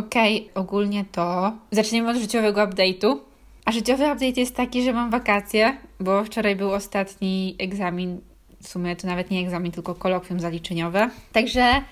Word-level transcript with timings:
Okej, 0.00 0.40
okay, 0.40 0.62
ogólnie 0.62 1.04
to 1.12 1.52
zaczniemy 1.70 2.10
od 2.10 2.16
życiowego 2.16 2.60
update'u. 2.60 3.16
A 3.64 3.72
życiowy 3.72 4.04
update 4.04 4.40
jest 4.40 4.56
taki, 4.56 4.82
że 4.82 4.92
mam 4.92 5.10
wakacje, 5.10 5.76
bo 6.00 6.24
wczoraj 6.24 6.56
był 6.56 6.72
ostatni 6.72 7.56
egzamin. 7.58 8.20
W 8.62 8.68
sumie 8.68 8.96
to 8.96 9.06
nawet 9.06 9.30
nie 9.30 9.40
egzamin, 9.40 9.72
tylko 9.72 9.94
kolokwium 9.94 10.40
zaliczeniowe. 10.40 11.10
Także 11.32 11.82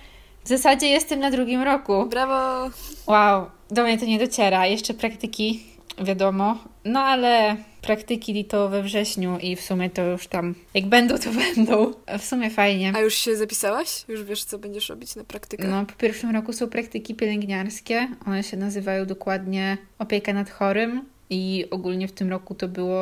w 0.44 0.48
zasadzie 0.48 0.86
jestem 0.86 1.20
na 1.20 1.30
drugim 1.30 1.62
roku. 1.62 2.06
Brawo! 2.06 2.70
Wow, 3.06 3.46
do 3.70 3.82
mnie 3.82 3.98
to 3.98 4.04
nie 4.04 4.18
dociera. 4.18 4.66
Jeszcze 4.66 4.94
praktyki, 4.94 5.64
wiadomo. 6.04 6.58
No 6.84 7.00
ale 7.00 7.56
praktyki 7.82 8.44
to 8.44 8.68
we 8.68 8.82
wrześniu 8.82 9.38
i 9.38 9.56
w 9.56 9.60
sumie 9.60 9.90
to 9.90 10.02
już 10.02 10.26
tam, 10.26 10.54
jak 10.74 10.86
będą, 10.86 11.18
to 11.18 11.30
będą. 11.56 11.92
W 12.18 12.24
sumie 12.24 12.50
fajnie. 12.50 12.92
A 12.96 13.00
już 13.00 13.14
się 13.14 13.36
zapisałaś? 13.36 14.04
Już 14.08 14.24
wiesz, 14.24 14.44
co 14.44 14.58
będziesz 14.58 14.88
robić 14.88 15.16
na 15.16 15.24
praktykach? 15.24 15.70
No, 15.70 15.86
po 15.86 15.92
pierwszym 15.92 16.30
roku 16.30 16.52
są 16.52 16.68
praktyki 16.68 17.14
pielęgniarskie. 17.14 18.08
One 18.26 18.42
się 18.42 18.56
nazywają 18.56 19.06
dokładnie 19.06 19.78
opieka 19.98 20.32
nad 20.32 20.50
chorym. 20.50 21.04
I 21.30 21.64
ogólnie 21.70 22.08
w 22.08 22.12
tym 22.12 22.30
roku 22.30 22.54
to 22.54 22.68
było 22.68 23.00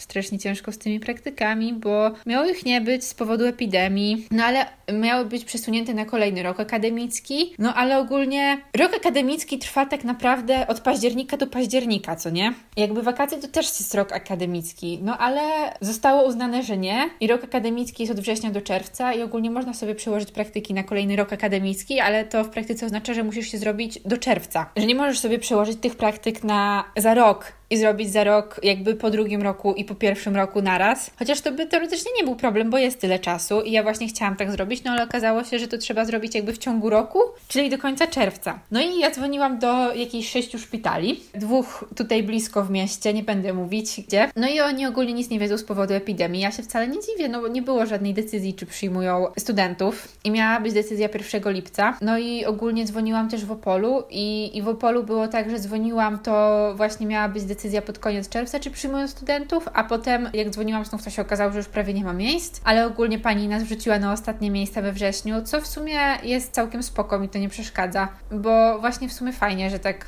strasznie 0.00 0.38
ciężko 0.38 0.72
z 0.72 0.78
tymi 0.78 1.00
praktykami, 1.00 1.72
bo 1.72 2.10
miało 2.26 2.46
ich 2.46 2.66
nie 2.66 2.80
być 2.80 3.04
z 3.04 3.14
powodu 3.14 3.46
epidemii, 3.46 4.26
no 4.30 4.44
ale 4.44 4.66
miały 4.92 5.24
być 5.24 5.44
przesunięte 5.44 5.94
na 5.94 6.04
kolejny 6.04 6.42
rok 6.42 6.60
akademicki. 6.60 7.54
No 7.58 7.74
ale 7.74 7.98
ogólnie 7.98 8.58
rok 8.76 8.94
akademicki 8.96 9.58
trwa 9.58 9.86
tak 9.86 10.04
naprawdę 10.04 10.66
od 10.66 10.80
października 10.80 11.36
do 11.36 11.46
października, 11.46 12.16
co 12.16 12.30
nie? 12.30 12.54
Jakby 12.76 13.02
wakacje 13.02 13.38
to 13.38 13.48
też 13.48 13.66
jest 13.66 13.94
rok 13.94 14.12
akademicki, 14.12 14.98
no 15.02 15.18
ale 15.18 15.40
zostało 15.80 16.28
uznane, 16.28 16.62
że 16.62 16.76
nie. 16.76 17.10
I 17.20 17.26
rok 17.26 17.44
akademicki 17.44 18.02
jest 18.02 18.12
od 18.12 18.20
września 18.20 18.50
do 18.50 18.60
czerwca 18.60 19.12
i 19.12 19.22
ogólnie 19.22 19.50
można 19.50 19.74
sobie 19.74 19.94
przełożyć 19.94 20.30
praktyki 20.30 20.74
na 20.74 20.82
kolejny 20.82 21.16
rok 21.16 21.32
akademicki, 21.32 22.00
ale 22.00 22.24
to 22.24 22.44
w 22.44 22.48
praktyce 22.48 22.86
oznacza, 22.86 23.14
że 23.14 23.24
musisz 23.24 23.46
się 23.46 23.58
zrobić 23.58 23.98
do 24.04 24.18
czerwca. 24.18 24.70
Że 24.76 24.86
nie 24.86 24.94
możesz 24.94 25.18
sobie 25.18 25.38
przełożyć 25.38 25.78
tych 25.80 25.96
praktyk 25.96 26.44
na 26.44 26.84
za 26.96 27.14
rok 27.14 27.59
i 27.70 27.76
zrobić 27.76 28.10
za 28.10 28.24
rok, 28.24 28.60
jakby 28.62 28.94
po 28.94 29.10
drugim 29.10 29.42
roku 29.42 29.74
i 29.74 29.84
po 29.84 29.94
pierwszym 29.94 30.36
roku 30.36 30.62
naraz. 30.62 31.10
Chociaż 31.18 31.40
to 31.40 31.52
by 31.52 31.66
teoretycznie 31.66 32.10
nie 32.16 32.24
był 32.24 32.36
problem, 32.36 32.70
bo 32.70 32.78
jest 32.78 33.00
tyle 33.00 33.18
czasu 33.18 33.60
i 33.60 33.72
ja 33.72 33.82
właśnie 33.82 34.08
chciałam 34.08 34.36
tak 34.36 34.50
zrobić, 34.50 34.84
no 34.84 34.90
ale 34.90 35.04
okazało 35.04 35.44
się, 35.44 35.58
że 35.58 35.68
to 35.68 35.78
trzeba 35.78 36.04
zrobić 36.04 36.34
jakby 36.34 36.52
w 36.52 36.58
ciągu 36.58 36.90
roku, 36.90 37.18
czyli 37.48 37.70
do 37.70 37.78
końca 37.78 38.06
czerwca. 38.06 38.58
No 38.70 38.80
i 38.80 38.98
ja 38.98 39.10
dzwoniłam 39.10 39.58
do 39.58 39.94
jakichś 39.94 40.30
sześciu 40.30 40.58
szpitali, 40.58 41.20
dwóch 41.34 41.84
tutaj 41.96 42.22
blisko 42.22 42.64
w 42.64 42.70
mieście, 42.70 43.14
nie 43.14 43.22
będę 43.22 43.52
mówić 43.52 44.00
gdzie. 44.08 44.30
No 44.36 44.48
i 44.48 44.60
oni 44.60 44.86
ogólnie 44.86 45.12
nic 45.12 45.30
nie 45.30 45.38
wiedzą 45.38 45.58
z 45.58 45.64
powodu 45.64 45.94
epidemii. 45.94 46.40
Ja 46.40 46.50
się 46.50 46.62
wcale 46.62 46.88
nie 46.88 46.98
dziwię, 47.00 47.28
no 47.28 47.40
bo 47.40 47.48
nie 47.48 47.62
było 47.62 47.86
żadnej 47.86 48.14
decyzji, 48.14 48.54
czy 48.54 48.66
przyjmują 48.66 49.26
studentów 49.38 50.08
i 50.24 50.30
miała 50.30 50.60
być 50.60 50.72
decyzja 50.72 51.08
1 51.32 51.52
lipca. 51.52 51.98
No 52.00 52.18
i 52.18 52.44
ogólnie 52.44 52.84
dzwoniłam 52.84 53.28
też 53.28 53.44
w 53.44 53.52
Opolu 53.52 54.02
i, 54.10 54.56
i 54.58 54.62
w 54.62 54.68
Opolu 54.68 55.04
było 55.04 55.28
tak, 55.28 55.50
że 55.50 55.58
dzwoniłam, 55.58 56.18
to 56.18 56.72
właśnie 56.76 57.06
miała 57.06 57.28
być 57.28 57.44
decyzja 57.44 57.59
decyzja 57.60 57.82
pod 57.82 57.98
koniec 57.98 58.28
czerwca, 58.28 58.60
czy 58.60 58.70
przyjmują 58.70 59.08
studentów, 59.08 59.68
a 59.72 59.84
potem 59.84 60.30
jak 60.34 60.50
dzwoniłam 60.50 60.84
znów, 60.84 61.04
to 61.04 61.10
się 61.10 61.22
okazało, 61.22 61.52
że 61.52 61.58
już 61.58 61.68
prawie 61.68 61.94
nie 61.94 62.04
ma 62.04 62.12
miejsc, 62.12 62.60
ale 62.64 62.86
ogólnie 62.86 63.18
pani 63.18 63.48
nas 63.48 63.62
wrzuciła 63.62 63.98
na 63.98 64.12
ostatnie 64.12 64.50
miejsca 64.50 64.82
we 64.82 64.92
wrześniu, 64.92 65.42
co 65.42 65.60
w 65.60 65.66
sumie 65.66 65.98
jest 66.22 66.52
całkiem 66.52 66.82
spoko, 66.82 67.18
mi 67.18 67.28
to 67.28 67.38
nie 67.38 67.48
przeszkadza, 67.48 68.08
bo 68.30 68.78
właśnie 68.78 69.08
w 69.08 69.12
sumie 69.12 69.32
fajnie, 69.32 69.70
że 69.70 69.78
tak 69.78 70.06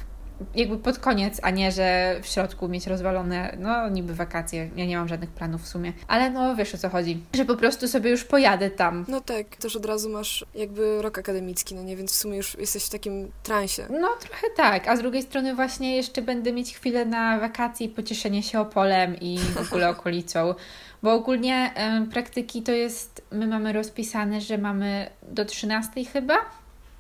jakby 0.55 0.79
pod 0.79 0.99
koniec, 0.99 1.41
a 1.43 1.51
nie, 1.51 1.73
że 1.73 2.17
w 2.23 2.27
środku 2.27 2.69
mieć 2.69 2.87
rozwalone, 2.87 3.57
no 3.59 3.89
niby 3.89 4.15
wakacje. 4.15 4.71
Ja 4.77 4.87
nie 4.87 4.97
mam 4.97 5.09
żadnych 5.09 5.31
planów 5.31 5.63
w 5.63 5.69
sumie. 5.69 5.93
Ale 6.09 6.31
no 6.31 6.57
wiesz 6.57 6.75
o 6.75 6.79
co 6.79 6.89
chodzi. 6.89 7.23
Że 7.35 7.45
po 7.45 7.57
prostu 7.57 7.89
sobie 7.89 8.11
już 8.11 8.25
pojadę 8.25 8.71
tam. 8.71 9.05
No 9.09 9.21
tak, 9.21 9.57
też 9.57 9.77
od 9.77 9.87
razu 9.87 10.11
masz 10.11 10.45
jakby 10.55 11.03
rok 11.03 11.19
akademicki, 11.19 11.75
no 11.75 11.83
nie, 11.83 11.97
więc 11.97 12.13
w 12.13 12.17
sumie 12.17 12.37
już 12.37 12.59
jesteś 12.59 12.85
w 12.85 12.91
takim 12.91 13.31
transie. 13.43 13.87
No 13.91 14.09
trochę 14.21 14.47
tak, 14.57 14.89
a 14.89 14.97
z 14.97 15.01
drugiej 15.01 15.23
strony 15.23 15.55
właśnie 15.55 15.97
jeszcze 15.97 16.23
będę 16.23 16.53
mieć 16.53 16.75
chwilę 16.75 17.07
na 17.07 17.39
wakacje 17.39 17.87
i 17.87 17.89
pocieszenie 17.89 18.43
się 18.43 18.61
Opolem 18.61 19.17
i 19.21 19.39
w 19.39 19.67
ogóle 19.67 19.89
okolicą. 19.97 20.55
Bo 21.03 21.13
ogólnie 21.13 21.75
y, 22.05 22.11
praktyki 22.11 22.63
to 22.63 22.73
jest, 22.73 23.23
my 23.31 23.47
mamy 23.47 23.73
rozpisane, 23.73 24.41
że 24.41 24.59
mamy 24.59 25.11
do 25.23 25.45
13 25.45 26.05
chyba 26.05 26.35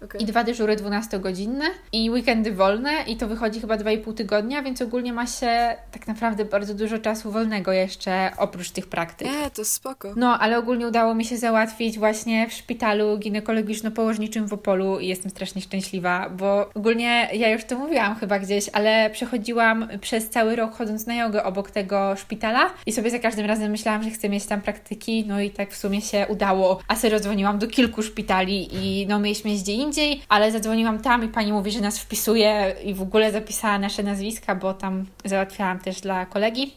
Okay. 0.04 0.20
I 0.20 0.24
dwa 0.24 0.44
dyżury 0.44 0.76
12-godzinne 0.76 1.64
i 1.92 2.10
weekendy 2.10 2.52
wolne 2.52 2.90
i 3.06 3.16
to 3.16 3.28
wychodzi 3.28 3.60
chyba 3.60 3.76
2,5 3.76 4.14
tygodnia, 4.14 4.62
więc 4.62 4.82
ogólnie 4.82 5.12
ma 5.12 5.26
się 5.26 5.76
tak 5.92 6.06
naprawdę 6.06 6.44
bardzo 6.44 6.74
dużo 6.74 6.98
czasu 6.98 7.30
wolnego 7.30 7.72
jeszcze 7.72 8.30
oprócz 8.36 8.70
tych 8.70 8.86
praktyk. 8.86 9.28
Nie, 9.28 9.50
to 9.50 9.64
spoko. 9.64 10.12
No, 10.16 10.38
ale 10.38 10.58
ogólnie 10.58 10.88
udało 10.88 11.14
mi 11.14 11.24
się 11.24 11.36
załatwić 11.38 11.98
właśnie 11.98 12.48
w 12.48 12.52
szpitalu 12.52 13.18
ginekologiczno-położniczym 13.18 14.46
w 14.46 14.52
Opolu 14.52 14.98
i 14.98 15.08
jestem 15.08 15.30
strasznie 15.30 15.62
szczęśliwa, 15.62 16.30
bo 16.30 16.70
ogólnie 16.74 17.28
ja 17.32 17.50
już 17.50 17.64
to 17.64 17.78
mówiłam 17.78 18.14
chyba 18.14 18.38
gdzieś, 18.38 18.70
ale 18.72 19.10
przechodziłam 19.10 19.88
przez 20.00 20.30
cały 20.30 20.56
rok 20.56 20.74
chodząc 20.74 21.06
na 21.06 21.14
jogę 21.14 21.44
obok 21.44 21.70
tego 21.70 22.16
szpitala 22.16 22.70
i 22.86 22.92
sobie 22.92 23.10
za 23.10 23.18
każdym 23.18 23.46
razem 23.46 23.70
myślałam, 23.70 24.02
że 24.02 24.10
chcę 24.10 24.28
mieć 24.28 24.46
tam 24.46 24.60
praktyki, 24.60 25.24
no 25.26 25.40
i 25.40 25.50
tak 25.50 25.72
w 25.72 25.76
sumie 25.76 26.00
się 26.00 26.26
udało. 26.28 26.80
A 26.88 26.96
serio 26.96 27.20
dzwoniłam 27.20 27.58
do 27.58 27.66
kilku 27.66 28.02
szpitali 28.02 28.68
i 28.72 29.06
no 29.06 29.18
mieliśmy 29.18 29.50
gdzie 29.50 29.72
indziej, 29.92 30.22
ale 30.28 30.52
zadzwoniłam 30.52 30.98
tam 30.98 31.24
i 31.24 31.28
pani 31.28 31.52
mówi, 31.52 31.70
że 31.70 31.80
nas 31.80 31.98
wpisuje 31.98 32.76
i 32.84 32.94
w 32.94 33.02
ogóle 33.02 33.32
zapisała 33.32 33.78
nasze 33.78 34.02
nazwiska, 34.02 34.54
bo 34.54 34.74
tam 34.74 35.06
załatwiałam 35.24 35.78
też 35.78 36.00
dla 36.00 36.26
kolegi. 36.26 36.74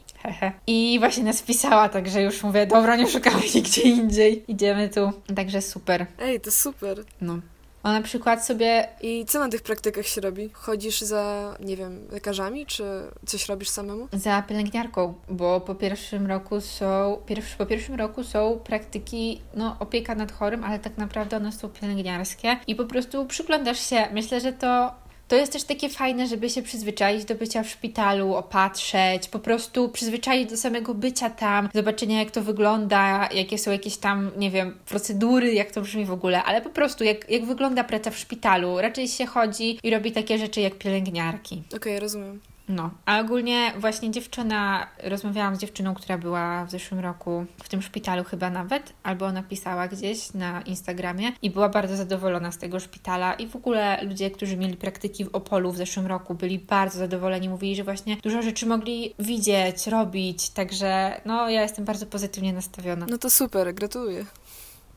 I 0.67 0.97
właśnie 0.99 1.23
nas 1.23 1.41
wpisała, 1.41 1.89
także 1.89 2.21
już 2.21 2.43
mówię, 2.43 2.67
dobra, 2.67 2.95
nie 2.95 3.07
szukamy 3.07 3.41
nigdzie 3.55 3.81
indziej. 3.81 4.43
Idziemy 4.47 4.89
tu. 4.89 5.11
Także 5.35 5.61
super. 5.61 6.05
Ej, 6.19 6.39
to 6.39 6.51
super. 6.51 6.97
No. 7.21 7.39
O 7.85 7.91
na 7.91 8.01
przykład 8.01 8.45
sobie... 8.45 8.87
I 9.01 9.25
co 9.25 9.39
na 9.39 9.49
tych 9.49 9.61
praktykach 9.61 10.05
się 10.05 10.21
robi? 10.21 10.49
Chodzisz 10.53 11.01
za, 11.01 11.55
nie 11.59 11.77
wiem, 11.77 12.07
lekarzami, 12.11 12.65
czy 12.65 12.83
coś 13.25 13.49
robisz 13.49 13.69
samemu? 13.69 14.07
Za 14.13 14.41
pielęgniarką, 14.41 15.13
bo 15.29 15.61
po 15.61 15.75
pierwszym 15.75 16.27
roku 16.27 16.61
są, 16.61 17.17
pierwszy, 17.25 17.57
po 17.57 17.65
pierwszym 17.65 17.95
roku 17.95 18.23
są 18.23 18.59
praktyki, 18.63 19.41
no 19.53 19.75
opieka 19.79 20.15
nad 20.15 20.31
chorym, 20.31 20.63
ale 20.63 20.79
tak 20.79 20.97
naprawdę 20.97 21.37
one 21.37 21.51
są 21.51 21.69
pielęgniarskie 21.69 22.57
i 22.67 22.75
po 22.75 22.85
prostu 22.85 23.25
przyglądasz 23.25 23.79
się. 23.89 24.07
Myślę, 24.13 24.41
że 24.41 24.53
to 24.53 24.91
to 25.27 25.35
jest 25.35 25.51
też 25.53 25.63
takie 25.63 25.89
fajne, 25.89 26.27
żeby 26.27 26.49
się 26.49 26.61
przyzwyczaić 26.61 27.25
do 27.25 27.35
bycia 27.35 27.63
w 27.63 27.69
szpitalu, 27.69 28.35
opatrzeć, 28.35 29.27
po 29.27 29.39
prostu 29.39 29.89
przyzwyczaić 29.89 30.49
do 30.49 30.57
samego 30.57 30.93
bycia 30.93 31.29
tam, 31.29 31.69
zobaczenia 31.73 32.19
jak 32.19 32.31
to 32.31 32.41
wygląda, 32.41 33.29
jakie 33.33 33.57
są 33.57 33.71
jakieś 33.71 33.97
tam, 33.97 34.31
nie 34.37 34.51
wiem, 34.51 34.77
procedury, 34.85 35.53
jak 35.53 35.71
to 35.71 35.81
brzmi 35.81 36.05
w 36.05 36.11
ogóle, 36.11 36.43
ale 36.43 36.61
po 36.61 36.69
prostu 36.69 37.03
jak, 37.03 37.29
jak 37.29 37.45
wygląda 37.45 37.83
praca 37.83 38.11
w 38.11 38.17
szpitalu. 38.17 38.81
Raczej 38.81 39.07
się 39.07 39.25
chodzi 39.25 39.79
i 39.83 39.89
robi 39.89 40.11
takie 40.11 40.37
rzeczy 40.37 40.61
jak 40.61 40.75
pielęgniarki. 40.75 41.63
Okej, 41.67 41.77
okay, 41.77 41.99
rozumiem. 41.99 42.54
No, 42.69 42.91
a 43.05 43.19
ogólnie 43.19 43.73
właśnie 43.79 44.11
dziewczyna, 44.11 44.87
rozmawiałam 45.03 45.55
z 45.55 45.59
dziewczyną, 45.59 45.93
która 45.93 46.17
była 46.17 46.65
w 46.65 46.71
zeszłym 46.71 46.99
roku 46.99 47.45
w 47.63 47.69
tym 47.69 47.81
szpitalu 47.81 48.23
chyba 48.23 48.49
nawet, 48.49 48.93
albo 49.03 49.25
ona 49.25 49.43
pisała 49.43 49.87
gdzieś 49.87 50.33
na 50.33 50.61
Instagramie 50.61 51.31
i 51.41 51.49
była 51.49 51.69
bardzo 51.69 51.95
zadowolona 51.95 52.51
z 52.51 52.57
tego 52.57 52.79
szpitala 52.79 53.33
i 53.33 53.47
w 53.47 53.55
ogóle 53.55 54.03
ludzie, 54.03 54.31
którzy 54.31 54.57
mieli 54.57 54.77
praktyki 54.77 55.25
w 55.25 55.35
Opolu 55.35 55.71
w 55.71 55.77
zeszłym 55.77 56.07
roku 56.07 56.35
byli 56.35 56.59
bardzo 56.59 56.99
zadowoleni, 56.99 57.49
mówili, 57.49 57.75
że 57.75 57.83
właśnie 57.83 58.17
dużo 58.17 58.41
rzeczy 58.41 58.65
mogli 58.65 59.13
widzieć, 59.19 59.87
robić, 59.87 60.49
także 60.49 61.21
no 61.25 61.49
ja 61.49 61.61
jestem 61.61 61.85
bardzo 61.85 62.05
pozytywnie 62.05 62.53
nastawiona. 62.53 63.05
No 63.09 63.17
to 63.17 63.29
super, 63.29 63.73
gratuluję. 63.73 64.25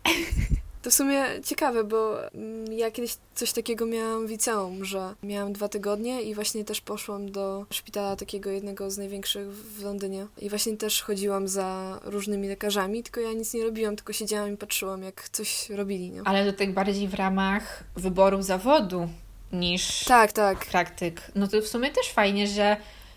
To 0.83 0.91
w 0.91 0.95
sumie 0.95 1.25
ciekawe, 1.45 1.85
bo 1.85 2.31
mm, 2.35 2.73
ja 2.73 2.91
kiedyś 2.91 3.17
coś 3.35 3.53
takiego 3.53 3.87
miałam 3.87 4.27
w 4.27 4.31
liceum, 4.31 4.85
że 4.85 5.15
miałam 5.23 5.53
dwa 5.53 5.69
tygodnie 5.69 6.23
i 6.23 6.35
właśnie 6.35 6.65
też 6.65 6.81
poszłam 6.81 7.33
do 7.33 7.67
szpitala 7.71 8.17
takiego 8.17 8.51
jednego 8.51 8.91
z 8.91 8.99
największych 8.99 9.53
w 9.53 9.83
Londynie. 9.83 10.27
I 10.39 10.49
właśnie 10.49 10.77
też 10.77 11.03
chodziłam 11.03 11.49
za 11.49 12.01
różnymi 12.05 12.49
lekarzami, 12.49 13.03
tylko 13.03 13.21
ja 13.21 13.33
nic 13.33 13.55
nie 13.55 13.65
robiłam, 13.65 13.97
tylko 13.97 14.13
siedziałam 14.13 14.55
i 14.55 14.57
patrzyłam, 14.57 15.03
jak 15.03 15.29
coś 15.29 15.71
robili. 15.71 16.11
Nie? 16.11 16.23
Ale 16.25 16.53
to 16.53 16.59
tak 16.59 16.73
bardziej 16.73 17.09
w 17.09 17.15
ramach 17.15 17.85
wyboru 17.97 18.43
zawodu 18.43 19.09
niż 19.53 20.05
tak, 20.05 20.33
tak. 20.33 20.67
praktyk. 20.67 21.23
No 21.35 21.49
to 21.49 21.63
w 21.63 21.67
sumie 21.67 21.91
też 21.91 22.13
fajnie, 22.13 22.47
że 22.47 22.77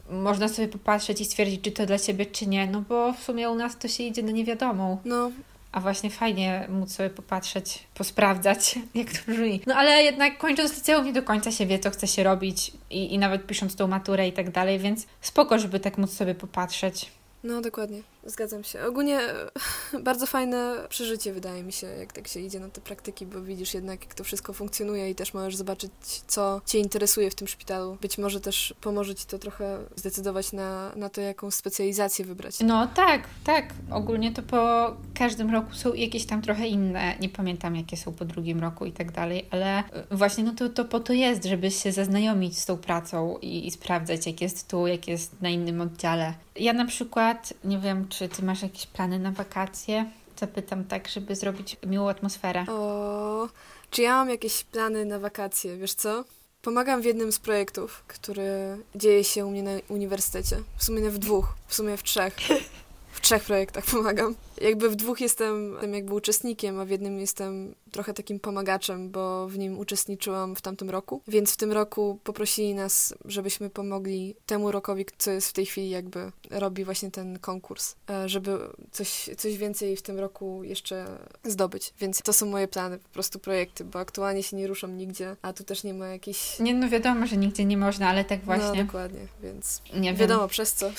można 0.09 0.47
sobie 0.47 0.67
popatrzeć 0.67 1.21
i 1.21 1.25
stwierdzić, 1.25 1.61
czy 1.61 1.71
to 1.71 1.85
dla 1.85 1.99
ciebie, 1.99 2.25
czy 2.25 2.47
nie, 2.47 2.67
no 2.67 2.83
bo 2.89 3.13
w 3.13 3.23
sumie 3.23 3.49
u 3.49 3.55
nas 3.55 3.77
to 3.77 3.87
się 3.87 4.03
idzie 4.03 4.23
na 4.23 4.31
niewiadomą. 4.31 4.97
No, 5.05 5.31
a 5.71 5.79
właśnie 5.79 6.09
fajnie 6.09 6.67
móc 6.69 6.91
sobie 6.91 7.09
popatrzeć, 7.09 7.83
posprawdzać, 7.93 8.79
jak 8.95 9.11
to 9.11 9.31
brzmi. 9.31 9.61
No 9.67 9.75
ale 9.75 10.03
jednak 10.03 10.37
kończąc 10.37 10.75
liceum 10.75 11.05
nie 11.05 11.13
do 11.13 11.23
końca 11.23 11.51
się 11.51 11.65
wie, 11.65 11.79
co 11.79 11.89
chce 11.89 12.07
się 12.07 12.23
robić 12.23 12.71
i, 12.89 13.13
i 13.13 13.19
nawet 13.19 13.47
pisząc 13.47 13.75
tą 13.75 13.87
maturę 13.87 14.27
i 14.27 14.33
tak 14.33 14.51
dalej, 14.51 14.79
więc 14.79 15.07
spoko, 15.21 15.59
żeby 15.59 15.79
tak 15.79 15.97
móc 15.97 16.13
sobie 16.13 16.35
popatrzeć. 16.35 17.11
No, 17.43 17.61
dokładnie. 17.61 18.01
Zgadzam 18.25 18.63
się. 18.63 18.85
Ogólnie 18.85 19.19
bardzo 20.03 20.25
fajne 20.25 20.75
przeżycie 20.89 21.33
wydaje 21.33 21.63
mi 21.63 21.73
się, 21.73 21.87
jak 21.87 22.13
tak 22.13 22.27
się 22.27 22.39
idzie 22.39 22.59
na 22.59 22.69
te 22.69 22.81
praktyki, 22.81 23.25
bo 23.25 23.41
widzisz 23.41 23.73
jednak, 23.73 24.01
jak 24.01 24.13
to 24.13 24.23
wszystko 24.23 24.53
funkcjonuje 24.53 25.09
i 25.09 25.15
też 25.15 25.33
możesz 25.33 25.55
zobaczyć, 25.55 25.91
co 26.27 26.61
Cię 26.65 26.79
interesuje 26.79 27.31
w 27.31 27.35
tym 27.35 27.47
szpitalu. 27.47 27.97
Być 28.01 28.17
może 28.17 28.41
też 28.41 28.73
pomoże 28.81 29.15
Ci 29.15 29.25
to 29.25 29.39
trochę 29.39 29.79
zdecydować 29.95 30.53
na, 30.53 30.91
na 30.95 31.09
to, 31.09 31.21
jaką 31.21 31.51
specjalizację 31.51 32.25
wybrać. 32.25 32.59
No 32.59 32.87
tak, 32.87 33.23
tak. 33.43 33.73
Ogólnie 33.91 34.31
to 34.31 34.41
po 34.41 34.93
każdym 35.13 35.51
roku 35.51 35.73
są 35.73 35.93
jakieś 35.93 36.25
tam 36.25 36.41
trochę 36.41 36.67
inne. 36.67 37.15
Nie 37.19 37.29
pamiętam, 37.29 37.75
jakie 37.75 37.97
są 37.97 38.13
po 38.13 38.25
drugim 38.25 38.59
roku 38.59 38.85
i 38.85 38.91
tak 38.91 39.11
dalej, 39.11 39.45
ale 39.51 39.83
właśnie 40.11 40.43
no 40.43 40.53
to, 40.53 40.69
to 40.69 40.85
po 40.85 40.99
to 40.99 41.13
jest, 41.13 41.45
żeby 41.45 41.71
się 41.71 41.91
zaznajomić 41.91 42.59
z 42.59 42.65
tą 42.65 42.77
pracą 42.77 43.37
i, 43.41 43.67
i 43.67 43.71
sprawdzać, 43.71 44.27
jak 44.27 44.41
jest 44.41 44.67
tu, 44.67 44.87
jak 44.87 45.07
jest 45.07 45.41
na 45.41 45.49
innym 45.49 45.81
oddziale. 45.81 46.33
Ja 46.55 46.73
na 46.73 46.85
przykład, 46.85 47.53
nie 47.63 47.79
wiem, 47.79 48.07
czy 48.11 48.29
ty 48.29 48.43
masz 48.43 48.61
jakieś 48.61 48.85
plany 48.85 49.19
na 49.19 49.31
wakacje? 49.31 50.05
Zapytam 50.39 50.83
tak, 50.83 51.07
żeby 51.07 51.35
zrobić 51.35 51.77
miłą 51.85 52.09
atmosferę. 52.09 52.65
O, 52.69 53.49
czy 53.91 54.01
ja 54.01 54.15
mam 54.15 54.29
jakieś 54.29 54.63
plany 54.63 55.05
na 55.05 55.19
wakacje? 55.19 55.77
Wiesz 55.77 55.93
co? 55.93 56.23
Pomagam 56.61 57.01
w 57.01 57.05
jednym 57.05 57.31
z 57.31 57.39
projektów, 57.39 58.03
który 58.07 58.77
dzieje 58.95 59.23
się 59.23 59.45
u 59.45 59.51
mnie 59.51 59.63
na 59.63 59.71
uniwersytecie. 59.87 60.61
W 60.77 60.83
sumie 60.83 61.09
w 61.09 61.17
dwóch, 61.17 61.53
w 61.67 61.75
sumie 61.75 61.97
w 61.97 62.03
trzech. 62.03 62.35
W 63.11 63.21
trzech 63.21 63.43
projektach 63.43 63.85
pomagam 63.85 64.35
jakby 64.61 64.89
w 64.89 64.95
dwóch 64.95 65.21
jestem 65.21 65.77
jakby 65.93 66.13
uczestnikiem, 66.13 66.79
a 66.79 66.85
w 66.85 66.89
jednym 66.89 67.19
jestem 67.19 67.75
trochę 67.91 68.13
takim 68.13 68.39
pomagaczem, 68.39 69.09
bo 69.09 69.47
w 69.47 69.57
nim 69.57 69.79
uczestniczyłam 69.79 70.55
w 70.55 70.61
tamtym 70.61 70.89
roku. 70.89 71.21
Więc 71.27 71.53
w 71.53 71.57
tym 71.57 71.71
roku 71.71 72.19
poprosili 72.23 72.75
nas, 72.75 73.13
żebyśmy 73.25 73.69
pomogli 73.69 74.35
temu 74.45 74.71
rokowi, 74.71 75.05
co 75.17 75.31
jest 75.31 75.49
w 75.49 75.53
tej 75.53 75.65
chwili 75.65 75.89
jakby 75.89 76.31
robi 76.49 76.83
właśnie 76.83 77.11
ten 77.11 77.39
konkurs, 77.39 77.95
e, 78.09 78.29
żeby 78.29 78.59
coś, 78.91 79.29
coś 79.37 79.57
więcej 79.57 79.97
w 79.97 80.01
tym 80.01 80.19
roku 80.19 80.63
jeszcze 80.63 81.05
zdobyć. 81.43 81.93
Więc 81.99 82.21
to 82.21 82.33
są 82.33 82.45
moje 82.45 82.67
plany, 82.67 82.97
po 82.97 83.09
prostu 83.09 83.39
projekty, 83.39 83.83
bo 83.85 83.99
aktualnie 83.99 84.43
się 84.43 84.57
nie 84.57 84.67
ruszam 84.67 84.97
nigdzie, 84.97 85.35
a 85.41 85.53
tu 85.53 85.63
też 85.63 85.83
nie 85.83 85.93
ma 85.93 86.07
jakichś... 86.07 86.59
Nie, 86.59 86.73
no 86.73 86.89
wiadomo, 86.89 87.27
że 87.27 87.37
nigdzie 87.37 87.65
nie 87.65 87.77
można, 87.77 88.09
ale 88.09 88.25
tak 88.25 88.41
właśnie. 88.41 88.67
No, 88.67 88.75
dokładnie, 88.75 89.27
więc 89.43 89.81
nie 89.93 90.13
wiadomo 90.13 90.39
wiem. 90.39 90.49
przez 90.49 90.73
co. 90.73 90.91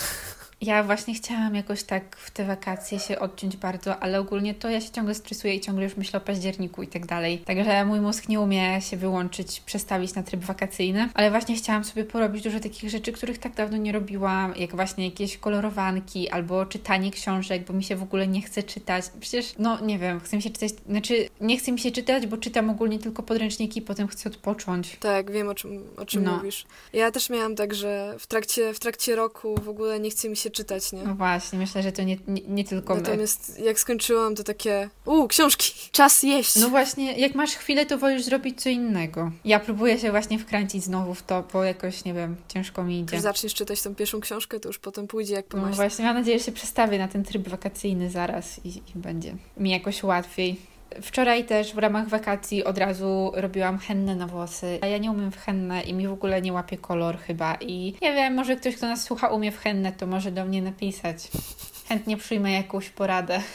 Ja 0.63 0.83
właśnie 0.83 1.15
chciałam 1.15 1.55
jakoś 1.55 1.83
tak 1.83 2.17
w 2.17 2.31
te 2.31 2.45
wakacje 2.45 3.01
się 3.01 3.19
odciąć 3.19 3.52
bardzo, 3.57 3.99
ale 4.03 4.21
ogólnie 4.21 4.55
to 4.55 4.71
ja 4.71 4.81
się 4.81 4.91
ciągle 4.91 5.15
stresuję 5.15 5.55
i 5.55 5.61
ciągle 5.61 5.85
już 5.85 5.97
myślę 5.97 6.17
o 6.17 6.21
październiku 6.21 6.83
i 6.83 6.87
tak 6.87 7.07
dalej. 7.07 7.39
Także 7.39 7.85
mój 7.85 8.01
mózg 8.01 8.29
nie 8.29 8.41
umie 8.41 8.81
się 8.81 8.97
wyłączyć, 8.97 9.61
przestawić 9.61 10.15
na 10.15 10.23
tryb 10.23 10.41
wakacyjny, 10.45 11.09
ale 11.15 11.31
właśnie 11.31 11.57
chciałam 11.57 11.85
sobie 11.85 12.05
porobić 12.05 12.43
dużo 12.43 12.61
takich 12.61 12.91
rzeczy, 12.91 13.13
których 13.13 13.39
tak 13.39 13.55
dawno 13.55 13.77
nie 13.77 13.93
robiłam, 13.93 14.55
jak 14.57 14.77
właśnie 14.77 15.05
jakieś 15.05 15.39
kolorowanki 15.39 16.31
albo 16.31 16.67
czytanie 16.67 17.11
książek, 17.11 17.65
bo 17.65 17.73
mi 17.73 17.85
się 17.85 17.97
w 17.97 18.03
ogóle 18.03 18.27
nie 18.27 18.43
chce 18.43 18.63
czytać. 18.63 19.05
Przecież, 19.21 19.55
no 19.59 19.81
nie 19.81 19.99
wiem, 19.99 20.21
chcę 20.21 20.37
mi 20.37 20.43
się 20.43 20.51
czytać, 20.51 20.71
znaczy 20.89 21.29
nie 21.41 21.57
chce 21.57 21.73
mi 21.73 21.79
się 21.79 21.91
czytać, 21.91 22.27
bo 22.27 22.37
czytam 22.37 22.71
ogólnie 22.71 22.99
tylko 22.99 23.23
podręczniki 23.23 23.81
i 23.81 23.83
potem 23.83 24.09
chcę 24.09 24.29
odpocząć. 24.29 24.97
Tak, 25.01 25.31
wiem 25.31 25.49
o 25.49 25.55
czym, 25.55 25.83
o 25.97 26.07
czym 26.07 26.25
no. 26.25 26.37
mówisz. 26.37 26.67
Ja 26.93 27.11
też 27.11 27.31
miałam 27.31 27.55
tak, 27.55 27.75
że 27.75 28.15
w 28.19 28.27
trakcie, 28.27 28.75
w 28.75 28.79
trakcie 28.79 29.17
roku 29.17 29.55
w 29.63 29.69
ogóle 29.69 30.01
nie 30.01 30.11
chce 30.11 30.29
mi 30.29 30.37
się 30.37 30.51
czytać, 30.51 30.93
nie? 30.93 31.03
No 31.03 31.15
właśnie, 31.15 31.59
myślę, 31.59 31.83
że 31.83 31.93
to 31.93 32.03
nie, 32.03 32.17
nie, 32.29 32.43
nie 32.49 32.65
tylko 32.65 32.95
Natomiast 32.95 33.32
my. 33.32 33.32
Jak 33.65 33.81
skończyłam, 33.81 34.35
to 34.35 34.45
takie, 34.45 34.89
uuu, 35.07 35.29
książki, 35.29 35.73
czas 35.93 36.23
jeść. 36.23 36.57
No 36.57 36.69
właśnie, 36.69 37.13
jak 37.13 37.35
masz 37.35 37.51
chwilę, 37.51 37.87
to 37.87 37.99
wolisz 37.99 38.23
zrobić 38.23 38.63
co 38.63 38.69
innego. 38.69 39.31
Ja 39.45 39.61
próbuję 39.61 39.99
się 39.99 40.11
właśnie 40.11 40.39
wkręcić 40.39 40.85
znowu 40.85 41.15
w 41.15 41.23
to, 41.23 41.45
bo 41.53 41.65
jakoś, 41.65 42.05
nie 42.05 42.15
wiem, 42.15 42.37
ciężko 42.49 42.85
mi 42.85 43.01
idzie. 43.01 43.17
Jak 43.17 43.23
zaczniesz 43.23 43.55
czytać 43.55 43.83
tą 43.83 43.95
pierwszą 43.95 44.21
książkę, 44.21 44.61
to 44.61 44.69
już 44.69 44.79
potem 44.79 45.07
pójdzie 45.07 45.35
jak 45.35 45.47
po 45.47 45.57
No 45.57 45.69
właśnie, 45.69 46.05
mam 46.05 46.17
nadzieję, 46.17 46.39
że 46.39 46.45
się 46.45 46.53
przestawię 46.53 46.99
na 46.99 47.09
ten 47.09 47.25
tryb 47.25 47.49
wakacyjny 47.49 48.11
zaraz 48.11 48.61
i, 48.65 48.69
i 48.69 48.93
będzie 48.95 49.35
mi 49.57 49.71
jakoś 49.71 50.03
łatwiej. 50.03 50.73
Wczoraj 51.03 51.45
też 51.45 51.75
w 51.75 51.79
ramach 51.79 52.09
wakacji 52.09 52.65
od 52.65 52.79
razu 52.79 53.33
robiłam 53.35 53.79
hennę 53.79 54.17
na 54.17 54.27
włosy, 54.27 54.79
a 54.83 54.87
ja 54.87 54.99
nie 54.99 55.11
umiem 55.11 55.33
w 55.33 55.37
hennę 55.37 55.83
i 55.83 55.95
mi 55.95 56.09
w 56.09 56.13
ogóle 56.13 56.43
nie 56.43 56.53
łapie 56.53 56.79
kolor 56.79 57.19
chyba 57.19 57.55
i 57.55 57.95
nie 58.03 58.13
wiem, 58.13 58.35
może 58.35 58.57
ktoś, 58.57 58.77
kto 58.77 58.87
nas 58.87 59.05
słucha 59.05 59.29
umie 59.29 59.53
w 59.53 59.59
hennę, 59.59 59.93
to 59.93 60.07
może 60.07 60.33
do 60.33 60.45
mnie 60.45 60.63
napisać. 60.63 61.29
Chętnie 61.89 62.17
przyjmę 62.17 62.53
jakąś 62.53 62.91
poradę 62.91 63.41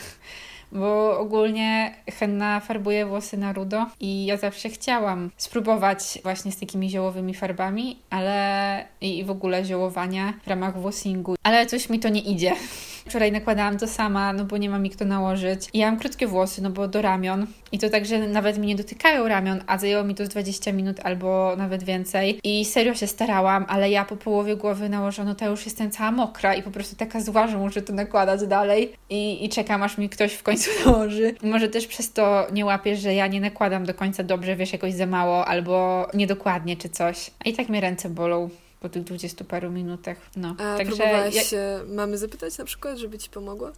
bo 0.71 1.19
ogólnie 1.19 1.95
henna 2.19 2.59
farbuje 2.59 3.05
włosy 3.05 3.37
na 3.37 3.53
rudo 3.53 3.85
i 3.99 4.25
ja 4.25 4.37
zawsze 4.37 4.69
chciałam 4.69 5.31
spróbować 5.37 6.19
właśnie 6.23 6.51
z 6.51 6.59
takimi 6.59 6.89
ziołowymi 6.89 7.33
farbami, 7.33 7.99
ale 8.09 8.85
i 9.01 9.23
w 9.23 9.31
ogóle 9.31 9.65
ziołowania 9.65 10.33
w 10.43 10.47
ramach 10.47 10.81
włosingu, 10.81 11.35
ale 11.43 11.65
coś 11.65 11.89
mi 11.89 11.99
to 11.99 12.09
nie 12.09 12.21
idzie. 12.21 12.53
Wczoraj 13.07 13.31
nakładałam 13.31 13.77
to 13.77 13.87
sama, 13.87 14.33
no 14.33 14.45
bo 14.45 14.57
nie 14.57 14.69
ma 14.69 14.79
mi 14.79 14.89
kto 14.89 15.05
nałożyć. 15.05 15.69
I 15.73 15.77
ja 15.77 15.91
mam 15.91 15.99
krótkie 15.99 16.27
włosy, 16.27 16.61
no 16.61 16.69
bo 16.69 16.87
do 16.87 17.01
ramion. 17.01 17.47
I 17.71 17.79
to 17.79 17.89
tak, 17.89 18.05
że 18.05 18.27
nawet 18.27 18.57
mi 18.57 18.67
nie 18.67 18.75
dotykają 18.75 19.27
ramion, 19.27 19.63
a 19.67 19.77
zajęło 19.77 20.03
mi 20.03 20.15
to 20.15 20.25
z 20.25 20.29
20 20.29 20.73
minut 20.73 20.99
albo 21.03 21.55
nawet 21.57 21.83
więcej. 21.83 22.39
I 22.43 22.65
serio 22.65 22.95
się 22.95 23.07
starałam, 23.07 23.65
ale 23.67 23.89
ja 23.89 24.05
po 24.05 24.17
połowie 24.17 24.55
głowy 24.55 24.89
nałożono, 24.89 25.35
to 25.35 25.49
już 25.49 25.65
jestem 25.65 25.91
cała 25.91 26.11
mokra 26.11 26.55
i 26.55 26.63
po 26.63 26.71
prostu 26.71 26.95
taka 26.95 27.21
zła, 27.21 27.47
że 27.47 27.57
muszę 27.57 27.81
to 27.81 27.93
nakładać 27.93 28.47
dalej. 28.47 28.93
I, 29.09 29.45
i 29.45 29.49
czekam, 29.49 29.83
aż 29.83 29.97
mi 29.97 30.09
ktoś 30.09 30.33
w 30.33 30.43
końcu 30.43 30.69
nałoży. 30.85 31.35
Może 31.43 31.67
też 31.67 31.87
przez 31.87 32.13
to 32.13 32.47
nie 32.53 32.65
łapiesz, 32.65 32.99
że 32.99 33.13
ja 33.13 33.27
nie 33.27 33.41
nakładam 33.41 33.85
do 33.85 33.93
końca 33.93 34.23
dobrze, 34.23 34.55
wiesz, 34.55 34.73
jakoś 34.73 34.93
za 34.93 35.05
mało 35.05 35.45
albo 35.45 36.07
niedokładnie 36.13 36.77
czy 36.77 36.89
coś. 36.89 37.31
I 37.45 37.53
tak 37.53 37.69
mnie 37.69 37.81
ręce 37.81 38.09
bolą 38.09 38.49
po 38.79 38.89
tych 38.89 39.03
dwudziestu 39.03 39.45
paru 39.45 39.71
minutach. 39.71 40.17
No. 40.35 40.55
A 40.59 40.77
Także 40.77 40.95
próbowałaś 40.95 41.35
ja... 41.35 41.43
się 41.43 41.79
mamy 41.87 42.17
zapytać 42.17 42.57
na 42.57 42.65
przykład, 42.65 42.97
żeby 42.97 43.17
ci 43.17 43.29
pomogła? 43.29 43.71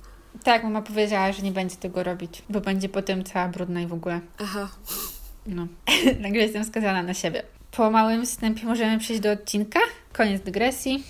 Tak, 0.43 0.63
mama 0.63 0.81
powiedziała, 0.81 1.31
że 1.31 1.41
nie 1.41 1.51
będzie 1.51 1.75
tego 1.75 2.03
robić, 2.03 2.43
bo 2.49 2.61
będzie 2.61 2.89
potem 2.89 3.23
cała 3.23 3.47
brudna 3.47 3.81
i 3.81 3.87
w 3.87 3.93
ogóle. 3.93 4.21
Aha. 4.37 4.69
No. 5.47 5.67
Nagle 6.21 6.41
jestem 6.41 6.63
skazana 6.63 7.03
na 7.03 7.13
siebie. 7.13 7.43
Po 7.71 7.91
małym 7.91 8.25
wstępie 8.25 8.65
możemy 8.65 8.99
przejść 8.99 9.21
do 9.21 9.31
odcinka. 9.31 9.79
Koniec 10.13 10.41
dygresji. 10.41 11.03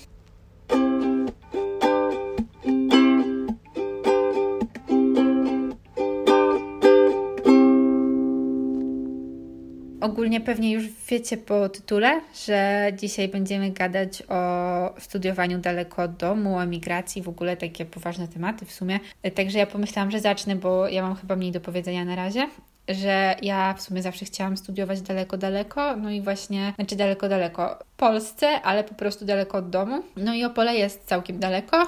Ogólnie 10.20 10.42
pewnie 10.42 10.72
już 10.72 10.84
wiecie 11.10 11.38
po 11.38 11.70
tytule, 11.70 12.22
że 12.46 12.88
dzisiaj 12.98 13.28
będziemy 13.28 13.72
gadać 13.72 14.24
o 14.30 15.00
studiowaniu 15.00 15.58
daleko 15.58 16.04
od 16.04 16.16
domu, 16.16 16.56
o 16.56 16.64
emigracji, 16.64 17.22
w 17.22 17.30
ogóle 17.30 17.58
takie 17.58 17.86
poważne 17.86 18.28
tematy 18.28 18.66
w 18.66 18.72
sumie. 18.72 19.00
Także 19.36 19.60
ja 19.60 19.68
pomyślałam, 19.68 20.12
że 20.12 20.20
zacznę, 20.20 20.56
bo 20.56 20.88
ja 20.88 21.02
mam 21.02 21.16
chyba 21.16 21.36
mniej 21.36 21.52
do 21.52 21.62
powiedzenia 21.62 22.06
na 22.06 22.16
razie 22.16 22.48
że 22.90 23.36
ja 23.42 23.74
w 23.74 23.82
sumie 23.82 24.02
zawsze 24.02 24.26
chciałam 24.26 24.58
studiować 24.58 25.02
daleko, 25.02 25.38
daleko, 25.38 25.96
no 25.96 26.12
i 26.12 26.22
właśnie, 26.22 26.74
znaczy 26.76 26.96
daleko, 26.96 27.30
daleko 27.30 27.80
w 27.94 27.98
Polsce, 27.98 28.62
ale 28.62 28.84
po 28.84 28.96
prostu 28.96 29.26
daleko 29.26 29.58
od 29.58 29.70
domu. 29.70 30.04
No 30.18 30.34
i 30.34 30.44
Opole 30.44 30.76
jest 30.76 31.06
całkiem 31.06 31.40
daleko, 31.40 31.88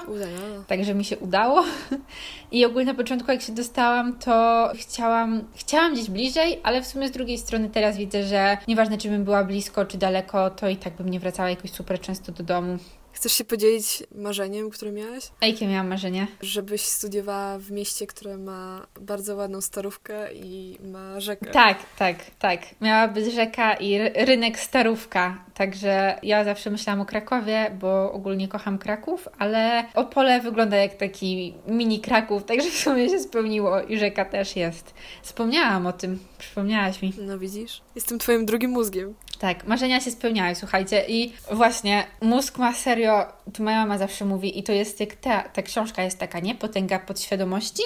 także 0.66 0.94
mi 0.94 1.04
się 1.04 1.18
udało. 1.18 1.64
I 2.52 2.64
ogólnie 2.64 2.92
na 2.92 2.94
początku, 2.94 3.30
jak 3.30 3.42
się 3.42 3.52
dostałam, 3.52 4.18
to 4.18 4.68
chciałam, 4.74 5.44
chciałam 5.54 5.94
gdzieś 5.94 6.10
bliżej, 6.10 6.60
ale 6.62 6.82
w 6.82 6.86
sumie 6.86 7.08
z 7.08 7.10
drugiej 7.10 7.38
strony 7.38 7.70
teraz 7.70 7.96
widzę, 7.96 8.22
że 8.22 8.56
nieważne, 8.68 8.98
czy 8.98 9.08
bym 9.08 9.24
była 9.24 9.44
blisko, 9.44 9.84
czy 9.84 9.98
daleko, 9.98 10.50
to 10.50 10.68
i 10.68 10.76
tak 10.76 10.92
bym 10.96 11.08
nie 11.08 11.20
wracała 11.20 11.50
jakoś 11.50 11.70
super 11.70 12.00
często 12.00 12.32
do 12.32 12.44
domu. 12.44 12.78
Chcesz 13.12 13.32
się 13.32 13.44
podzielić 13.44 14.02
marzeniem, 14.14 14.70
które 14.70 14.92
miałeś? 14.92 15.24
A 15.40 15.46
jakie 15.46 15.66
miałam 15.66 15.88
marzenie? 15.88 16.26
Żebyś 16.42 16.82
studiowała 16.82 17.58
w 17.58 17.70
mieście, 17.70 18.06
które 18.06 18.36
ma 18.38 18.86
bardzo 19.00 19.36
ładną 19.36 19.60
starówkę 19.60 20.34
i 20.34 20.78
ma 20.84 21.20
rzekę. 21.20 21.50
Tak, 21.50 21.78
tak, 21.98 22.16
tak. 22.38 22.60
Miała 22.80 23.08
być 23.08 23.34
rzeka 23.34 23.74
i 23.74 23.98
rynek 23.98 24.58
starówka. 24.58 25.44
Także 25.54 26.18
ja 26.22 26.44
zawsze 26.44 26.70
myślałam 26.70 27.00
o 27.00 27.06
Krakowie, 27.06 27.76
bo 27.80 28.12
ogólnie 28.12 28.48
kocham 28.48 28.78
Kraków, 28.78 29.28
ale 29.38 29.84
Opole 29.94 30.40
wygląda 30.40 30.76
jak 30.76 30.94
taki 30.94 31.54
mini 31.66 32.00
Kraków, 32.00 32.44
także 32.44 32.70
w 32.70 32.78
sumie 32.78 33.08
się 33.08 33.20
spełniło 33.20 33.82
i 33.82 33.98
rzeka 33.98 34.24
też 34.24 34.56
jest. 34.56 34.94
Wspomniałam 35.22 35.86
o 35.86 35.92
tym, 35.92 36.18
przypomniałaś 36.38 37.02
mi. 37.02 37.12
No 37.18 37.38
widzisz? 37.38 37.82
Jestem 37.94 38.18
twoim 38.18 38.46
drugim 38.46 38.70
mózgiem. 38.70 39.14
Tak, 39.42 39.66
marzenia 39.66 40.00
się 40.00 40.10
spełniają, 40.10 40.54
słuchajcie. 40.54 41.04
I 41.08 41.32
właśnie 41.52 42.04
mózg 42.20 42.58
ma 42.58 42.74
serio, 42.74 43.26
to 43.52 43.62
moja 43.62 43.76
mama 43.76 43.98
zawsze 43.98 44.24
mówi, 44.24 44.58
i 44.58 44.62
to 44.62 44.72
jest 44.72 45.00
jak 45.00 45.14
ta, 45.14 45.42
ta 45.42 45.62
książka 45.62 46.02
jest 46.02 46.18
taka, 46.18 46.40
nie? 46.40 46.54
Potęga 46.54 46.98
podświadomości, 46.98 47.82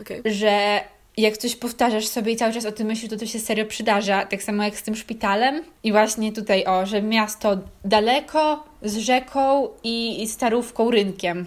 okay. 0.00 0.22
że 0.24 0.80
jak 1.16 1.36
coś 1.36 1.56
powtarzasz 1.56 2.06
sobie 2.06 2.32
i 2.32 2.36
cały 2.36 2.52
czas 2.52 2.66
o 2.66 2.72
tym 2.72 2.86
myślisz, 2.86 3.10
to 3.10 3.16
to 3.16 3.26
się 3.26 3.38
serio 3.38 3.66
przydarza. 3.66 4.26
Tak 4.26 4.42
samo 4.42 4.62
jak 4.62 4.76
z 4.76 4.82
tym 4.82 4.96
szpitalem. 4.96 5.64
I 5.82 5.92
właśnie 5.92 6.32
tutaj, 6.32 6.64
o, 6.64 6.86
że 6.86 7.02
miasto 7.02 7.58
daleko, 7.84 8.64
z 8.82 8.96
rzeką 8.96 9.68
i, 9.84 10.22
i 10.22 10.28
starówką, 10.28 10.90
rynkiem. 10.90 11.46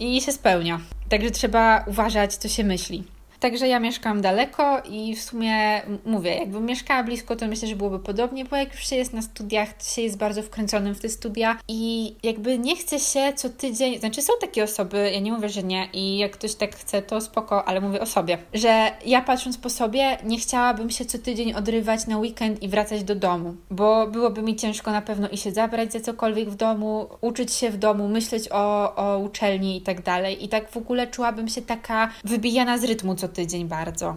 I 0.00 0.20
się 0.20 0.32
spełnia. 0.32 0.80
Także 1.08 1.30
trzeba 1.30 1.84
uważać, 1.88 2.36
co 2.36 2.48
się 2.48 2.64
myśli. 2.64 3.04
Także 3.40 3.68
ja 3.68 3.80
mieszkam 3.80 4.20
daleko 4.20 4.82
i 4.90 5.16
w 5.16 5.22
sumie 5.22 5.82
mówię, 6.06 6.34
jakbym 6.34 6.66
mieszkała 6.66 7.02
blisko, 7.02 7.36
to 7.36 7.48
myślę, 7.48 7.68
że 7.68 7.76
byłoby 7.76 7.98
podobnie, 7.98 8.44
bo 8.44 8.56
jak 8.56 8.72
już 8.74 8.88
się 8.88 8.96
jest 8.96 9.12
na 9.12 9.22
studiach, 9.22 9.72
to 9.72 9.84
się 9.84 10.02
jest 10.02 10.18
bardzo 10.18 10.42
wkręconym 10.42 10.94
w 10.94 11.00
te 11.00 11.08
studia 11.08 11.56
i 11.68 12.14
jakby 12.22 12.58
nie 12.58 12.76
chce 12.76 12.98
się 12.98 13.32
co 13.36 13.48
tydzień, 13.48 13.98
znaczy 13.98 14.22
są 14.22 14.32
takie 14.40 14.64
osoby, 14.64 15.10
ja 15.14 15.20
nie 15.20 15.32
mówię, 15.32 15.48
że 15.48 15.62
nie 15.62 15.88
i 15.92 16.18
jak 16.18 16.32
ktoś 16.32 16.54
tak 16.54 16.76
chce, 16.76 17.02
to 17.02 17.20
spoko, 17.20 17.68
ale 17.68 17.80
mówię 17.80 18.00
o 18.00 18.06
sobie, 18.06 18.38
że 18.54 18.92
ja 19.06 19.20
patrząc 19.20 19.58
po 19.58 19.70
sobie, 19.70 20.18
nie 20.24 20.38
chciałabym 20.38 20.90
się 20.90 21.04
co 21.04 21.18
tydzień 21.18 21.54
odrywać 21.54 22.06
na 22.06 22.18
weekend 22.18 22.62
i 22.62 22.68
wracać 22.68 23.04
do 23.04 23.14
domu, 23.14 23.54
bo 23.70 24.06
byłoby 24.06 24.42
mi 24.42 24.56
ciężko 24.56 24.90
na 24.90 25.02
pewno 25.02 25.28
i 25.28 25.36
się 25.36 25.52
zabrać 25.52 25.92
za 25.92 26.00
cokolwiek 26.00 26.50
w 26.50 26.56
domu, 26.56 27.08
uczyć 27.20 27.52
się 27.52 27.70
w 27.70 27.76
domu, 27.76 28.08
myśleć 28.08 28.48
o, 28.52 28.94
o 28.96 29.18
uczelni 29.18 29.76
i 29.76 29.80
tak 29.80 30.02
dalej. 30.02 30.44
I 30.44 30.48
tak 30.48 30.70
w 30.70 30.76
ogóle 30.76 31.06
czułabym 31.06 31.48
się 31.48 31.62
taka 31.62 32.10
wybijana 32.24 32.78
z 32.78 32.84
rytmu 32.84 33.14
co 33.14 33.29
tydzień 33.30 33.68
bardzo. 33.68 34.16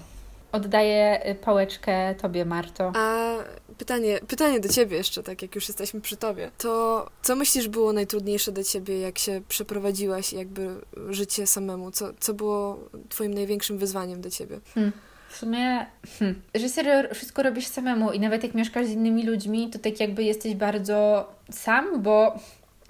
Oddaję 0.51 1.29
y, 1.31 1.35
pałeczkę 1.35 2.15
Tobie, 2.15 2.45
Marto. 2.45 2.91
A 2.95 3.35
pytanie, 3.77 4.19
pytanie 4.27 4.59
do 4.59 4.69
Ciebie 4.69 4.97
jeszcze, 4.97 5.23
tak 5.23 5.41
jak 5.41 5.55
już 5.55 5.67
jesteśmy 5.67 6.01
przy 6.01 6.17
Tobie. 6.17 6.51
To 6.57 7.05
co 7.21 7.35
myślisz 7.35 7.67
było 7.67 7.93
najtrudniejsze 7.93 8.51
dla 8.51 8.63
Ciebie, 8.63 8.99
jak 8.99 9.19
się 9.19 9.41
przeprowadziłaś 9.47 10.33
jakby 10.33 10.75
życie 11.09 11.47
samemu? 11.47 11.91
Co, 11.91 12.09
co 12.19 12.33
było 12.33 12.79
Twoim 13.09 13.33
największym 13.33 13.77
wyzwaniem 13.77 14.21
dla 14.21 14.31
Ciebie? 14.31 14.59
Hmm. 14.73 14.91
W 15.29 15.37
sumie, 15.37 15.85
hmm, 16.19 16.41
że 16.55 16.69
serio 16.69 17.13
wszystko 17.13 17.43
robisz 17.43 17.67
samemu 17.67 18.11
i 18.11 18.19
nawet 18.19 18.43
jak 18.43 18.53
mieszkasz 18.53 18.85
z 18.85 18.91
innymi 18.91 19.25
ludźmi, 19.25 19.69
to 19.69 19.79
tak 19.79 19.99
jakby 19.99 20.23
jesteś 20.23 20.55
bardzo 20.55 21.29
sam, 21.51 22.01
bo 22.01 22.39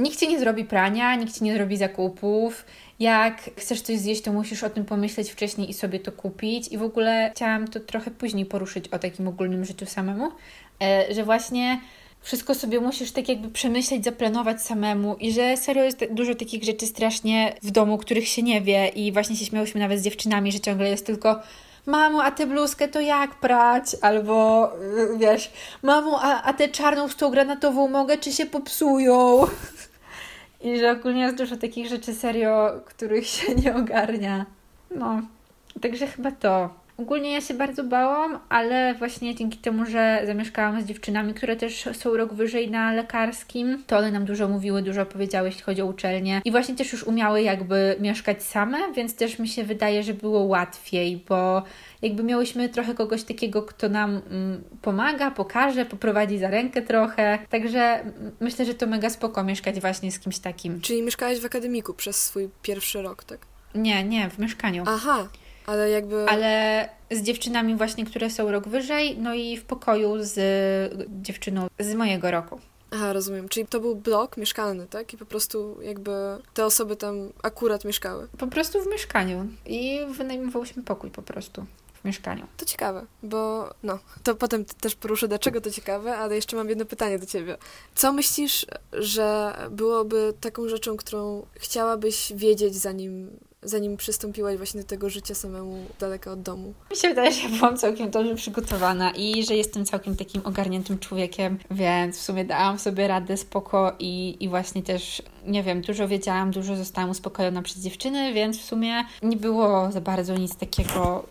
nikt 0.04 0.20
ci 0.20 0.28
nie 0.28 0.40
zrobi 0.40 0.66
prania, 0.66 1.16
nikt 1.16 1.38
ci 1.38 1.44
nie 1.44 1.54
zrobi 1.54 1.78
zakupów. 1.78 2.66
Jak 3.00 3.50
chcesz 3.58 3.82
coś 3.82 3.98
zjeść, 3.98 4.22
to 4.22 4.34
musisz 4.34 4.64
o 4.64 4.70
tym 4.70 4.86
pomyśleć 4.86 5.32
wcześniej 5.32 5.70
i 5.70 5.74
sobie 5.74 6.00
to 6.00 6.12
kupić. 6.12 6.68
I 6.68 6.78
w 6.78 6.84
ogóle 6.84 7.32
chciałam 7.36 7.68
to 7.68 7.80
trochę 7.80 8.12
później 8.12 8.46
poruszyć 8.46 8.88
o 8.88 9.00
takim 9.00 9.28
ogólnym 9.28 9.66
życiu 9.66 9.86
samemu, 9.86 10.32
e, 10.82 11.14
że 11.14 11.24
właśnie 11.24 11.80
wszystko 12.22 12.56
sobie 12.56 12.80
musisz 12.80 13.12
tak 13.12 13.30
jakby 13.30 13.50
przemyśleć, 13.50 14.04
zaplanować 14.04 14.62
samemu 14.62 15.16
i 15.16 15.32
że 15.32 15.58
serio 15.58 15.84
jest 15.84 16.06
dużo 16.12 16.36
takich 16.36 16.64
rzeczy 16.64 16.88
strasznie 16.88 17.56
w 17.64 17.72
domu, 17.72 17.98
których 17.98 18.28
się 18.28 18.44
nie 18.44 18.62
wie 18.62 18.88
i 18.88 19.12
właśnie 19.12 19.36
się 19.36 19.46
śmiałyśmy 19.46 19.82
nawet 19.82 20.00
z 20.00 20.04
dziewczynami, 20.04 20.52
że 20.52 20.60
ciągle 20.60 20.90
jest 20.90 21.06
tylko 21.06 21.40
mamo, 21.86 22.24
a 22.24 22.32
tę 22.32 22.48
bluzkę 22.48 22.88
to 22.88 23.02
jak 23.02 23.36
prać? 23.36 23.84
Albo 24.02 24.70
y, 25.14 25.18
wiesz, 25.18 25.52
mamo, 25.82 26.20
a, 26.22 26.44
a 26.44 26.54
tę 26.54 26.70
czarną 26.70 27.08
z 27.08 27.16
tą 27.16 27.30
granatową 27.30 27.88
mogę, 27.88 28.18
czy 28.18 28.32
się 28.32 28.46
popsują? 28.46 29.46
I 30.64 30.80
że 30.80 30.92
ogólnie 30.92 31.22
jest 31.22 31.38
dużo 31.38 31.58
takich 31.58 31.88
rzeczy 31.88 32.14
serio, 32.14 32.82
których 32.86 33.28
się 33.28 33.56
nie 33.56 33.76
ogarnia. 33.76 34.46
No, 34.96 35.22
także 35.82 36.08
chyba 36.08 36.32
to. 36.32 36.83
Ogólnie 36.98 37.32
ja 37.32 37.42
się 37.42 37.54
bardzo 37.54 37.84
bałam, 37.84 38.40
ale 38.50 38.96
właśnie 38.96 39.36
dzięki 39.36 39.58
temu, 39.58 39.86
że 39.86 40.22
zamieszkałam 40.26 40.82
z 40.82 40.86
dziewczynami, 40.86 41.34
które 41.34 41.56
też 41.56 41.90
są 41.94 42.18
rok 42.18 42.34
wyżej 42.34 42.72
na 42.72 42.94
lekarskim, 42.94 43.84
to 43.88 43.98
one 43.98 44.12
nam 44.12 44.26
dużo 44.26 44.48
mówiły, 44.48 44.82
dużo 44.82 45.02
opowiedziały, 45.02 45.48
jeśli 45.48 45.64
chodzi 45.64 45.82
o 45.82 45.86
uczelnię. 45.86 46.42
I 46.46 46.52
właśnie 46.52 46.76
też 46.76 46.92
już 46.92 47.04
umiały 47.04 47.42
jakby 47.42 47.96
mieszkać 48.00 48.44
same, 48.44 48.94
więc 48.96 49.16
też 49.16 49.40
mi 49.40 49.48
się 49.48 49.64
wydaje, 49.64 50.04
że 50.04 50.14
było 50.14 50.40
łatwiej, 50.40 51.24
bo 51.30 51.64
jakby 52.02 52.24
miałyśmy 52.24 52.70
trochę 52.70 52.94
kogoś 52.94 53.24
takiego, 53.24 53.64
kto 53.64 53.90
nam 53.90 54.22
mm, 54.30 54.64
pomaga, 54.82 55.32
pokaże, 55.32 55.86
poprowadzi 55.86 56.38
za 56.38 56.50
rękę 56.50 56.82
trochę. 56.82 57.40
Także 57.50 58.04
myślę, 58.40 58.66
że 58.66 58.74
to 58.74 58.88
mega 58.88 59.10
spoko 59.10 59.44
mieszkać 59.44 59.82
właśnie 59.82 60.12
z 60.12 60.20
kimś 60.20 60.40
takim. 60.40 60.82
Czyli 60.82 61.02
mieszkałaś 61.02 61.40
w 61.40 61.46
akademiku 61.46 61.94
przez 61.94 62.24
swój 62.24 62.50
pierwszy 62.62 63.02
rok, 63.02 63.24
tak? 63.24 63.40
Nie, 63.76 64.04
nie, 64.04 64.30
w 64.30 64.40
mieszkaniu. 64.40 64.84
Aha, 64.88 65.28
ale 65.66 65.90
jakby. 65.90 66.26
Ale 66.30 66.90
z 67.12 67.22
dziewczynami, 67.22 67.76
właśnie, 67.76 68.06
które 68.06 68.30
są 68.30 68.52
rok 68.52 68.68
wyżej, 68.68 69.18
no 69.18 69.34
i 69.34 69.58
w 69.58 69.66
pokoju 69.66 70.16
z 70.20 70.36
dziewczyną 71.22 71.68
z 71.80 71.94
mojego 71.94 72.32
roku. 72.32 72.60
Aha, 72.92 73.14
rozumiem. 73.14 73.50
Czyli 73.50 73.68
to 73.68 73.80
był 73.80 73.96
blok 73.96 74.38
mieszkalny, 74.38 74.88
tak? 74.88 75.14
I 75.14 75.18
po 75.18 75.26
prostu 75.26 75.82
jakby 75.82 76.12
te 76.54 76.66
osoby 76.66 76.96
tam 76.96 77.30
akurat 77.44 77.86
mieszkały. 77.86 78.28
Po 78.38 78.48
prostu 78.48 78.82
w 78.82 78.88
mieszkaniu. 78.88 79.48
I 79.66 80.00
wynajmowałyśmy 80.18 80.84
pokój 80.84 81.12
po 81.12 81.22
prostu 81.22 81.66
w 81.94 82.06
mieszkaniu. 82.06 82.48
To 82.58 82.66
ciekawe, 82.66 83.06
bo 83.24 83.70
no, 83.84 84.00
to 84.24 84.36
potem 84.36 84.66
też 84.66 84.96
poruszę, 84.96 85.28
dlaczego 85.28 85.62
to 85.62 85.72
ciekawe, 85.72 86.18
ale 86.18 86.36
jeszcze 86.36 86.56
mam 86.56 86.70
jedno 86.70 86.86
pytanie 86.86 87.20
do 87.20 87.26
ciebie. 87.26 87.58
Co 87.96 88.14
myślisz, 88.14 88.66
że 88.92 89.58
byłoby 89.72 90.34
taką 90.42 90.68
rzeczą, 90.70 90.98
którą 90.98 91.46
chciałabyś 91.56 92.34
wiedzieć, 92.36 92.76
zanim 92.76 93.40
zanim 93.66 93.98
przystąpiłaś 93.98 94.58
właśnie 94.58 94.82
do 94.82 94.88
tego 94.88 95.10
życia 95.10 95.36
samemu 95.36 95.86
daleko 96.00 96.32
od 96.32 96.42
domu? 96.42 96.74
Mi 96.92 96.98
się 96.98 97.10
wydaje, 97.10 97.32
że 97.32 97.50
byłam 97.50 97.78
całkiem 97.78 98.10
dobrze 98.10 98.36
przygotowana 98.36 99.12
i 99.12 99.46
że 99.46 99.56
jestem 99.56 99.86
całkiem 99.86 100.16
takim 100.16 100.42
ogarniętym 100.46 101.00
człowiekiem, 101.00 101.58
więc 101.72 102.18
w 102.18 102.22
sumie 102.22 102.46
dałam 102.46 102.80
sobie 102.80 103.08
radę 103.08 103.38
spoko 103.38 103.96
i, 104.00 104.38
i 104.40 104.50
właśnie 104.50 104.84
też, 104.84 105.22
nie 105.46 105.64
wiem, 105.64 105.82
dużo 105.82 106.08
wiedziałam, 106.08 106.52
dużo 106.52 106.76
zostałam 106.76 107.10
uspokojona 107.10 107.62
przez 107.62 107.78
dziewczyny, 107.78 108.34
więc 108.34 108.60
w 108.60 108.66
sumie 108.66 109.04
nie 109.24 109.38
było 109.38 109.92
za 109.92 110.02
bardzo 110.02 110.36
nic 110.36 110.56
takiego, 110.56 111.24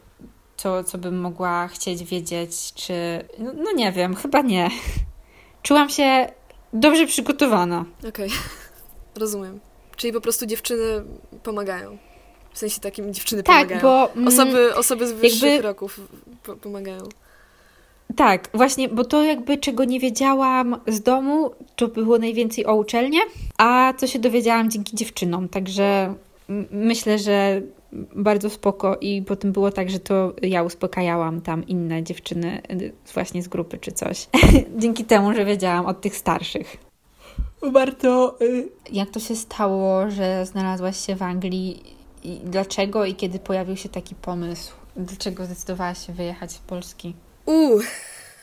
co, 0.57 0.85
co 0.85 0.99
bym 0.99 1.21
mogła 1.21 1.69
chcieć 1.69 2.05
wiedzieć, 2.05 2.73
czy... 2.75 2.95
No, 3.39 3.53
no 3.53 3.73
nie 3.73 3.93
wiem, 3.93 4.15
chyba 4.15 4.41
nie. 4.41 4.71
Czułam 5.63 5.91
się 5.91 6.27
dobrze 6.73 7.07
przygotowana. 7.07 7.85
Okej, 7.99 8.11
okay. 8.11 8.29
rozumiem. 9.21 9.61
Czyli 9.97 10.13
po 10.13 10.21
prostu 10.21 10.47
dziewczyny 10.47 11.05
pomagają. 11.43 11.99
W 12.53 12.59
sensie 12.59 12.81
takim 12.81 13.15
dziewczyny 13.15 13.43
tak, 13.43 13.69
pomagają. 13.69 13.83
Bo, 13.83 14.13
mm, 14.13 14.29
osoby, 14.29 14.75
osoby 14.75 15.09
z 15.09 15.13
wyższych 15.13 15.43
jakby... 15.43 15.69
roków 15.69 16.01
pomagają. 16.63 17.03
Tak, 18.17 18.49
właśnie, 18.55 18.89
bo 18.89 19.05
to 19.05 19.23
jakby 19.23 19.59
czego 19.59 19.85
nie 19.85 20.01
wiedziałam 20.01 20.81
z 20.87 21.01
domu, 21.01 21.51
to 21.77 21.89
było 21.89 22.19
najwięcej 22.19 22.67
o 22.67 22.75
uczelnię, 22.75 23.21
a 23.59 23.93
co 23.97 24.07
się 24.07 24.19
dowiedziałam 24.19 24.71
dzięki 24.71 24.97
dziewczynom, 24.97 25.49
także 25.49 26.15
myślę, 26.71 27.19
że 27.19 27.63
bardzo 28.15 28.51
spoko 28.51 28.97
i 29.01 29.23
potem 29.23 29.53
było 29.53 29.71
tak, 29.71 29.91
że 29.91 29.99
to 29.99 30.33
ja 30.43 30.63
uspokajałam 30.63 31.41
tam 31.41 31.67
inne 31.67 32.03
dziewczyny 32.03 32.63
y, 32.71 32.93
właśnie 33.15 33.43
z 33.43 33.49
grupy 33.49 33.79
czy 33.79 33.93
coś. 33.93 34.29
dzięki 34.81 35.05
temu, 35.05 35.35
że 35.35 35.45
wiedziałam 35.45 35.87
od 35.87 36.01
tych 36.01 36.17
starszych. 36.17 36.77
Warto. 37.63 38.37
Y, 38.43 38.69
jak 38.93 39.11
to 39.11 39.21
się 39.21 39.37
stało, 39.37 40.11
że 40.11 40.47
znalazłaś 40.47 41.07
się 41.07 41.17
w 41.17 41.23
Anglii 41.23 41.83
i 42.25 42.41
dlaczego 42.45 43.05
i 43.05 43.15
kiedy 43.15 43.39
pojawił 43.39 43.77
się 43.77 43.89
taki 43.89 44.15
pomysł? 44.15 44.73
Dlaczego 44.97 45.45
zdecydowałaś 45.45 46.07
się 46.07 46.13
wyjechać 46.13 46.53
z 46.53 46.59
Polski? 46.59 47.15
Uuu, 47.47 47.81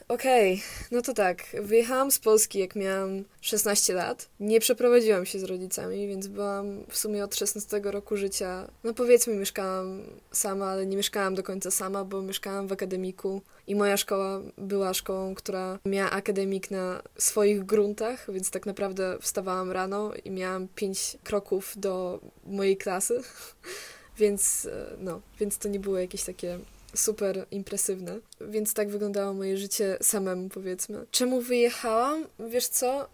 Okej, 0.10 0.54
okay, 0.54 0.88
no 0.92 1.01
to 1.01 1.13
tak. 1.13 1.44
Wyjechałam 1.62 2.12
z 2.12 2.20
Polski, 2.20 2.60
jak 2.60 2.75
miałam 2.75 3.24
16 3.42 3.94
lat. 3.94 4.30
Nie 4.39 4.60
przeprowadziłam 4.60 5.25
się 5.25 5.39
z 5.39 5.44
rodzicami, 5.44 6.08
więc 6.08 6.28
byłam 6.28 6.84
w 6.88 6.98
sumie 6.98 7.24
od 7.24 7.36
16 7.36 7.82
roku 7.84 8.18
życia. 8.18 8.68
No 8.84 8.94
powiedzmy, 8.94 9.36
mieszkałam 9.36 10.04
sama, 10.32 10.66
ale 10.66 10.86
nie 10.86 10.98
mieszkałam 10.98 11.36
do 11.36 11.44
końca 11.44 11.72
sama, 11.72 12.04
bo 12.04 12.22
mieszkałam 12.22 12.68
w 12.68 12.72
akademiku 12.72 13.42
i 13.68 13.75
moja 13.75 13.98
szkoła 13.98 14.42
była 14.58 14.94
szkołą, 14.94 15.36
która 15.36 15.80
miała 15.86 16.12
akademik 16.12 16.72
na 16.72 17.01
swoich 17.18 17.66
gruntach, 17.66 18.32
więc 18.32 18.51
tak 18.51 18.66
naprawdę 18.66 19.18
wstawałam 19.22 19.72
rano 19.72 20.12
i 20.25 20.32
miałam 20.32 20.68
5 20.75 21.18
kroków 21.24 21.74
do 21.78 22.20
mojej 22.46 22.78
klasy. 22.78 23.22
więc 24.20 24.66
e, 24.66 24.96
no, 25.00 25.22
więc 25.39 25.58
to 25.58 25.70
nie 25.70 25.80
było 25.80 25.98
jakieś 25.98 26.24
takie 26.24 26.60
super 26.96 27.46
impresywne. 27.51 28.19
Więc 28.41 28.74
tak 28.74 28.89
wyglądało 28.89 29.34
moje 29.34 29.58
życie 29.58 29.98
samemu, 30.01 30.50
powiedzmy. 30.50 31.05
Czemu 31.12 31.41
wyjechałam? 31.41 32.25
Wiesz 32.39 32.67
co? 32.67 33.10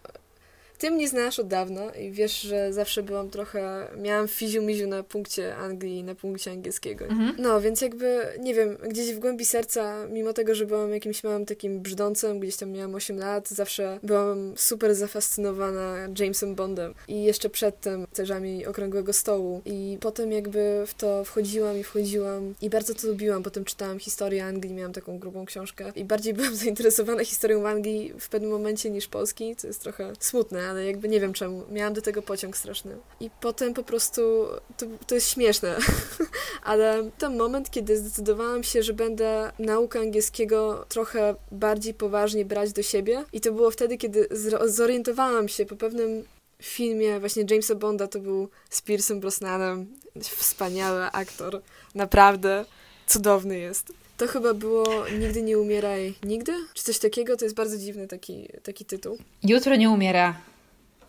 Ty 0.78 0.90
mnie 0.90 1.08
znasz 1.08 1.38
od 1.38 1.48
dawna 1.48 1.90
i 1.90 2.10
wiesz, 2.10 2.40
że 2.40 2.72
zawsze 2.72 3.02
byłam 3.02 3.30
trochę... 3.30 3.88
Miałam 3.96 4.28
fiziu-miziu 4.28 4.86
na 4.86 5.02
punkcie 5.02 5.56
Anglii, 5.56 6.04
na 6.04 6.14
punkcie 6.14 6.50
angielskiego. 6.50 7.04
Mhm. 7.04 7.34
No, 7.38 7.60
więc 7.60 7.80
jakby, 7.80 8.26
nie 8.40 8.54
wiem, 8.54 8.76
gdzieś 8.88 9.14
w 9.14 9.18
głębi 9.18 9.44
serca, 9.44 10.06
mimo 10.06 10.32
tego, 10.32 10.54
że 10.54 10.66
byłam 10.66 10.92
jakimś 10.92 11.24
małym 11.24 11.46
takim 11.46 11.80
brzdącem, 11.80 12.40
gdzieś 12.40 12.56
tam 12.56 12.70
miałam 12.70 12.94
8 12.94 13.18
lat, 13.18 13.48
zawsze 13.48 13.98
byłam 14.02 14.54
super 14.56 14.94
zafascynowana 14.94 15.96
Jamesem 16.18 16.54
Bondem 16.54 16.94
i 17.08 17.22
jeszcze 17.22 17.50
przedtem 17.50 18.06
cerzami 18.12 18.66
Okrągłego 18.66 19.12
Stołu. 19.12 19.62
I 19.64 19.98
potem 20.00 20.32
jakby 20.32 20.84
w 20.86 20.94
to 20.94 21.24
wchodziłam 21.24 21.78
i 21.78 21.84
wchodziłam 21.84 22.54
i 22.62 22.70
bardzo 22.70 22.94
to 22.94 23.06
lubiłam. 23.06 23.42
Potem 23.42 23.64
czytałam 23.64 23.98
historię 23.98 24.44
Anglii, 24.44 24.74
miałam 24.74 24.92
taką 24.92 25.18
grubą 25.18 25.44
książkę 25.44 25.92
i 25.96 26.04
bardziej 26.04 26.34
byłam 26.34 26.56
zainteresowana 26.64 27.24
historią 27.24 27.68
Anglii 27.68 28.12
w 28.20 28.28
pewnym 28.28 28.50
momencie 28.50 28.90
niż 28.90 29.08
Polski, 29.08 29.56
co 29.56 29.66
jest 29.66 29.80
trochę 29.80 30.12
smutne, 30.20 30.65
ale 30.68 30.86
jakby 30.86 31.08
nie 31.08 31.20
wiem 31.20 31.32
czemu. 31.32 31.64
Miałam 31.70 31.94
do 31.94 32.02
tego 32.02 32.22
pociąg 32.22 32.56
straszny. 32.56 32.96
I 33.20 33.30
potem 33.40 33.74
po 33.74 33.82
prostu, 33.82 34.46
to, 34.76 34.86
to 35.06 35.14
jest 35.14 35.30
śmieszne, 35.30 35.78
ale 36.62 37.10
ten 37.18 37.36
moment, 37.36 37.70
kiedy 37.70 37.96
zdecydowałam 37.96 38.62
się, 38.62 38.82
że 38.82 38.92
będę 38.92 39.52
naukę 39.58 40.00
angielskiego 40.00 40.86
trochę 40.88 41.34
bardziej 41.52 41.94
poważnie 41.94 42.44
brać 42.44 42.72
do 42.72 42.82
siebie 42.82 43.24
i 43.32 43.40
to 43.40 43.52
było 43.52 43.70
wtedy, 43.70 43.98
kiedy 43.98 44.28
zorientowałam 44.66 45.48
się 45.48 45.66
po 45.66 45.76
pewnym 45.76 46.24
filmie 46.62 47.20
właśnie 47.20 47.44
Jamesa 47.50 47.74
Bonda, 47.74 48.06
to 48.06 48.18
był 48.18 48.48
z 48.70 48.82
Piersem 48.82 49.20
Brosnanem, 49.20 49.86
wspaniały 50.22 51.04
aktor, 51.04 51.62
naprawdę. 51.94 52.64
cudowny 53.06 53.58
jest. 53.58 53.92
To 54.16 54.26
chyba 54.26 54.54
było 54.54 54.84
Nigdy 55.18 55.42
nie 55.42 55.58
umieraj 55.58 56.14
nigdy? 56.24 56.52
Czy 56.74 56.84
coś 56.84 56.98
takiego? 56.98 57.36
To 57.36 57.44
jest 57.44 57.54
bardzo 57.54 57.78
dziwny 57.78 58.08
taki, 58.08 58.48
taki 58.62 58.84
tytuł. 58.84 59.18
Jutro 59.42 59.76
nie 59.76 59.90
umiera. 59.90 60.40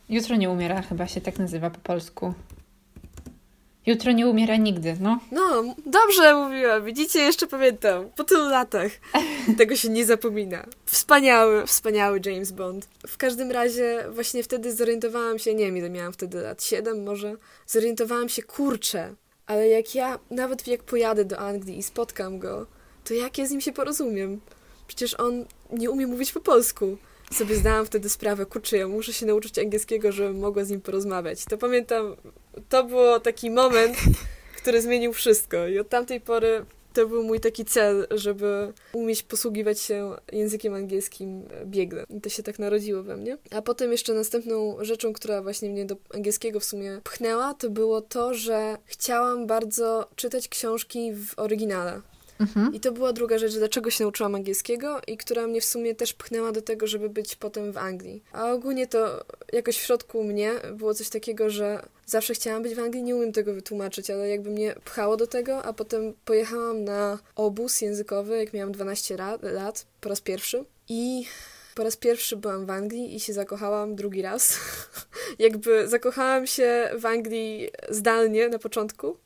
Jutro 0.10 0.36
nie 0.36 0.50
umiera, 0.50 0.82
chyba 0.82 1.08
się 1.08 1.22
tak 1.22 1.40
nazywa 1.40 1.70
po 1.70 1.80
polsku. 1.80 2.34
Jutro 3.86 4.12
nie 4.12 4.28
umiera 4.28 4.56
nigdy, 4.56 4.98
no. 5.00 5.20
No, 5.32 5.76
dobrze 5.86 6.36
mówiłam. 6.36 6.86
Widzicie, 6.86 7.20
jeszcze 7.20 7.48
pamiętam. 7.48 8.10
Po 8.16 8.24
tylu 8.24 8.50
latach. 8.50 8.92
Tego 9.58 9.76
się 9.76 9.90
nie 9.90 10.06
zapomina. 10.06 10.66
Wspaniały, 10.86 11.68
wspaniały 11.68 12.22
James 12.26 12.52
Bond. 12.52 12.88
W 13.08 13.18
każdym 13.18 13.52
razie 13.52 14.06
właśnie 14.12 14.44
wtedy 14.44 14.76
zorientowałam 14.76 15.40
się, 15.40 15.54
nie 15.54 15.66
wiem 15.66 15.78
ile 15.78 15.90
miałam 15.90 16.14
wtedy 16.14 16.42
lat, 16.42 16.64
7 16.64 17.04
może. 17.04 17.36
Zorientowałam 17.68 18.30
się, 18.30 18.44
kurczę, 18.44 19.14
ale 19.46 19.68
jak 19.68 19.96
ja, 19.96 20.20
nawet 20.32 20.68
jak 20.68 20.84
pojadę 20.84 21.26
do 21.26 21.40
Anglii 21.40 21.78
i 21.78 21.84
spotkam 21.84 22.40
go, 22.40 22.66
to 23.04 23.14
jak 23.14 23.38
ja 23.38 23.48
z 23.48 23.52
nim 23.52 23.62
się 23.62 23.74
porozumiem? 23.74 24.42
Przecież 24.88 25.20
on 25.20 25.46
nie 25.72 25.92
umie 25.92 26.08
mówić 26.08 26.32
po 26.32 26.40
polsku. 26.40 26.98
Sobie 27.34 27.55
zdałam 27.55 27.86
wtedy 27.86 28.10
sprawę, 28.10 28.46
kurczę, 28.46 28.77
ja 28.77 28.88
muszę 28.88 29.13
się 29.13 29.25
nauczyć 29.25 29.60
angielskiego, 29.60 30.12
żebym 30.12 30.39
mogła 30.39 30.63
z 30.63 30.69
nim 30.69 30.81
porozmawiać. 30.81 31.46
To 31.46 31.57
pamiętam, 31.57 32.15
to 32.69 32.84
było 32.84 33.19
taki 33.19 33.51
moment, 33.51 33.98
który 34.57 34.81
zmienił 34.81 35.13
wszystko. 35.13 35.67
I 35.67 35.79
od 35.79 35.89
tamtej 35.89 36.22
pory 36.22 36.65
to 36.93 37.07
był 37.07 37.24
mój 37.24 37.39
taki 37.39 37.65
cel, 37.65 38.07
żeby 38.12 38.74
umieć 38.93 39.24
posługiwać 39.24 39.79
się 39.79 40.15
językiem 40.31 40.74
angielskim 40.74 41.43
biegle. 41.65 42.05
I 42.10 42.22
to 42.22 42.29
się 42.29 42.43
tak 42.43 42.60
narodziło 42.60 43.03
we 43.03 43.17
mnie. 43.17 43.38
A 43.51 43.62
potem 43.62 43.91
jeszcze 43.91 44.13
następną 44.13 44.77
rzeczą, 44.81 45.13
która 45.13 45.41
właśnie 45.41 45.69
mnie 45.69 45.86
do 45.86 45.96
angielskiego 46.13 46.60
w 46.60 46.63
sumie 46.63 47.01
pchnęła, 47.03 47.53
to 47.53 47.69
było 47.69 48.01
to, 48.01 48.34
że 48.34 48.77
chciałam 48.86 49.48
bardzo 49.48 50.10
czytać 50.15 50.48
książki 50.48 51.13
w 51.13 51.39
oryginale. 51.39 52.01
Mhm. 52.39 52.74
I 52.74 52.79
to 52.79 52.91
była 52.91 53.13
druga 53.13 53.38
rzecz, 53.38 53.53
dlaczego 53.53 53.89
się 53.89 54.03
nauczyłam 54.03 54.36
angielskiego 54.36 55.01
i 55.08 55.17
która 55.17 55.48
mnie 55.48 55.62
w 55.62 55.65
sumie 55.65 55.96
też 55.96 56.13
pchnęła 56.13 56.51
do 56.51 56.62
tego, 56.62 56.88
żeby 56.88 57.10
być 57.10 57.36
potem 57.36 57.72
w 57.72 57.77
Anglii. 57.77 58.24
A 58.32 58.51
ogólnie 58.51 58.88
to 58.88 59.25
jakoś 59.53 59.77
w 59.77 59.82
środku 59.82 60.24
mnie 60.24 60.51
było 60.74 60.94
coś 60.94 61.10
takiego, 61.10 61.50
że 61.50 61.82
zawsze 62.06 62.34
chciałam 62.34 62.63
być 62.63 62.75
w 62.75 62.79
Anglii, 62.79 63.03
nie 63.03 63.15
umiem 63.15 63.32
tego 63.32 63.53
wytłumaczyć, 63.53 64.10
ale 64.10 64.29
jakby 64.29 64.50
mnie 64.50 64.75
pchało 64.86 65.17
do 65.17 65.27
tego, 65.27 65.63
a 65.63 65.74
potem 65.74 66.13
pojechałam 66.25 66.84
na 66.84 67.20
obóz 67.36 67.82
językowy, 67.82 68.38
jak 68.38 68.53
miałam 68.53 68.72
12 68.72 69.17
lat, 69.41 69.86
po 70.01 70.10
raz 70.10 70.22
pierwszy. 70.22 70.65
I 70.89 71.25
po 71.75 71.84
raz 71.84 71.98
pierwszy 71.98 72.38
byłam 72.38 72.65
w 72.65 72.70
Anglii 72.70 73.15
i 73.15 73.20
się 73.20 73.34
zakochałam 73.34 73.96
drugi 73.96 74.22
raz. 74.22 74.58
jakby 75.39 75.88
zakochałam 75.88 76.48
się 76.48 76.89
w 77.00 77.06
Anglii 77.06 77.70
zdalnie 77.89 78.50
na 78.50 78.60
początku, 78.60 79.17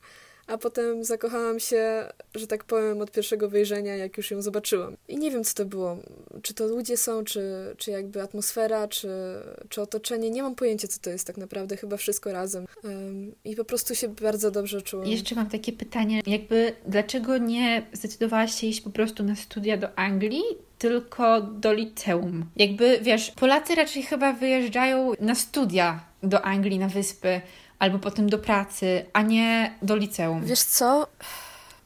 a 0.51 0.57
potem 0.57 1.03
zakochałam 1.03 1.59
się, 1.59 2.05
że 2.35 2.47
tak 2.47 2.63
powiem, 2.63 3.01
od 3.01 3.11
pierwszego 3.11 3.49
wejrzenia, 3.49 3.95
jak 3.95 4.17
już 4.17 4.31
ją 4.31 4.41
zobaczyłam. 4.41 4.95
I 5.07 5.17
nie 5.17 5.31
wiem, 5.31 5.43
co 5.43 5.55
to 5.55 5.65
było. 5.65 5.97
Czy 6.41 6.53
to 6.53 6.67
ludzie 6.67 6.97
są, 6.97 7.23
czy, 7.23 7.41
czy 7.77 7.91
jakby 7.91 8.21
atmosfera, 8.21 8.87
czy, 8.87 9.09
czy 9.69 9.81
otoczenie. 9.81 10.29
Nie 10.29 10.43
mam 10.43 10.55
pojęcia, 10.55 10.87
co 10.87 10.99
to 11.01 11.09
jest 11.09 11.27
tak 11.27 11.37
naprawdę. 11.37 11.77
Chyba 11.77 11.97
wszystko 11.97 12.31
razem. 12.31 12.65
Um, 12.83 13.31
I 13.45 13.55
po 13.55 13.65
prostu 13.65 13.95
się 13.95 14.07
bardzo 14.07 14.51
dobrze 14.51 14.81
czułam. 14.81 15.07
Jeszcze 15.07 15.35
mam 15.35 15.49
takie 15.49 15.73
pytanie. 15.73 16.21
Jakby, 16.27 16.73
dlaczego 16.87 17.37
nie 17.37 17.85
zdecydowałaś 17.93 18.55
się 18.55 18.67
iść 18.67 18.81
po 18.81 18.89
prostu 18.89 19.23
na 19.23 19.35
studia 19.35 19.77
do 19.77 19.99
Anglii, 19.99 20.43
tylko 20.77 21.41
do 21.41 21.73
liceum? 21.73 22.45
Jakby, 22.55 22.99
wiesz, 23.01 23.31
Polacy 23.31 23.75
raczej 23.75 24.03
chyba 24.03 24.33
wyjeżdżają 24.33 25.11
na 25.19 25.35
studia 25.35 26.05
do 26.23 26.41
Anglii, 26.41 26.79
na 26.79 26.87
wyspy, 26.87 27.41
albo 27.81 27.99
potem 27.99 28.29
do 28.29 28.37
pracy, 28.37 29.05
a 29.13 29.21
nie 29.21 29.77
do 29.81 29.95
liceum. 29.95 30.45
Wiesz 30.45 30.63
co? 30.63 31.07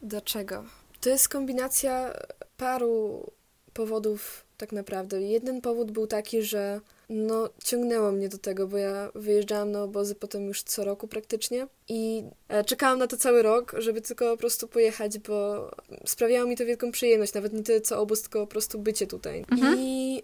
Dlaczego? 0.01 0.63
To 1.01 1.09
jest 1.09 1.29
kombinacja 1.29 2.13
paru 2.57 3.31
powodów 3.73 4.45
tak 4.57 4.71
naprawdę. 4.71 5.21
Jeden 5.21 5.61
powód 5.61 5.91
był 5.91 6.07
taki, 6.07 6.41
że 6.43 6.81
no, 7.09 7.49
ciągnęło 7.63 8.11
mnie 8.11 8.29
do 8.29 8.37
tego, 8.37 8.67
bo 8.67 8.77
ja 8.77 9.11
wyjeżdżałam 9.15 9.71
na 9.71 9.83
obozy 9.83 10.15
potem 10.15 10.47
już 10.47 10.63
co 10.63 10.83
roku 10.83 11.07
praktycznie 11.07 11.67
i 11.89 12.23
e, 12.47 12.63
czekałam 12.63 12.99
na 12.99 13.07
to 13.07 13.17
cały 13.17 13.41
rok, 13.41 13.75
żeby 13.77 14.01
tylko 14.01 14.31
po 14.31 14.37
prostu 14.37 14.67
pojechać, 14.67 15.19
bo 15.19 15.69
sprawiało 16.05 16.49
mi 16.49 16.57
to 16.57 16.65
wielką 16.65 16.91
przyjemność, 16.91 17.33
nawet 17.33 17.53
nie 17.53 17.63
tyle 17.63 17.81
co 17.81 18.01
obóz, 18.01 18.21
tylko 18.21 18.39
po 18.39 18.47
prostu 18.47 18.79
bycie 18.79 19.07
tutaj. 19.07 19.45
Mhm. 19.51 19.75
I 19.79 20.23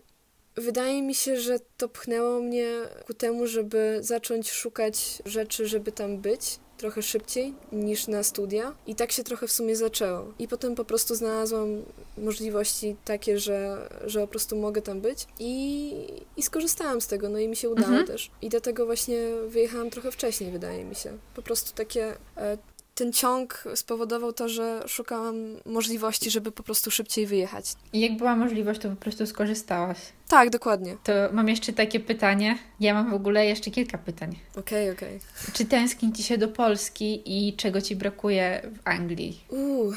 Wydaje 0.56 1.02
mi 1.02 1.16
się, 1.16 1.40
że 1.40 1.60
to 1.78 1.90
pchnęło 1.90 2.40
mnie 2.40 2.68
ku 3.06 3.14
temu, 3.14 3.48
żeby 3.48 3.98
zacząć 4.02 4.52
szukać 4.52 5.22
rzeczy, 5.26 5.68
żeby 5.68 5.92
tam 5.92 6.18
być 6.18 6.60
trochę 6.82 7.02
szybciej 7.02 7.54
niż 7.72 8.08
na 8.08 8.24
studia. 8.24 8.76
I 8.88 8.96
tak 8.96 9.12
się 9.12 9.24
trochę 9.24 9.48
w 9.48 9.52
sumie 9.52 9.76
zaczęło. 9.76 10.34
I 10.40 10.48
potem 10.48 10.76
po 10.76 10.86
prostu 10.86 11.16
znalazłam 11.16 11.84
możliwości 12.18 12.96
takie, 13.06 13.40
że, 13.40 13.90
że 14.06 14.22
po 14.22 14.28
prostu 14.28 14.56
mogę 14.56 14.82
tam 14.82 15.02
być. 15.02 15.28
I, 15.40 15.94
i 16.38 16.44
skorzystałam 16.44 17.02
z 17.02 17.08
tego, 17.08 17.30
no 17.30 17.40
i 17.40 17.48
mi 17.48 17.56
się 17.56 17.70
udało 17.70 17.88
mhm. 17.88 18.08
też. 18.08 18.32
I 18.42 18.50
dlatego 18.50 18.86
właśnie 18.86 19.18
wyjechałam 19.48 19.90
trochę 19.90 20.12
wcześniej, 20.12 20.52
wydaje 20.52 20.86
mi 20.86 20.96
się. 20.96 21.18
Po 21.36 21.42
prostu 21.42 21.76
takie 21.76 22.14
e, 22.38 22.58
ten 22.96 23.14
ciąg 23.14 23.64
spowodował 23.76 24.34
to, 24.34 24.50
że 24.50 24.84
szukałam 24.88 25.36
możliwości, 25.66 26.32
żeby 26.32 26.52
po 26.52 26.64
prostu 26.64 26.92
szybciej 26.92 27.28
wyjechać. 27.28 27.66
I 27.94 28.00
jak 28.00 28.18
była 28.18 28.36
możliwość, 28.36 28.82
to 28.82 28.90
po 28.90 28.96
prostu 28.96 29.28
skorzystałaś. 29.28 29.98
Tak, 30.28 30.50
dokładnie. 30.50 30.98
To 31.04 31.12
mam 31.32 31.50
jeszcze 31.50 31.74
takie 31.74 32.00
pytanie. 32.00 32.58
Ja 32.80 32.94
mam 32.94 33.12
w 33.12 33.14
ogóle 33.14 33.46
jeszcze 33.46 33.72
kilka 33.72 33.98
pytań. 33.98 34.36
Okej, 34.56 34.90
okay, 34.90 35.08
okej. 35.08 35.18
Okay. 35.18 35.54
Czy 35.54 35.66
tęskni 35.66 36.14
ci 36.14 36.24
się 36.24 36.38
do 36.38 36.48
Polski 36.48 37.22
i 37.26 37.56
czego 37.56 37.82
ci 37.82 37.96
brakuje 37.96 38.62
w 38.74 38.88
Anglii? 38.88 39.44
Uuu. 39.50 39.94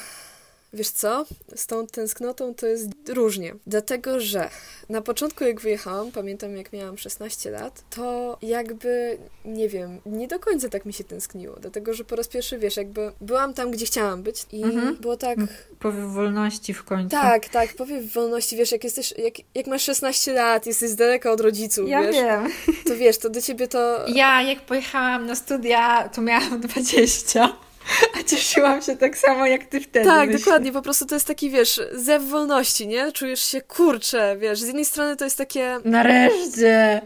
Wiesz 0.74 0.90
co? 0.90 1.24
Z 1.56 1.66
tą 1.66 1.86
tęsknotą 1.86 2.54
to 2.54 2.66
jest 2.66 2.88
różnie. 3.08 3.54
Dlatego, 3.66 4.20
że 4.20 4.50
na 4.88 5.02
początku 5.02 5.44
jak 5.44 5.60
wyjechałam, 5.60 6.12
pamiętam 6.12 6.56
jak 6.56 6.72
miałam 6.72 6.98
16 6.98 7.50
lat, 7.50 7.84
to 7.90 8.38
jakby, 8.42 9.18
nie 9.44 9.68
wiem, 9.68 10.00
nie 10.06 10.28
do 10.28 10.38
końca 10.38 10.68
tak 10.68 10.84
mi 10.84 10.92
się 10.92 11.04
tęskniło. 11.04 11.56
Dlatego, 11.60 11.94
że 11.94 12.04
po 12.04 12.16
raz 12.16 12.28
pierwszy, 12.28 12.58
wiesz, 12.58 12.76
jakby 12.76 13.12
byłam 13.20 13.54
tam, 13.54 13.70
gdzie 13.70 13.86
chciałam 13.86 14.22
być 14.22 14.46
i 14.52 14.62
mhm. 14.62 14.96
było 14.96 15.16
tak... 15.16 15.38
Powiew 15.78 16.10
wolności 16.10 16.74
w 16.74 16.84
końcu. 16.84 17.10
Tak, 17.10 17.48
tak, 17.48 17.74
powiew 17.74 18.12
wolności, 18.12 18.56
wiesz, 18.56 18.72
jak 18.72 18.84
jesteś, 18.84 19.14
jak, 19.18 19.34
jak 19.54 19.66
masz 19.66 19.82
16 19.82 20.32
lat, 20.32 20.66
jesteś 20.66 20.90
z 20.90 20.96
daleka 20.96 21.32
od 21.32 21.40
rodziców, 21.40 21.88
ja 21.88 22.02
wiesz. 22.02 22.16
wiem. 22.16 22.48
To 22.86 22.96
wiesz, 22.96 23.18
to 23.18 23.30
do 23.30 23.42
ciebie 23.42 23.68
to... 23.68 24.04
Ja 24.08 24.42
jak 24.42 24.60
pojechałam 24.60 25.26
na 25.26 25.34
studia, 25.34 26.08
to 26.08 26.22
miałam 26.22 26.60
20. 26.60 27.56
A 28.20 28.22
cieszyłam 28.22 28.82
się 28.82 28.96
tak 28.96 29.18
samo 29.18 29.46
jak 29.46 29.64
ty 29.64 29.80
wtedy. 29.80 30.06
Tak, 30.06 30.26
myślę. 30.26 30.38
dokładnie. 30.38 30.72
Po 30.72 30.82
prostu 30.82 31.06
to 31.06 31.14
jest 31.14 31.26
taki, 31.26 31.50
wiesz, 31.50 31.80
zew 31.92 32.22
wolności, 32.24 32.86
nie? 32.86 33.12
Czujesz 33.12 33.44
się 33.44 33.60
kurcze, 33.60 34.36
wiesz. 34.38 34.60
Z 34.60 34.66
jednej 34.66 34.84
strony 34.84 35.16
to 35.16 35.24
jest 35.24 35.38
takie. 35.38 35.78
Nareszcie! 35.84 37.00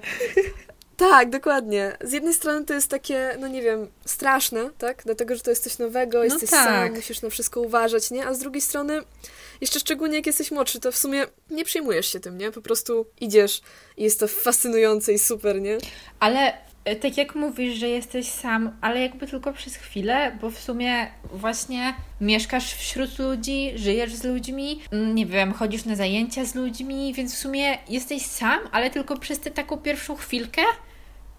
Tak, 0.98 1.30
dokładnie. 1.30 1.96
Z 2.00 2.12
jednej 2.12 2.34
strony 2.34 2.64
to 2.64 2.74
jest 2.74 2.88
takie, 2.88 3.36
no 3.40 3.48
nie 3.48 3.62
wiem, 3.62 3.88
straszne, 4.04 4.70
tak? 4.78 5.02
Dlatego, 5.04 5.34
że 5.34 5.40
to 5.40 5.50
jest 5.50 5.64
coś 5.64 5.78
nowego, 5.78 6.18
no 6.18 6.24
jesteś 6.24 6.50
tak. 6.50 6.64
sam, 6.64 6.94
musisz 6.94 7.22
na 7.22 7.30
wszystko 7.30 7.60
uważać, 7.60 8.10
nie? 8.10 8.26
A 8.26 8.34
z 8.34 8.38
drugiej 8.38 8.60
strony, 8.60 9.02
jeszcze 9.60 9.80
szczególnie 9.80 10.16
jak 10.16 10.26
jesteś 10.26 10.50
młodszy, 10.50 10.80
to 10.80 10.92
w 10.92 10.96
sumie 10.96 11.26
nie 11.50 11.64
przejmujesz 11.64 12.12
się 12.12 12.20
tym, 12.20 12.38
nie? 12.38 12.52
Po 12.52 12.62
prostu 12.62 13.06
idziesz 13.20 13.60
i 13.96 14.04
jest 14.04 14.20
to 14.20 14.28
fascynujące 14.28 15.12
i 15.12 15.18
super, 15.18 15.60
nie? 15.60 15.78
Ale 16.20 16.52
tak 16.96 17.16
jak 17.16 17.34
mówisz, 17.34 17.78
że 17.78 17.88
jesteś 17.88 18.26
sam, 18.26 18.76
ale 18.80 19.00
jakby 19.00 19.26
tylko 19.26 19.52
przez 19.52 19.76
chwilę, 19.76 20.38
bo 20.40 20.50
w 20.50 20.58
sumie 20.58 21.06
właśnie 21.32 21.94
mieszkasz 22.20 22.74
wśród 22.74 23.18
ludzi, 23.18 23.72
żyjesz 23.74 24.14
z 24.14 24.24
ludźmi, 24.24 24.80
mm, 24.92 25.14
nie 25.14 25.26
wiem, 25.26 25.52
chodzisz 25.52 25.84
na 25.84 25.96
zajęcia 25.96 26.44
z 26.44 26.54
ludźmi, 26.54 27.14
więc 27.14 27.34
w 27.34 27.38
sumie 27.38 27.78
jesteś 27.88 28.22
sam, 28.22 28.58
ale 28.72 28.90
tylko 28.90 29.16
przez 29.18 29.40
tę 29.40 29.50
taką 29.50 29.76
pierwszą 29.76 30.16
chwilkę, 30.16 30.62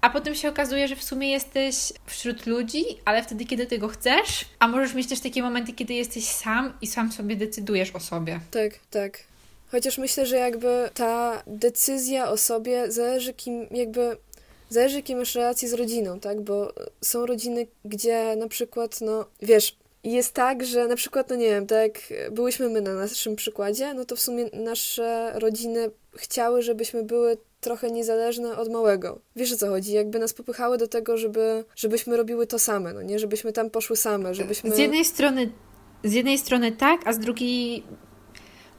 a 0.02 0.10
potem 0.10 0.36
się 0.36 0.50
okazuje, 0.50 0.88
że 0.88 0.96
w 0.96 1.04
sumie 1.04 1.32
jesteś 1.32 1.76
wśród 2.06 2.46
ludzi, 2.46 2.84
ale 3.06 3.24
wtedy, 3.24 3.46
kiedy 3.46 3.66
tego 3.66 3.88
chcesz, 3.88 4.46
a 4.60 4.68
możesz 4.68 4.94
mieć 4.94 5.08
też 5.08 5.20
takie 5.20 5.44
momenty, 5.44 5.74
kiedy 5.74 5.94
jesteś 5.94 6.24
sam 6.26 6.74
i 6.82 6.88
sam 6.88 7.12
sobie 7.12 7.36
decydujesz 7.36 7.92
o 7.92 8.00
sobie. 8.00 8.40
Tak, 8.52 8.80
tak. 8.90 9.30
Chociaż 9.72 9.98
myślę, 9.98 10.26
że 10.26 10.38
jakby 10.38 10.90
ta 10.94 11.44
decyzja 11.48 12.30
o 12.30 12.38
sobie 12.38 12.92
zależy 12.92 13.34
kim, 13.34 13.68
jakby 13.72 14.18
zależy, 14.70 14.96
jakie 14.96 15.16
masz 15.16 15.36
relacje 15.36 15.70
z 15.70 15.74
rodziną, 15.74 16.20
tak? 16.20 16.42
Bo 16.42 16.74
są 17.02 17.26
rodziny, 17.26 17.68
gdzie 17.86 18.36
na 18.36 18.48
przykład, 18.48 19.02
no 19.02 19.26
wiesz, 19.42 19.78
jest 20.04 20.34
tak, 20.34 20.66
że 20.66 20.88
na 20.88 20.96
przykład, 20.96 21.30
no 21.30 21.36
nie 21.36 21.46
wiem, 21.46 21.68
tak 21.68 21.82
jak 21.82 22.32
byłyśmy 22.32 22.70
my 22.70 22.82
na 22.82 22.94
naszym 22.94 23.36
przykładzie, 23.36 23.94
no 23.94 24.06
to 24.06 24.16
w 24.16 24.20
sumie 24.20 24.50
nasze 24.54 25.32
rodziny 25.36 25.92
chciały, 26.16 26.62
żebyśmy 26.62 27.04
były 27.04 27.38
trochę 27.62 27.92
niezależne 27.92 28.58
od 28.58 28.72
małego. 28.72 29.20
Wiesz 29.36 29.54
o 29.54 29.58
co 29.58 29.68
chodzi? 29.68 29.94
Jakby 29.94 30.20
nas 30.20 30.34
popychały 30.34 30.78
do 30.78 30.88
tego, 30.88 31.18
żeby, 31.18 31.64
żebyśmy 31.76 32.18
robiły 32.18 32.48
to 32.48 32.60
same, 32.60 32.94
no 32.94 33.02
nie? 33.02 33.20
Żebyśmy 33.20 33.54
tam 33.54 33.70
poszły 33.70 33.96
same, 33.96 34.34
żebyśmy... 34.34 34.72
Z 34.72 34.78
jednej 34.78 35.06
strony 35.06 35.52
z 36.04 36.14
jednej 36.14 36.38
strony 36.38 36.72
tak, 36.72 37.02
a 37.06 37.14
z 37.14 37.20
drugiej 37.20 37.84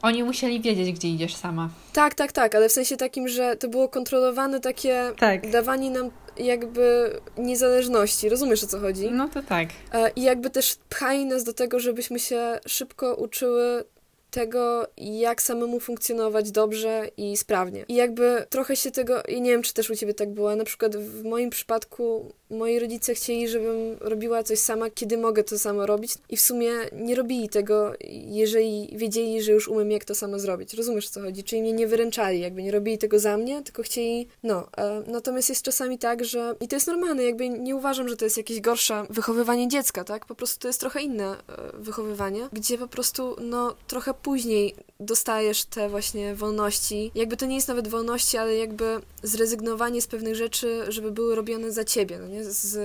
Oni 0.01 0.23
musieli 0.23 0.61
wiedzieć, 0.61 0.91
gdzie 0.91 1.07
idziesz 1.07 1.35
sama. 1.35 1.69
Tak, 1.93 2.13
tak, 2.15 2.31
tak, 2.31 2.55
ale 2.55 2.69
w 2.69 2.71
sensie 2.71 2.97
takim, 2.97 3.27
że 3.27 3.55
to 3.55 3.67
było 3.67 3.89
kontrolowane 3.89 4.59
takie 4.59 5.11
Tak. 5.19 5.49
dawanie 5.51 5.89
nam 5.91 6.09
jakby 6.37 7.11
niezależności. 7.37 8.29
Rozumiesz 8.29 8.63
o 8.63 8.67
co 8.67 8.79
chodzi? 8.79 9.11
No 9.11 9.29
to 9.29 9.43
tak. 9.43 9.69
E, 9.93 10.09
I 10.15 10.21
jakby 10.21 10.49
też 10.49 10.75
pchali 10.89 11.25
nas 11.25 11.43
do 11.43 11.53
tego, 11.53 11.79
żebyśmy 11.79 12.19
się 12.19 12.59
szybko 12.67 13.15
uczyły 13.15 13.83
tego, 14.31 14.87
jak 14.97 15.41
samemu 15.41 15.79
funkcjonować 15.79 16.51
dobrze 16.51 17.07
i 17.17 17.37
sprawnie. 17.37 17.85
I 17.87 17.95
jakby 17.95 18.45
trochę 18.49 18.75
się 18.75 18.91
tego, 18.91 19.23
i 19.23 19.41
nie 19.41 19.51
wiem, 19.51 19.61
czy 19.61 19.73
też 19.73 19.89
u 19.89 19.95
ciebie 19.95 20.13
tak 20.13 20.29
było, 20.29 20.55
na 20.55 20.63
przykład 20.63 20.95
w 20.95 21.23
moim 21.23 21.49
przypadku 21.49 22.31
moi 22.49 22.79
rodzice 22.79 23.13
chcieli, 23.13 23.47
żebym 23.47 23.97
robiła 23.99 24.43
coś 24.43 24.59
sama, 24.59 24.89
kiedy 24.89 25.17
mogę 25.17 25.43
to 25.43 25.59
samo 25.59 25.85
robić 25.85 26.13
i 26.29 26.37
w 26.37 26.41
sumie 26.41 26.71
nie 26.93 27.15
robili 27.15 27.49
tego, 27.49 27.93
jeżeli 28.27 28.89
wiedzieli, 28.97 29.41
że 29.43 29.51
już 29.51 29.67
umiem, 29.67 29.91
jak 29.91 30.05
to 30.05 30.15
samo 30.15 30.39
zrobić. 30.39 30.73
Rozumiesz, 30.73 31.07
o 31.07 31.09
co 31.09 31.21
chodzi? 31.21 31.43
Czyli 31.43 31.61
mnie 31.61 31.73
nie 31.73 31.87
wyręczali, 31.87 32.39
jakby 32.39 32.63
nie 32.63 32.71
robili 32.71 32.97
tego 32.97 33.19
za 33.19 33.37
mnie, 33.37 33.63
tylko 33.63 33.83
chcieli, 33.83 34.27
no. 34.43 34.67
E, 34.77 35.03
natomiast 35.07 35.49
jest 35.49 35.61
czasami 35.61 35.97
tak, 35.97 36.25
że, 36.25 36.55
i 36.61 36.67
to 36.67 36.75
jest 36.75 36.87
normalne, 36.87 37.23
jakby 37.23 37.49
nie 37.49 37.75
uważam, 37.75 38.09
że 38.09 38.17
to 38.17 38.25
jest 38.25 38.37
jakieś 38.37 38.61
gorsze 38.61 39.05
wychowywanie 39.09 39.67
dziecka, 39.67 40.03
tak? 40.03 40.25
Po 40.25 40.35
prostu 40.35 40.59
to 40.59 40.67
jest 40.67 40.79
trochę 40.79 41.01
inne 41.01 41.25
e, 41.25 41.37
wychowywanie, 41.73 42.49
gdzie 42.53 42.77
po 42.77 42.87
prostu, 42.87 43.35
no, 43.41 43.75
trochę 43.87 44.13
później 44.23 44.75
dostajesz 44.99 45.65
te 45.65 45.89
właśnie 45.89 46.35
wolności. 46.35 47.11
Jakby 47.15 47.37
to 47.37 47.45
nie 47.45 47.55
jest 47.55 47.67
nawet 47.67 47.87
wolności, 47.87 48.37
ale 48.37 48.55
jakby 48.55 48.99
zrezygnowanie 49.23 50.01
z 50.01 50.07
pewnych 50.07 50.35
rzeczy, 50.35 50.83
żeby 50.87 51.11
były 51.11 51.35
robione 51.35 51.71
za 51.71 51.83
ciebie, 51.83 52.19
no 52.19 52.27
nie? 52.27 52.43
Z, 52.43 52.75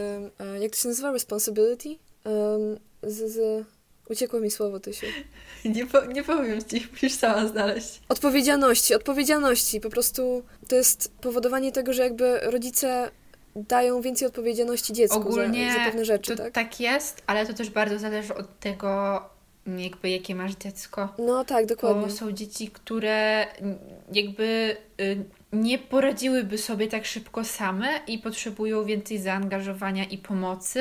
e, 0.41 0.59
jak 0.61 0.73
to 0.73 0.79
się 0.79 0.89
nazywa? 0.89 1.13
Responsibility? 1.13 1.89
Um, 2.25 2.79
z, 3.03 3.33
z... 3.33 3.67
Uciekło 4.09 4.41
mi 4.41 4.51
słowo, 4.51 4.81
Tysiu. 4.81 5.07
Nie, 5.65 5.87
po, 5.87 6.05
nie 6.05 6.25
powiem 6.25 6.65
ci, 6.65 6.87
musisz 6.93 7.13
sama 7.13 7.49
znaleźć. 7.49 8.01
Odpowiedzialności, 8.09 8.95
odpowiedzialności. 8.95 9.81
Po 9.81 9.91
prostu 9.91 10.43
to 10.69 10.77
jest 10.77 11.13
powodowanie 11.21 11.73
tego, 11.73 11.93
że 11.93 12.03
jakby 12.03 12.41
rodzice 12.41 13.11
dają 13.57 14.01
więcej 14.01 14.29
odpowiedzialności 14.29 14.93
dziecku 14.93 15.19
Ogólnie 15.19 15.73
za, 15.73 15.79
za 15.79 15.85
pewne 15.85 16.05
rzeczy, 16.05 16.37
to 16.37 16.43
tak? 16.43 16.53
tak 16.53 16.81
jest, 16.81 17.23
ale 17.27 17.47
to 17.47 17.55
też 17.55 17.71
bardzo 17.71 17.99
zależy 17.99 18.35
od 18.35 18.61
tego, 18.61 19.21
jakby 19.79 20.11
jakie 20.11 20.35
masz 20.35 20.55
dziecko. 20.55 21.09
No 21.19 21.45
tak, 21.45 21.67
dokładnie. 21.67 22.03
Bo 22.03 22.11
są 22.11 22.33
dzieci, 22.33 22.69
które 22.69 23.47
jakby 24.13 24.77
y, 25.01 25.25
nie 25.53 25.79
poradziłyby 25.79 26.59
sobie 26.59 26.89
tak 26.89 27.07
szybko 27.07 27.45
same 27.45 27.89
i 28.07 28.19
potrzebują 28.19 28.85
więcej 28.85 29.19
zaangażowania 29.19 30.05
i 30.05 30.19
pomocy, 30.19 30.81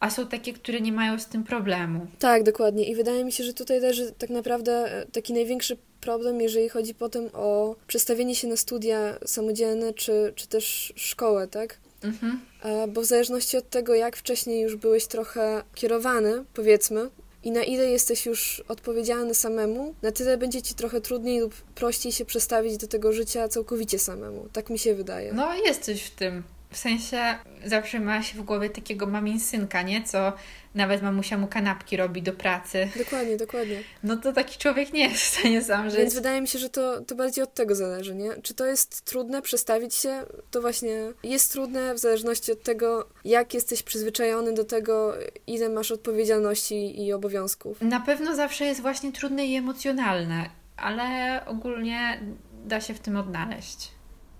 a 0.00 0.10
są 0.10 0.26
takie, 0.26 0.52
które 0.52 0.80
nie 0.80 0.92
mają 0.92 1.18
z 1.18 1.26
tym 1.26 1.44
problemu. 1.44 2.06
Tak, 2.18 2.42
dokładnie. 2.42 2.84
I 2.84 2.94
wydaje 2.94 3.24
mi 3.24 3.32
się, 3.32 3.44
że 3.44 3.54
tutaj 3.54 3.80
leży 3.80 4.12
tak 4.18 4.30
naprawdę 4.30 4.72
e, 4.72 5.06
taki 5.06 5.32
największy 5.32 5.76
problem, 6.00 6.40
jeżeli 6.40 6.68
chodzi 6.68 6.94
potem 6.94 7.28
o 7.32 7.76
przestawienie 7.86 8.34
się 8.34 8.48
na 8.48 8.56
studia 8.56 9.14
samodzielne, 9.26 9.94
czy, 9.94 10.32
czy 10.36 10.48
też 10.48 10.92
szkołę, 10.96 11.48
tak? 11.48 11.78
Mhm. 12.02 12.40
E, 12.62 12.88
Bo 12.88 13.00
w 13.00 13.04
zależności 13.04 13.56
od 13.56 13.70
tego, 13.70 13.94
jak 13.94 14.16
wcześniej 14.16 14.62
już 14.62 14.76
byłeś 14.76 15.06
trochę 15.06 15.62
kierowany, 15.74 16.44
powiedzmy, 16.54 17.10
i 17.44 17.50
na 17.50 17.62
ile 17.62 17.84
jesteś 17.84 18.26
już 18.26 18.62
odpowiedzialny 18.68 19.34
samemu, 19.34 19.94
na 20.02 20.12
tyle 20.12 20.38
będzie 20.38 20.62
ci 20.62 20.74
trochę 20.74 21.00
trudniej 21.00 21.40
lub 21.40 21.54
prościej 21.54 22.12
się 22.12 22.24
przestawić 22.24 22.76
do 22.76 22.86
tego 22.86 23.12
życia 23.12 23.48
całkowicie 23.48 23.98
samemu. 23.98 24.48
Tak 24.52 24.70
mi 24.70 24.78
się 24.78 24.94
wydaje. 24.94 25.32
No 25.32 25.54
jest 25.54 25.82
coś 25.82 26.02
w 26.02 26.10
tym. 26.10 26.42
W 26.74 26.78
sensie 26.78 27.38
zawsze 27.64 28.00
ma 28.00 28.22
się 28.22 28.38
w 28.38 28.42
głowie 28.42 28.70
takiego 28.70 29.06
mamin 29.06 29.40
synka, 29.40 29.82
nie? 29.82 30.02
Co 30.02 30.32
nawet 30.74 31.02
mamusia 31.02 31.38
mu 31.38 31.46
kanapki 31.46 31.96
robi 31.96 32.22
do 32.22 32.32
pracy. 32.32 32.88
Dokładnie, 32.98 33.36
dokładnie. 33.36 33.82
No 34.02 34.16
to 34.16 34.32
taki 34.32 34.58
człowiek 34.58 34.92
nie 34.92 35.08
jest 35.08 35.22
w 35.22 35.38
stanie 35.38 35.62
sam 35.62 35.90
żyć. 35.90 35.98
Więc 35.98 36.14
wydaje 36.14 36.40
mi 36.40 36.48
się, 36.48 36.58
że 36.58 36.68
to, 36.68 37.00
to 37.00 37.14
bardziej 37.14 37.44
od 37.44 37.54
tego 37.54 37.74
zależy, 37.74 38.14
nie? 38.14 38.30
Czy 38.42 38.54
to 38.54 38.66
jest 38.66 39.04
trudne 39.04 39.42
przestawić 39.42 39.94
się? 39.94 40.22
To 40.50 40.60
właśnie 40.60 41.12
jest 41.22 41.52
trudne 41.52 41.94
w 41.94 41.98
zależności 41.98 42.52
od 42.52 42.62
tego, 42.62 43.08
jak 43.24 43.54
jesteś 43.54 43.82
przyzwyczajony 43.82 44.52
do 44.52 44.64
tego, 44.64 45.14
ile 45.46 45.68
masz 45.68 45.90
odpowiedzialności 45.90 47.04
i 47.04 47.12
obowiązków. 47.12 47.80
Na 47.80 48.00
pewno 48.00 48.36
zawsze 48.36 48.64
jest 48.64 48.80
właśnie 48.80 49.12
trudne 49.12 49.46
i 49.46 49.56
emocjonalne, 49.56 50.50
ale 50.76 51.40
ogólnie 51.46 52.20
da 52.64 52.80
się 52.80 52.94
w 52.94 53.00
tym 53.00 53.16
odnaleźć. 53.16 53.90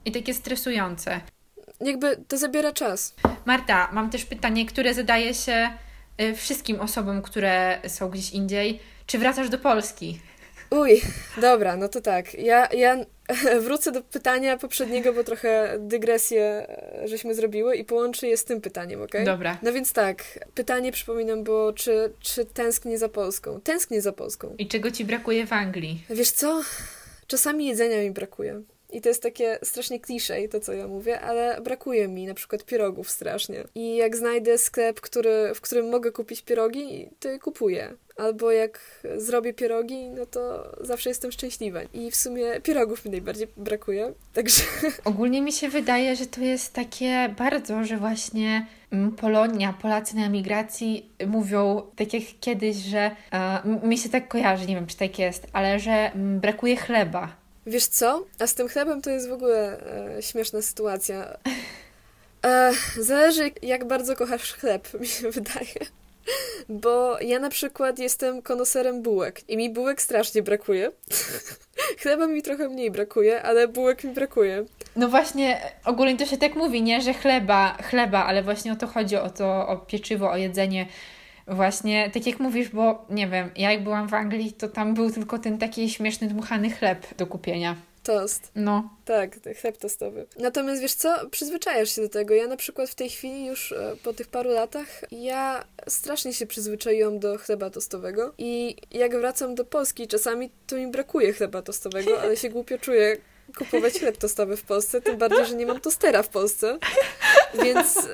I 0.05 0.13
takie 0.13 0.35
stresujące. 0.35 1.21
Jakby 1.81 2.17
to 2.29 2.39
zabiera 2.39 2.73
czas. 2.73 3.15
Marta, 3.45 3.89
mam 3.93 4.11
też 4.11 4.25
pytanie, 4.25 4.67
które 4.67 4.95
zadaje 4.95 5.35
się 5.35 5.71
y, 6.21 6.35
wszystkim 6.35 6.81
osobom, 6.81 7.23
które 7.23 7.79
są 7.89 8.09
gdzieś 8.09 8.31
indziej. 8.31 8.81
Czy 9.07 9.19
wracasz 9.19 9.49
do 9.49 9.59
Polski? 9.59 10.21
Uj, 10.71 11.01
dobra, 11.41 11.77
no 11.77 11.89
to 11.89 12.01
tak. 12.01 12.35
Ja, 12.35 12.69
ja 12.73 12.97
wrócę 13.65 13.93
do 13.93 14.03
pytania 14.03 14.59
poprzedniego, 14.59 15.13
bo 15.13 15.25
trochę 15.25 15.77
dygresję 15.81 16.43
e, 16.43 17.09
żeśmy 17.09 17.35
zrobiły 17.35 17.77
i 17.77 17.85
połączę 17.85 18.27
je 18.27 18.37
z 18.37 18.45
tym 18.45 18.61
pytaniem, 18.61 19.03
ok? 19.03 19.13
Dobra. 19.25 19.59
No 19.63 19.73
więc 19.73 19.93
tak, 19.93 20.25
pytanie 20.55 20.93
przypominam 20.93 21.45
było, 21.45 21.73
czy, 21.73 22.13
czy 22.21 22.45
tęsknię 22.45 22.99
za 22.99 23.09
Polską? 23.09 23.61
Tęsknię 23.61 24.03
za 24.03 24.13
Polską. 24.13 24.55
I 24.59 24.69
czego 24.69 24.91
ci 24.91 25.05
brakuje 25.05 25.47
w 25.47 25.53
Anglii? 25.53 26.05
Wiesz 26.11 26.31
co? 26.31 26.63
Czasami 27.27 27.67
jedzenia 27.67 28.03
mi 28.03 28.11
brakuje. 28.11 28.63
I 28.95 29.01
to 29.01 29.09
jest 29.09 29.23
takie 29.23 29.59
strasznie 29.63 30.01
klisze 30.01 30.49
to, 30.49 30.61
co 30.61 30.73
ja 30.73 30.89
mówię, 30.89 31.21
ale 31.21 31.61
brakuje 31.61 32.09
mi 32.09 32.27
na 32.27 32.35
przykład 32.35 32.65
pierogów 32.65 33.11
strasznie. 33.11 33.65
I 33.75 33.97
jak 33.97 34.17
znajdę 34.17 34.59
sklep, 34.59 35.01
który, 35.01 35.55
w 35.55 35.61
którym 35.61 35.91
mogę 35.91 36.13
kupić 36.13 36.43
pierogi, 36.43 37.09
to 37.21 37.29
je 37.29 37.39
kupuję. 37.39 37.95
Albo 38.17 38.51
jak 38.51 38.81
zrobię 39.17 39.55
pierogi, 39.55 40.09
no 40.09 40.27
to 40.27 40.73
zawsze 40.81 41.11
jestem 41.11 41.33
szczęśliwa. 41.33 41.81
I 41.83 42.11
w 42.11 42.17
sumie 42.17 42.61
pierogów 42.63 43.05
mi 43.05 43.11
najbardziej 43.11 43.47
brakuje. 43.57 44.13
Także 44.33 44.63
Ogólnie 45.05 45.43
mi 45.43 45.53
się 45.53 45.69
wydaje, 45.69 46.17
że 46.17 46.27
to 46.27 46.41
jest 46.41 46.73
takie 46.73 47.35
bardzo, 47.39 47.85
że 47.85 47.97
właśnie 47.97 48.67
mm, 48.91 49.13
Polonia, 49.13 49.75
Polacy 49.83 50.17
na 50.17 50.27
emigracji 50.27 51.11
mówią, 51.27 51.83
tak 51.97 52.15
jak 52.15 52.23
kiedyś, 52.41 52.77
że 52.77 53.11
e, 53.33 53.87
mi 53.87 53.99
się 53.99 54.09
tak 54.09 54.29
kojarzy, 54.29 54.67
nie 54.67 54.75
wiem 54.75 54.87
czy 54.87 54.97
tak 54.97 55.19
jest, 55.19 55.47
ale 55.53 55.81
że 55.81 55.93
mm, 55.93 56.41
brakuje 56.41 56.77
chleba. 56.77 57.44
Wiesz 57.67 57.87
co? 57.87 58.25
A 58.39 58.47
z 58.47 58.55
tym 58.55 58.69
chlebem 58.69 59.03
to 59.03 59.11
jest 59.11 59.29
w 59.29 59.33
ogóle 59.33 59.81
e, 60.17 60.23
śmieszna 60.23 60.63
sytuacja. 60.63 61.37
E, 62.45 62.73
zależy, 62.99 63.51
jak 63.63 63.85
bardzo 63.85 64.17
kochasz 64.17 64.53
chleb, 64.53 64.89
mi 65.01 65.07
się 65.07 65.31
wydaje. 65.31 65.75
Bo 66.69 67.21
ja 67.21 67.39
na 67.39 67.51
przykład 67.51 67.99
jestem 67.99 68.43
konoserem 68.43 69.03
bułek 69.03 69.41
i 69.49 69.57
mi 69.57 69.71
bułek 69.71 70.03
strasznie 70.03 70.43
brakuje. 70.43 70.91
Chleba 72.03 72.27
mi 72.27 72.43
trochę 72.43 72.69
mniej 72.69 72.91
brakuje, 72.91 73.43
ale 73.43 73.69
bułek 73.69 74.05
mi 74.05 74.11
brakuje. 74.11 74.65
No 74.97 75.09
właśnie, 75.09 75.61
ogólnie 75.85 76.17
to 76.17 76.27
się 76.27 76.37
tak 76.37 76.55
mówi, 76.55 76.83
nie, 76.83 77.01
że 77.01 77.15
chleba, 77.15 77.77
chleba, 77.83 78.25
ale 78.25 78.43
właśnie 78.43 78.73
o 78.73 78.77
to 78.77 78.87
chodzi, 78.87 79.17
o 79.17 79.31
to, 79.31 79.69
o 79.69 79.77
pieczywo, 79.77 80.31
o 80.31 80.37
jedzenie. 80.37 80.87
Właśnie, 81.47 82.11
tak 82.15 82.27
jak 82.27 82.41
mówisz, 82.41 82.69
bo 82.69 83.07
nie 83.11 83.29
wiem, 83.29 83.51
ja 83.57 83.73
jak 83.73 83.85
byłam 83.85 84.09
w 84.09 84.15
Anglii, 84.15 84.53
to 84.53 84.69
tam 84.69 84.95
był 84.95 85.11
tylko 85.11 85.39
ten 85.39 85.59
taki 85.59 85.91
śmieszny, 85.91 86.29
dmuchany 86.29 86.71
chleb 86.71 87.07
do 87.17 87.27
kupienia. 87.27 87.77
Tost. 88.03 88.51
No, 88.55 88.91
Tak, 89.05 89.31
chleb 89.61 89.77
tostowy. 89.77 90.27
Natomiast 90.39 90.83
wiesz 90.83 90.95
co, 90.95 91.29
przyzwyczajasz 91.31 91.95
się 91.95 92.03
do 92.03 92.09
tego. 92.09 92.35
Ja 92.35 92.47
na 92.47 92.57
przykład 92.57 92.91
w 92.91 92.95
tej 92.95 93.11
chwili 93.11 93.47
już 93.47 93.73
e, 93.73 93.97
po 94.03 94.13
tych 94.13 94.29
paru 94.29 94.51
latach, 94.51 94.87
ja 95.13 95.65
strasznie 95.89 96.33
się 96.33 96.47
przyzwyczaiłam 96.47 97.19
do 97.19 97.39
chleba 97.39 97.71
tostowego 97.71 98.35
i 98.39 98.77
jak 98.91 99.17
wracam 99.17 99.55
do 99.55 99.65
Polski, 99.65 100.09
czasami 100.09 100.51
to 100.67 100.77
mi 100.77 100.87
brakuje 100.87 101.33
chleba 101.33 101.63
tostowego, 101.63 102.23
ale 102.23 102.37
się 102.37 102.51
głupio 102.51 102.79
czuję 102.79 103.17
kupować 103.59 103.95
chleb 103.95 104.17
tostowy 104.17 104.57
w 104.57 104.63
Polsce, 104.63 105.01
tym 105.01 105.17
bardziej, 105.17 105.47
że 105.47 105.55
nie 105.55 105.67
mam 105.67 105.81
tostera 105.81 106.23
w 106.23 106.29
Polsce, 106.29 106.79
więc 107.63 108.09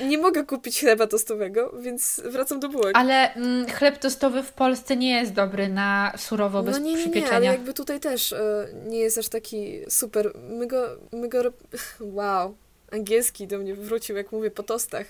nie 0.00 0.18
mogę 0.18 0.44
kupić 0.44 0.80
chleba 0.80 1.06
tostowego, 1.06 1.72
więc 1.80 2.20
wracam 2.24 2.60
do 2.60 2.68
bułek. 2.68 2.96
ale 2.96 3.34
mm, 3.34 3.66
chleb 3.66 3.98
tostowy 3.98 4.42
w 4.42 4.52
Polsce 4.52 4.96
nie 4.96 5.10
jest 5.10 5.32
dobry 5.32 5.68
na 5.68 6.12
surowo, 6.16 6.62
bez 6.62 6.78
no 6.78 6.84
nie, 6.84 6.84
nie, 6.84 6.96
nie, 6.96 7.02
ale 7.02 7.10
przypieczenia. 7.12 7.52
jakby 7.52 7.74
tutaj 7.74 8.00
też 8.00 8.32
e, 8.32 8.68
nie 8.86 8.98
jest 8.98 9.18
aż 9.18 9.28
taki 9.28 9.80
super. 9.88 10.32
My 10.50 10.66
go, 10.66 10.88
my 11.12 11.28
go, 11.28 11.42
wow, 12.00 12.56
angielski 12.92 13.46
do 13.46 13.58
mnie 13.58 13.74
wrócił, 13.74 14.16
jak 14.16 14.32
mówię, 14.32 14.50
po 14.50 14.62
tostach. 14.62 15.06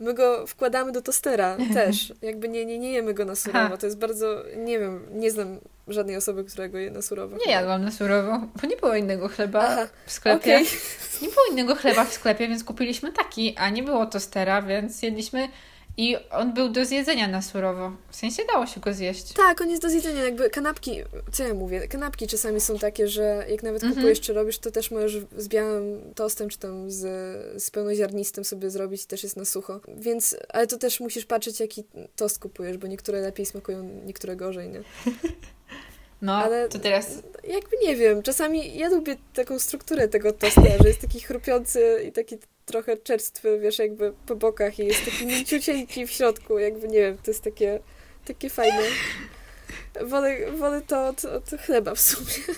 My 0.00 0.14
go 0.14 0.46
wkładamy 0.46 0.92
do 0.92 1.02
tostera 1.02 1.56
też. 1.74 2.12
Jakby 2.22 2.48
nie, 2.48 2.64
nie, 2.64 2.78
nie 2.78 2.92
jemy 2.92 3.14
go 3.14 3.24
na 3.24 3.34
surowo. 3.34 3.66
Aha. 3.66 3.76
To 3.76 3.86
jest 3.86 3.98
bardzo, 3.98 4.44
nie 4.56 4.78
wiem, 4.78 5.06
nie 5.12 5.30
znam 5.30 5.58
żadnej 5.88 6.16
osoby, 6.16 6.44
która 6.44 6.68
go 6.68 6.78
je 6.78 6.90
na 6.90 7.02
surowo. 7.02 7.36
Nie 7.46 7.52
jadłam 7.52 7.84
na 7.84 7.90
surowo, 7.90 8.40
bo 8.62 8.68
nie 8.68 8.76
było 8.76 8.94
innego 8.94 9.28
chleba 9.28 9.60
Aha, 9.68 9.88
w 10.06 10.12
sklepie. 10.12 10.54
Okej. 10.54 10.66
Nie 11.22 11.28
było 11.28 11.46
innego 11.50 11.74
chleba 11.74 12.04
w 12.04 12.12
sklepie, 12.12 12.48
więc 12.48 12.64
kupiliśmy 12.64 13.12
taki, 13.12 13.56
a 13.56 13.70
nie 13.70 13.82
było 13.82 14.06
tostera, 14.06 14.62
więc 14.62 15.02
jedliśmy 15.02 15.48
i 15.96 16.16
on 16.30 16.54
był 16.54 16.68
do 16.68 16.84
zjedzenia 16.84 17.28
na 17.28 17.42
surowo. 17.42 17.92
W 18.10 18.16
sensie 18.16 18.42
dało 18.52 18.66
się 18.66 18.80
go 18.80 18.92
zjeść. 18.94 19.32
Tak, 19.32 19.60
on 19.60 19.70
jest 19.70 19.82
do 19.82 19.90
zjedzenia, 19.90 20.24
jakby 20.24 20.50
kanapki, 20.50 21.00
co 21.32 21.42
ja 21.44 21.54
mówię, 21.54 21.88
kanapki 21.88 22.26
czasami 22.26 22.60
są 22.60 22.78
takie, 22.78 23.08
że 23.08 23.46
jak 23.48 23.62
nawet 23.62 23.82
Mhm. 23.82 23.94
kupujesz 23.94 24.20
czy 24.20 24.32
robisz, 24.32 24.58
to 24.58 24.70
też 24.70 24.90
możesz 24.90 25.22
z 25.36 25.48
białym 25.48 26.14
tostem, 26.14 26.48
czy 26.48 26.58
tam 26.58 26.90
z, 26.90 27.00
z 27.62 27.70
pełnoziarnistym 27.70 28.44
sobie 28.44 28.70
zrobić, 28.70 29.06
też 29.06 29.22
jest 29.22 29.36
na 29.36 29.44
sucho. 29.44 29.80
Więc, 29.96 30.36
ale 30.48 30.66
to 30.66 30.78
też 30.78 31.00
musisz 31.00 31.24
patrzeć, 31.24 31.60
jaki 31.60 31.84
tost 32.16 32.38
kupujesz, 32.38 32.78
bo 32.78 32.86
niektóre 32.86 33.20
lepiej 33.20 33.46
smakują, 33.46 33.82
niektóre 34.06 34.36
gorzej, 34.36 34.68
nie? 34.68 34.82
No, 36.22 36.36
Ale 36.36 36.68
to 36.68 36.78
teraz... 36.78 37.22
Jakby 37.44 37.76
nie 37.82 37.96
wiem, 37.96 38.22
czasami 38.22 38.78
ja 38.78 38.88
lubię 38.88 39.16
taką 39.34 39.58
strukturę 39.58 40.08
tego 40.08 40.32
tosta, 40.32 40.62
że 40.82 40.88
jest 40.88 41.00
taki 41.00 41.20
chrupiący 41.20 42.04
i 42.08 42.12
taki 42.12 42.36
trochę 42.66 42.96
czerstwy, 42.96 43.58
wiesz, 43.58 43.78
jakby 43.78 44.12
po 44.26 44.36
bokach 44.36 44.78
i 44.78 44.86
jest 44.86 45.04
taki 45.04 45.26
mięciucieńki 45.26 46.06
w 46.06 46.10
środku, 46.10 46.58
jakby 46.58 46.88
nie 46.88 47.00
wiem, 47.00 47.18
to 47.18 47.30
jest 47.30 47.44
takie, 47.44 47.80
takie 48.24 48.50
fajne. 48.50 48.82
Wolę, 50.02 50.52
wolę 50.52 50.82
to 50.86 51.06
od, 51.06 51.24
od 51.24 51.50
chleba 51.50 51.94
w 51.94 52.00
sumie 52.00 52.54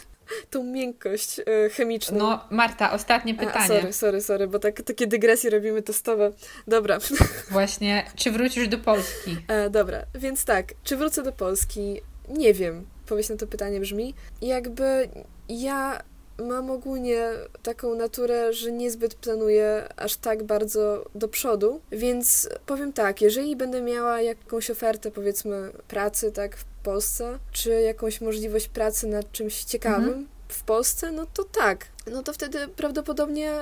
tą 0.51 0.65
miękkość 0.65 1.39
y, 1.39 1.71
chemiczną. 1.71 2.19
No, 2.19 2.45
Marta, 2.51 2.93
ostatnie 2.93 3.35
pytanie. 3.35 3.57
A, 3.57 3.67
sorry, 3.67 3.93
sorry, 3.93 4.21
sorry, 4.21 4.47
bo 4.47 4.59
tak, 4.59 4.83
takie 4.83 5.07
dygresje 5.07 5.51
robimy 5.51 5.83
testowe. 5.83 6.33
Dobra. 6.67 6.99
Właśnie, 7.51 8.07
czy 8.17 8.31
wrócisz 8.31 8.69
do 8.69 8.79
Polski? 8.79 9.37
E, 9.49 9.71
dobra, 9.71 10.03
więc 10.15 10.45
tak, 10.45 10.73
czy 10.85 10.97
wrócę 10.97 11.23
do 11.23 11.33
Polski? 11.33 12.01
Nie 12.29 12.55
wiem. 12.55 12.94
Powiedz 13.07 13.31
na 13.31 13.37
to 13.37 13.47
pytanie 13.47 13.81
brzmi. 13.81 14.15
Jakby 14.43 15.09
ja 15.49 16.03
mam 16.39 16.71
ogólnie 16.71 17.29
taką 17.63 17.95
naturę, 17.95 18.53
że 18.53 18.73
niezbyt 18.73 19.15
planuję 19.15 19.89
aż 19.97 20.17
tak 20.17 20.43
bardzo 20.43 21.05
do 21.15 21.29
przodu, 21.29 21.81
więc 21.93 22.49
powiem 22.67 22.93
tak, 22.93 23.21
jeżeli 23.21 23.57
będę 23.57 23.83
miała 23.83 24.21
jakąś 24.21 24.71
ofertę, 24.71 25.11
powiedzmy, 25.11 25.73
pracy, 25.89 26.33
tak, 26.33 26.57
w 26.57 26.65
Polsce, 26.65 27.39
czy 27.53 27.71
jakąś 27.71 28.21
możliwość 28.21 28.69
pracy 28.69 29.07
nad 29.07 29.33
czymś 29.33 29.65
ciekawym 29.65 30.09
mhm. 30.09 30.27
w 30.49 30.63
Polsce, 30.63 31.13
no 31.13 31.27
to 31.35 31.45
tak. 31.45 31.87
No 32.11 32.23
to 32.23 32.33
wtedy 32.33 32.69
prawdopodobnie 32.69 33.53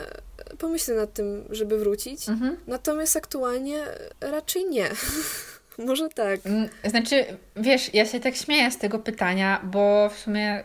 pomyślę 0.58 0.94
nad 0.94 1.12
tym, 1.12 1.44
żeby 1.50 1.78
wrócić. 1.78 2.28
Mhm. 2.28 2.56
Natomiast 2.66 3.16
aktualnie 3.16 3.84
raczej 4.20 4.64
nie. 4.64 4.90
Może 5.86 6.08
tak. 6.08 6.40
Mm, 6.44 6.68
znaczy, 6.84 7.24
wiesz, 7.56 7.94
ja 7.94 8.06
się 8.06 8.20
tak 8.20 8.36
śmieję 8.36 8.70
z 8.70 8.78
tego 8.78 8.98
pytania, 8.98 9.60
bo 9.64 10.08
w 10.08 10.18
sumie 10.18 10.62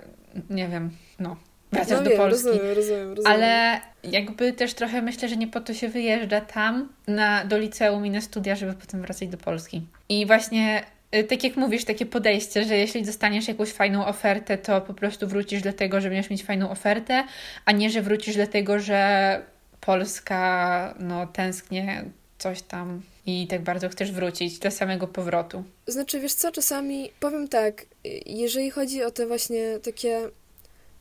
nie 0.50 0.68
wiem, 0.68 0.90
no, 1.20 1.38
wracasz 1.72 1.98
no 1.98 2.04
do 2.04 2.10
wiem, 2.10 2.20
Polski. 2.20 2.48
Rozumiem, 2.48 2.76
rozumiem, 2.76 3.14
rozumiem. 3.14 3.32
Ale 3.34 3.82
jakby 4.04 4.54
też 4.54 4.74
trochę 4.74 5.02
myślę, 5.02 5.30
że 5.30 5.38
nie 5.38 5.48
po 5.48 5.62
to 5.62 5.74
się 5.74 5.90
wyjeżdża 5.90 6.42
tam 6.42 6.90
na, 7.08 7.46
do 7.46 7.58
liceum 7.58 8.06
i 8.06 8.10
na 8.10 8.22
studia, 8.22 8.56
żeby 8.56 8.74
potem 8.74 9.02
wracać 9.02 9.30
do 9.30 9.38
Polski. 9.38 9.82
I 10.10 10.26
właśnie 10.26 10.84
y, 11.16 11.24
tak 11.24 11.44
jak 11.44 11.56
mówisz, 11.56 11.86
takie 11.86 12.06
podejście, 12.06 12.64
że 12.64 12.78
jeśli 12.78 13.04
dostaniesz 13.04 13.48
jakąś 13.48 13.70
fajną 13.70 14.06
ofertę, 14.06 14.58
to 14.58 14.82
po 14.82 14.94
prostu 14.94 15.28
wrócisz 15.28 15.62
dlatego, 15.62 16.02
że 16.02 16.10
będziesz 16.10 16.30
mieć 16.30 16.44
fajną 16.44 16.70
ofertę, 16.70 17.24
a 17.66 17.72
nie, 17.72 17.90
że 17.90 18.02
wrócisz 18.02 18.36
dlatego, 18.36 18.80
że 18.80 19.42
Polska 19.82 20.94
no, 21.00 21.28
tęsknie 21.28 22.04
coś 22.38 22.62
tam 22.62 23.02
i 23.28 23.48
tak 23.48 23.62
bardzo 23.62 23.90
chcesz 23.90 24.12
wrócić 24.12 24.60
do 24.60 24.72
samego 24.72 25.08
powrotu. 25.08 25.64
Znaczy, 25.88 26.20
wiesz 26.20 26.34
co, 26.34 26.52
czasami 26.52 27.12
powiem 27.20 27.48
tak, 27.48 27.86
jeżeli 28.26 28.72
chodzi 28.72 29.04
o 29.04 29.12
te 29.12 29.28
właśnie 29.28 29.80
takie 29.84 30.30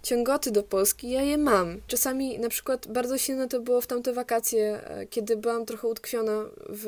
ciągoty 0.06 0.50
do 0.50 0.62
Polski, 0.62 1.10
ja 1.10 1.22
je 1.22 1.38
mam. 1.38 1.80
Czasami 1.86 2.38
na 2.38 2.48
przykład 2.48 2.86
bardzo 2.86 3.18
silne 3.18 3.48
to 3.48 3.60
było 3.60 3.80
w 3.80 3.86
tamte 3.86 4.12
wakacje, 4.12 4.80
e, 4.84 5.06
kiedy 5.06 5.36
byłam 5.36 5.66
trochę 5.66 5.88
utkwiona 5.88 6.44
w 6.68 6.86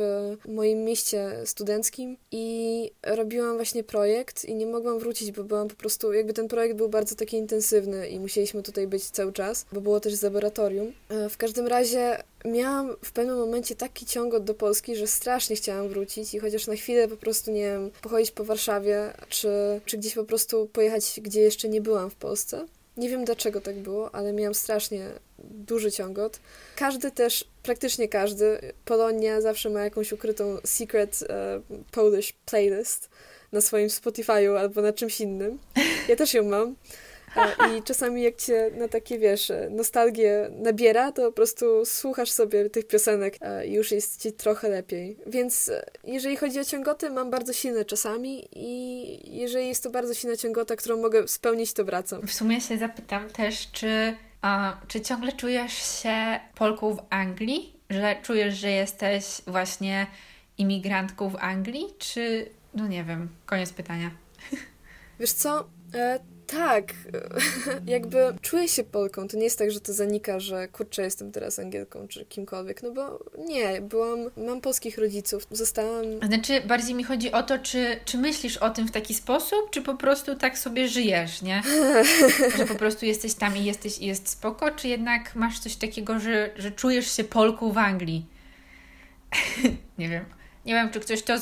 moim 0.49 0.85
mieście 0.85 1.33
studenckim 1.45 2.17
i 2.33 2.91
robiłam 3.03 3.57
właśnie 3.57 3.85
projekt 3.85 4.45
i 4.45 4.55
nie 4.55 4.67
mogłam 4.67 4.99
wrócić, 4.99 5.33
bo 5.33 5.45
byłam 5.45 5.69
po 5.69 5.75
prostu, 5.75 6.13
jakby 6.13 6.33
ten 6.33 6.49
projekt 6.49 6.77
był 6.77 6.89
bardzo 6.89 7.15
taki 7.15 7.37
intensywny 7.37 8.09
i 8.09 8.21
musieliśmy 8.21 8.63
tutaj 8.63 8.87
być 8.87 9.05
cały 9.05 9.33
czas, 9.33 9.67
bo 9.73 9.81
było 9.81 10.01
też 10.01 10.15
z 10.15 10.23
laboratorium. 10.23 10.93
E, 11.09 11.29
w 11.29 11.37
każdym 11.37 11.67
razie 11.67 12.23
miałam 12.45 12.97
w 13.05 13.13
pewnym 13.13 13.37
momencie 13.37 13.77
taki 13.77 14.07
ciągot 14.07 14.45
do 14.45 14.55
Polski, 14.55 14.97
że 14.97 15.07
strasznie 15.07 15.57
chciałam 15.57 15.89
wrócić 15.89 16.35
i 16.35 16.39
chociaż 16.39 16.67
na 16.67 16.75
chwilę 16.75 17.09
po 17.09 17.17
prostu, 17.17 17.51
nie 17.51 17.63
wiem, 17.63 17.91
pochodzić 18.03 18.31
po 18.31 18.45
Warszawie, 18.45 19.13
czy, 19.29 19.49
czy 19.85 19.99
gdzieś 19.99 20.15
po 20.15 20.25
prostu 20.25 20.67
pojechać, 20.73 21.21
gdzie 21.23 21.41
jeszcze 21.41 21.69
nie 21.69 21.81
byłam 21.81 22.11
w 22.11 22.15
Polsce, 22.15 22.67
nie 22.99 23.09
wiem 23.09 23.25
dlaczego 23.25 23.61
tak 23.61 23.77
było, 23.77 24.15
ale 24.15 24.33
miałam 24.33 24.55
strasznie 24.55 25.07
duży 25.39 25.93
ciągot. 25.93 26.41
Każdy 26.77 27.11
też, 27.11 27.45
praktycznie 27.63 28.09
każdy, 28.09 28.73
Polonia 28.85 29.41
zawsze 29.41 29.71
ma 29.71 29.85
jakąś 29.85 30.13
ukrytą 30.13 30.57
secret 30.65 31.19
uh, 31.23 31.79
Polish 31.91 32.33
playlist 32.33 33.11
na 33.53 33.61
swoim 33.61 33.89
Spotify'u 33.89 34.59
albo 34.59 34.83
na 34.83 34.93
czymś 34.93 35.21
innym. 35.21 35.59
Ja 36.09 36.17
też 36.17 36.35
ją 36.35 36.45
mam. 36.45 36.75
I 37.79 37.83
czasami 37.83 38.23
jak 38.23 38.37
cię 38.37 38.71
na 38.79 38.89
takie, 38.89 39.19
wiesz, 39.19 39.53
nostalgię 39.71 40.51
nabiera, 40.53 41.13
to 41.13 41.23
po 41.23 41.33
prostu 41.33 41.85
słuchasz 41.85 42.31
sobie 42.31 42.71
tych 42.71 42.87
piosenek 42.87 43.39
i 43.67 43.73
już 43.73 43.93
jest 43.93 44.23
ci 44.23 44.33
trochę 44.33 44.69
lepiej. 44.69 45.17
Więc 45.27 45.69
e, 45.69 45.85
jeżeli 46.05 46.37
chodzi 46.37 46.61
o 46.61 46.65
ciągoty, 46.65 47.11
mam 47.11 47.31
bardzo 47.31 47.53
silne 47.53 47.85
czasami 47.85 48.49
i 48.53 49.39
jeżeli 49.39 49.69
jest 49.69 49.83
to 49.83 49.91
bardzo 49.91 50.15
silna 50.15 50.37
ciągota, 50.37 50.77
którą 50.77 50.97
mogę 50.97 51.29
spełnić, 51.29 51.73
to 51.73 51.85
wracam. 51.85 52.27
W 52.27 52.33
sumie 52.33 52.61
się 52.61 52.79
zapytam 52.79 53.31
też, 53.31 53.73
czy, 53.73 54.17
a, 54.43 54.81
czy 54.89 55.01
ciągle 55.01 55.33
czujesz 55.33 56.03
się 56.03 56.41
Polką 56.55 56.95
w 56.95 57.03
Anglii? 57.11 57.73
Że 57.91 58.17
czujesz, 58.23 58.55
że 58.55 58.71
jesteś 58.71 59.25
właśnie 59.47 60.07
imigrantką 60.59 61.31
w 61.31 61.37
Anglii? 61.37 61.87
Czy, 61.99 62.51
no 62.75 62.89
nie 62.89 63.05
wiem, 63.05 63.29
koniec 63.47 63.73
pytania. 63.73 64.11
Wiesz 65.21 65.33
co? 65.33 65.69
E 65.95 66.38
tak, 66.49 66.95
jakby 67.87 68.19
czuję 68.43 68.69
się 68.69 68.85
Polką. 68.85 69.29
To 69.29 69.37
nie 69.37 69.45
jest 69.45 69.59
tak, 69.59 69.71
że 69.71 69.81
to 69.81 69.93
zanika, 69.93 70.41
że 70.41 70.69
kurczę, 70.69 71.03
jestem 71.03 71.33
teraz 71.33 71.59
Angielką 71.59 72.09
czy 72.09 72.25
kimkolwiek, 72.25 72.83
no 72.83 72.91
bo 72.91 73.25
nie, 73.39 73.81
byłam, 73.81 74.19
mam 74.37 74.61
polskich 74.61 74.99
rodziców, 74.99 75.47
zostałam... 75.51 76.05
Znaczy, 76.27 76.61
bardziej 76.61 76.95
mi 76.95 77.05
chodzi 77.05 77.33
o 77.33 77.43
to, 77.43 77.59
czy, 77.59 78.01
czy 78.05 78.19
myślisz 78.19 78.57
o 78.57 78.71
tym 78.71 78.89
w 78.89 78.91
taki 78.91 79.15
sposób, 79.15 79.71
czy 79.71 79.83
po 79.83 79.95
prostu 79.95 80.35
tak 80.37 80.59
sobie 80.59 80.89
żyjesz, 80.89 81.43
nie? 81.43 81.63
że 82.59 82.67
po 82.67 82.75
prostu 82.75 83.07
jesteś 83.07 83.35
tam 83.35 83.57
i 83.57 83.65
jesteś 83.65 83.99
i 83.99 84.07
jest 84.07 84.29
spoko, 84.29 84.71
czy 84.71 84.89
jednak 84.89 85.35
masz 85.35 85.59
coś 85.59 85.77
takiego, 85.77 86.21
że, 86.21 86.51
że 86.57 86.71
czujesz 86.71 87.17
się 87.17 87.25
Polką 87.25 87.73
w 87.73 87.79
Anglii? 87.79 88.27
nie 89.99 90.09
wiem. 90.09 90.38
Nie 90.67 90.75
wiem, 90.75 90.91
czy 90.91 91.01
ktoś 91.01 91.23
to, 91.23 91.35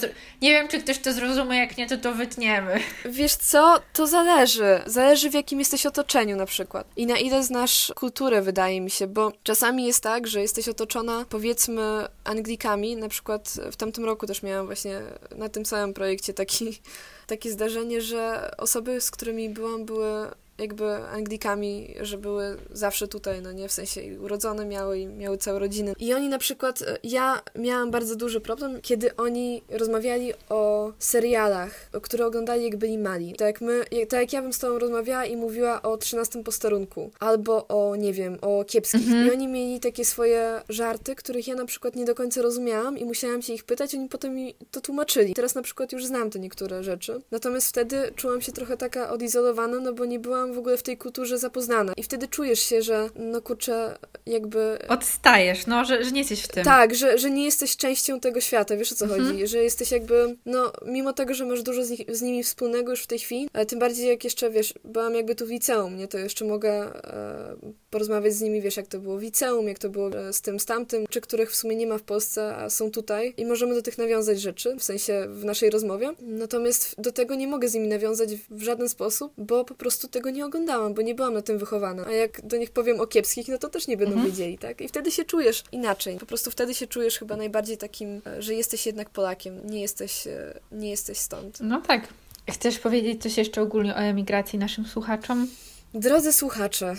nie 0.43 0.51
wiem, 0.51 0.69
czy 0.69 0.83
ktoś 0.83 0.99
to 0.99 1.13
zrozumie, 1.13 1.59
jak 1.59 1.77
nie, 1.77 1.87
to 1.87 1.97
to 1.97 2.15
wytniemy. 2.15 2.81
Wiesz 3.05 3.35
co, 3.35 3.81
to 3.93 4.07
zależy. 4.07 4.81
Zależy 4.87 5.31
w 5.31 5.35
jakim 5.35 5.59
jesteś 5.59 5.87
otoczeniu 5.87 6.37
na 6.37 6.47
przykład. 6.47 6.87
I 6.97 7.07
na 7.07 7.19
ile 7.19 7.43
znasz 7.43 7.93
kulturę, 7.97 8.43
wydaje 8.43 8.81
mi 8.81 8.91
się, 8.91 9.07
bo 9.07 9.33
czasami 9.43 9.85
jest 9.85 10.03
tak, 10.03 10.27
że 10.27 10.41
jesteś 10.41 10.69
otoczona, 10.69 11.25
powiedzmy, 11.29 11.83
Anglikami. 12.25 12.97
Na 12.97 13.09
przykład 13.09 13.55
w 13.73 13.77
tamtym 13.77 14.05
roku 14.05 14.27
też 14.27 14.43
miałam 14.43 14.67
właśnie 14.67 15.01
na 15.37 15.49
tym 15.49 15.67
samym 15.67 15.95
projekcie 15.95 16.35
taki, 16.35 16.81
takie 17.27 17.51
zdarzenie, 17.51 18.01
że 18.01 18.51
osoby, 18.59 19.01
z 19.01 19.11
którymi 19.11 19.51
byłam, 19.51 19.85
były 19.85 20.29
jakby 20.59 20.95
Anglikami, 20.95 21.95
że 22.01 22.19
były 22.19 22.57
zawsze 22.71 23.09
tutaj, 23.09 23.43
no 23.43 23.53
nie, 23.53 23.69
w 23.69 23.73
sensie 23.73 24.01
urodzone 24.21 24.67
miały 24.67 24.99
i 24.99 25.07
miały 25.07 25.39
całe 25.39 25.59
rodziny. 25.59 25.93
I 25.99 26.15
oni 26.15 26.29
na 26.29 26.39
przykład, 26.39 26.83
e, 26.83 26.99
ja 27.05 27.43
miałam 27.55 27.91
bardzo 27.91 28.17
duży 28.17 28.41
problem, 28.41 28.81
kiedy 28.83 29.17
oni 29.17 29.63
rozmawiali 29.69 30.33
o 30.49 30.93
serialach, 30.99 31.91
które 32.03 32.27
oglądali 32.27 32.65
jak 32.65 32.77
byli 32.77 32.99
mali. 32.99 33.33
Tak 33.33 33.47
jak 33.47 33.61
my, 33.61 33.85
tak 34.09 34.21
jak 34.21 34.33
ja 34.33 34.43
bym 34.43 34.53
z 34.53 34.59
tobą 34.59 34.79
rozmawiała 34.79 35.25
i 35.25 35.37
mówiła 35.37 35.83
o 35.83 35.97
13 35.97 36.45
posterunku, 36.45 37.11
albo 37.21 37.69
o, 37.69 37.97
nie 37.97 38.13
wiem, 38.13 38.39
o 38.41 38.65
kiepskich. 38.65 39.07
Mhm. 39.07 39.27
I 39.27 39.31
oni 39.31 39.49
mieli 39.49 39.81
takie 39.81 40.05
swoje 40.05 40.63
żarty, 40.69 41.15
których 41.15 41.49
ja 41.49 41.55
na 41.55 41.65
przykład 41.65 41.97
nie 41.97 42.05
do 42.05 42.15
końca 42.15 42.43
rozumiałam 42.43 42.99
i 42.99 43.05
musiałam 43.05 43.43
się 43.43 43.53
ich 43.53 43.65
pytać, 43.65 43.95
oni 43.95 44.09
potem 44.09 44.35
mi 44.35 44.55
to 44.71 44.81
tłumaczyli. 44.81 45.35
Teraz 45.35 45.55
na 45.55 45.63
przykład 45.63 45.93
już 45.93 46.07
znam 46.07 46.31
te 46.31 46.39
niektóre 46.39 46.83
rzeczy. 46.83 47.21
Natomiast 47.31 47.69
wtedy 47.69 48.13
czułam 48.17 48.41
się 48.41 48.53
trochę 48.53 48.77
taka 48.77 49.11
odizolowana, 49.11 49.81
no 49.81 49.93
bo 49.93 50.05
nie 50.05 50.19
byłam 50.19 50.46
byłam 50.47 50.57
w 50.57 50.59
ogóle 50.59 50.77
w 50.77 50.83
tej 50.83 50.97
kulturze 50.97 51.39
zapoznana. 51.39 51.93
I 51.97 52.03
wtedy 52.03 52.29
czujesz 52.29 52.61
się, 52.61 52.83
że 52.83 53.11
no 53.17 53.43
kurczę, 53.43 53.99
jakby... 54.27 54.79
Odstajesz, 54.89 55.67
no, 55.67 55.85
że, 55.85 56.05
że 56.05 56.11
nie 56.11 56.19
jesteś 56.21 56.43
w 56.43 56.49
tym. 56.49 56.65
Tak, 56.65 56.95
że, 56.95 57.19
że 57.19 57.31
nie 57.31 57.45
jesteś 57.45 57.77
częścią 57.77 58.21
tego 58.21 58.41
świata, 58.41 58.77
wiesz 58.77 58.93
o 58.93 58.95
co 58.95 59.05
mhm. 59.05 59.27
chodzi? 59.27 59.47
Że 59.47 59.59
jesteś 59.59 59.91
jakby, 59.91 60.37
no, 60.47 60.73
mimo 60.87 61.13
tego, 61.13 61.35
że 61.35 61.47
masz 61.47 61.63
dużo 61.63 61.85
z, 61.85 61.91
nich, 61.91 62.01
z, 62.09 62.23
nimi 62.23 62.45
wspólnego 62.45 62.91
już 62.91 63.03
w 63.03 63.07
tej 63.07 63.19
chwili, 63.19 63.49
tym 63.69 63.79
bardziej 63.79 64.09
jak 64.09 64.25
jeszcze, 64.25 64.51
wiesz, 64.51 64.75
byłam 64.85 65.15
jakby 65.15 65.35
tu 65.35 65.47
w 65.47 65.51
liceum, 65.51 65.97
nie? 65.97 66.09
To 66.09 66.19
jeszcze 66.19 66.45
mogę 66.45 66.73
e, 66.73 67.57
porozmawiać 67.91 68.35
z 68.35 68.41
nimi, 68.41 68.61
wiesz, 68.61 68.77
jak 68.77 68.87
to 68.87 68.99
było 68.99 69.19
w 69.19 69.23
liceum, 69.23 69.69
jak 69.69 69.79
to 69.79 69.89
było 69.89 70.09
e, 70.09 70.33
z 70.33 70.41
tym, 70.41 70.61
z 70.61 70.67
tamtym, 70.67 71.07
czy 71.11 71.21
których 71.21 71.51
w 71.51 71.57
sumie 71.57 71.77
nie 71.77 71.87
ma 71.87 71.99
w 71.99 72.03
Polsce, 72.03 72.57
a 72.57 72.71
są 72.71 72.91
tutaj 72.91 73.35
i 73.37 73.47
możemy 73.47 73.75
do 73.75 73.83
tych 73.83 73.99
nawiązać 73.99 74.41
rzeczy, 74.41 74.77
w 74.79 74.83
sensie 74.83 75.27
w 75.29 75.45
naszej 75.45 75.71
rozmowie. 75.71 76.11
Natomiast 76.21 76.95
do 77.01 77.13
tego 77.13 77.35
nie 77.35 77.49
mogę 77.49 77.69
z 77.69 77.75
nimi 77.75 77.89
nawiązać 77.89 78.31
w 78.51 78.63
żaden 78.63 78.89
sposób, 78.89 79.33
bo 79.39 79.65
po 79.65 79.75
prostu 79.75 80.09
tego 80.09 80.31
nie 80.31 80.47
oglądałam, 80.47 80.95
bo 80.95 81.03
nie 81.03 81.15
byłam 81.15 81.35
na 81.35 81.43
tym 81.43 81.59
wychowana. 81.59 82.07
A 82.07 82.13
jak 82.13 82.47
do 82.47 82.57
nich 82.57 82.71
powiem 82.71 83.01
o 83.01 83.07
kiepskich, 83.07 83.49
no 83.49 83.59
to 83.59 83.69
też 83.69 83.87
nie 83.87 83.97
będą 83.97 84.13
mhm. 84.13 84.31
wiedzieli, 84.31 84.59
tak? 84.59 84.81
I 84.81 84.89
wtedy 84.89 85.11
się 85.11 85.25
czujesz 85.25 85.65
inaczej. 85.73 86.19
Po 86.19 86.27
prostu 86.27 86.51
wtedy 86.51 86.75
się 86.75 86.87
czujesz 86.87 87.19
chyba 87.19 87.37
najbardziej 87.37 87.79
takim, 87.79 88.21
e, 88.27 88.43
że 88.43 88.55
jesteś 88.55 88.87
jednak 88.87 89.11
Polakiem, 89.11 89.71
nie 89.71 89.81
jesteś, 89.81 90.27
e, 90.27 90.61
nie 90.73 90.91
jesteś 90.91 91.19
stąd. 91.19 91.59
No 91.61 91.81
tak. 91.81 92.09
Chcesz 92.51 92.79
powiedzieć 92.79 93.23
coś 93.23 93.39
jeszcze 93.39 93.63
ogólnie 93.63 93.95
o 93.95 93.99
emigracji 93.99 94.59
naszym 94.59 94.87
słuchaczom? 94.87 95.49
Drodzy 95.95 96.33
słuchacze. 96.33 96.95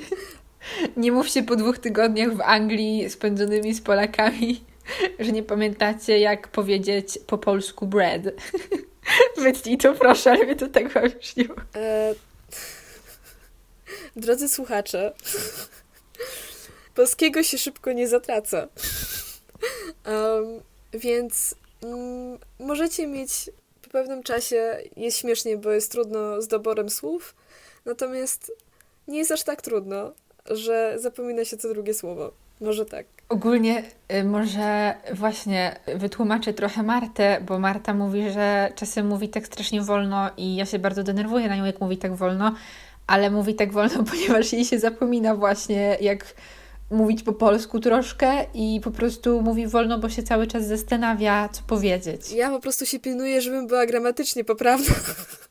nie 0.96 1.12
mówcie 1.12 1.42
po 1.42 1.56
dwóch 1.56 1.78
tygodniach 1.78 2.36
w 2.36 2.40
Anglii 2.40 3.10
spędzonymi 3.10 3.74
z 3.74 3.80
Polakami, 3.80 4.64
że 5.18 5.32
nie 5.32 5.42
pamiętacie, 5.42 6.18
jak 6.18 6.48
powiedzieć 6.48 7.18
po 7.26 7.38
polsku 7.38 7.86
bread. 7.86 8.22
Wytnij 9.42 9.78
to 9.78 9.94
proszę, 9.94 10.30
ale 10.30 10.44
mnie 10.44 10.56
to 10.56 10.68
tak 10.68 10.88
wymyśliło. 10.88 11.56
E... 11.76 12.14
Drodzy 14.16 14.48
słuchacze, 14.48 15.12
polskiego 16.94 17.42
się 17.42 17.58
szybko 17.58 17.92
nie 17.92 18.08
zatraca. 18.08 18.68
Um, 20.06 20.60
więc 20.92 21.54
mm, 21.82 22.38
możecie 22.58 23.06
mieć 23.06 23.50
po 23.82 23.90
pewnym 23.90 24.22
czasie, 24.22 24.78
jest 24.96 25.18
śmiesznie, 25.18 25.56
bo 25.56 25.70
jest 25.70 25.92
trudno 25.92 26.42
z 26.42 26.48
doborem 26.48 26.90
słów, 26.90 27.34
natomiast 27.84 28.52
nie 29.08 29.18
jest 29.18 29.32
aż 29.32 29.42
tak 29.42 29.62
trudno, 29.62 30.12
że 30.50 30.94
zapomina 30.98 31.44
się 31.44 31.56
co 31.56 31.68
drugie 31.68 31.94
słowo. 31.94 32.32
Może 32.60 32.86
tak. 32.86 33.06
Ogólnie 33.28 33.82
y, 34.12 34.24
może 34.24 34.94
właśnie 35.14 35.80
wytłumaczę 35.94 36.52
trochę 36.52 36.82
Martę, 36.82 37.40
bo 37.46 37.58
Marta 37.58 37.94
mówi, 37.94 38.30
że 38.30 38.72
czasem 38.74 39.06
mówi 39.06 39.28
tak 39.28 39.46
strasznie 39.46 39.82
wolno 39.82 40.30
i 40.36 40.56
ja 40.56 40.66
się 40.66 40.78
bardzo 40.78 41.02
denerwuję 41.02 41.48
na 41.48 41.56
nią, 41.56 41.64
jak 41.64 41.80
mówi 41.80 41.98
tak 41.98 42.14
wolno, 42.14 42.54
ale 43.06 43.30
mówi 43.30 43.54
tak 43.54 43.72
wolno, 43.72 44.04
ponieważ 44.10 44.52
jej 44.52 44.64
się 44.64 44.78
zapomina 44.78 45.34
właśnie, 45.34 45.96
jak 46.00 46.34
mówić 46.90 47.22
po 47.22 47.32
polsku 47.32 47.80
troszkę 47.80 48.44
i 48.54 48.80
po 48.84 48.90
prostu 48.90 49.42
mówi 49.42 49.66
wolno, 49.66 49.98
bo 49.98 50.08
się 50.08 50.22
cały 50.22 50.46
czas 50.46 50.66
zastanawia, 50.66 51.48
co 51.48 51.62
powiedzieć. 51.62 52.32
Ja 52.32 52.50
po 52.50 52.60
prostu 52.60 52.86
się 52.86 52.98
pilnuję, 52.98 53.40
żebym 53.40 53.66
była 53.66 53.86
gramatycznie 53.86 54.44
poprawna. 54.44 54.94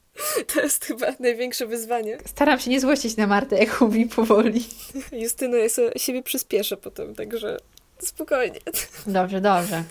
To 0.54 0.62
jest 0.62 0.86
chyba 0.86 1.08
największe 1.20 1.66
wyzwanie. 1.66 2.18
Staram 2.26 2.60
się 2.60 2.70
nie 2.70 2.80
złościć 2.80 3.18
na 3.18 3.28
Martę, 3.28 3.58
jak 3.58 3.82
mówi 3.82 4.06
powoli. 4.06 4.66
Justyna, 5.12 5.58
ja 5.58 5.68
siebie 5.98 6.24
przyspieszę 6.24 6.78
potem, 6.78 7.16
także 7.16 7.58
spokojnie. 8.00 8.60
Dobrze, 9.08 9.42
dobrze. 9.42 9.84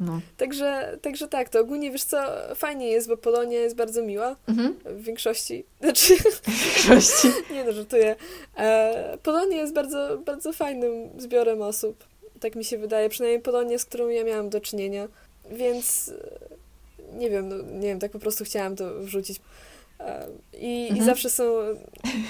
No. 0.00 0.20
Także, 0.36 0.98
także 1.02 1.28
tak, 1.28 1.48
to 1.48 1.60
ogólnie 1.60 1.90
wiesz 1.90 2.04
co, 2.04 2.18
fajnie 2.54 2.88
jest, 2.88 3.08
bo 3.08 3.16
Polonia 3.16 3.60
jest 3.60 3.76
bardzo 3.76 4.02
miła 4.02 4.36
mhm. 4.48 4.78
w 4.84 5.02
większości. 5.02 5.64
Znaczy, 5.80 6.16
w 6.16 6.64
większości. 6.64 7.28
nie 7.54 7.64
no, 7.64 7.72
żartuję. 7.72 8.16
E, 8.56 9.18
Polonia 9.22 9.56
jest 9.56 9.74
bardzo, 9.74 10.18
bardzo 10.18 10.52
fajnym 10.52 10.92
zbiorem 11.18 11.62
osób. 11.62 12.04
Tak 12.40 12.54
mi 12.54 12.64
się 12.64 12.78
wydaje, 12.78 13.08
przynajmniej 13.08 13.42
Polonia, 13.42 13.78
z 13.78 13.84
którą 13.84 14.08
ja 14.08 14.24
miałam 14.24 14.50
do 14.50 14.60
czynienia. 14.60 15.08
Więc 15.50 16.12
nie 17.12 17.30
wiem, 17.30 17.48
no, 17.48 17.56
nie 17.56 17.88
wiem, 17.88 17.98
tak 17.98 18.10
po 18.10 18.18
prostu 18.18 18.44
chciałam 18.44 18.76
to 18.76 19.00
wrzucić. 19.00 19.40
E, 20.00 20.26
I, 20.52 20.82
mhm. 20.82 21.00
I 21.00 21.04
zawsze 21.04 21.30
są. 21.30 21.44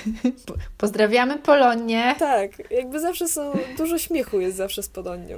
Pozdrawiamy 0.79 1.39
Polonię. 1.39 2.15
Tak, 2.19 2.71
jakby 2.71 3.01
zawsze 3.01 3.29
są. 3.29 3.53
Dużo 3.79 3.99
śmiechu 3.99 4.41
jest 4.41 4.57
zawsze 4.57 4.83
z 4.83 4.89
Polonią. 4.89 5.37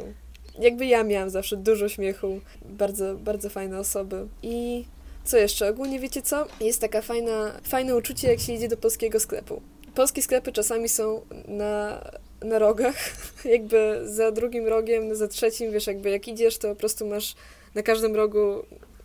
Jakby 0.59 0.87
ja 0.87 1.05
miałam 1.05 1.31
zawsze 1.31 1.57
dużo 1.57 1.89
śmiechu. 1.89 2.41
Bardzo, 2.65 3.15
bardzo 3.15 3.51
fajne 3.51 3.79
osoby. 3.79 4.27
I 4.43 4.85
co 5.25 5.37
jeszcze? 5.37 5.69
Ogólnie 5.69 6.01
wiecie 6.01 6.23
co? 6.23 6.47
Jest 6.61 6.81
taka 6.81 7.03
fajna, 7.03 7.53
fajne 7.63 7.97
uczucie, 7.97 8.29
jak 8.29 8.41
się 8.41 8.53
idzie 8.53 8.69
do 8.69 8.77
polskiego 8.77 9.21
sklepu. 9.21 9.63
Polskie 9.95 10.23
sklepy 10.23 10.53
czasami 10.53 10.89
są 10.89 11.21
na, 11.49 12.05
na 12.43 12.59
rogach, 12.59 12.97
jakby 13.45 14.01
za 14.05 14.33
drugim 14.33 14.67
rogiem, 14.67 15.15
za 15.15 15.29
trzecim, 15.29 15.73
wiesz, 15.73 15.87
jakby 15.87 16.11
jak 16.11 16.29
idziesz, 16.29 16.59
to 16.59 16.69
po 16.69 16.75
prostu 16.75 17.07
masz 17.07 17.35
na 17.75 17.83
każdym 17.83 18.17
rogu 18.17 18.63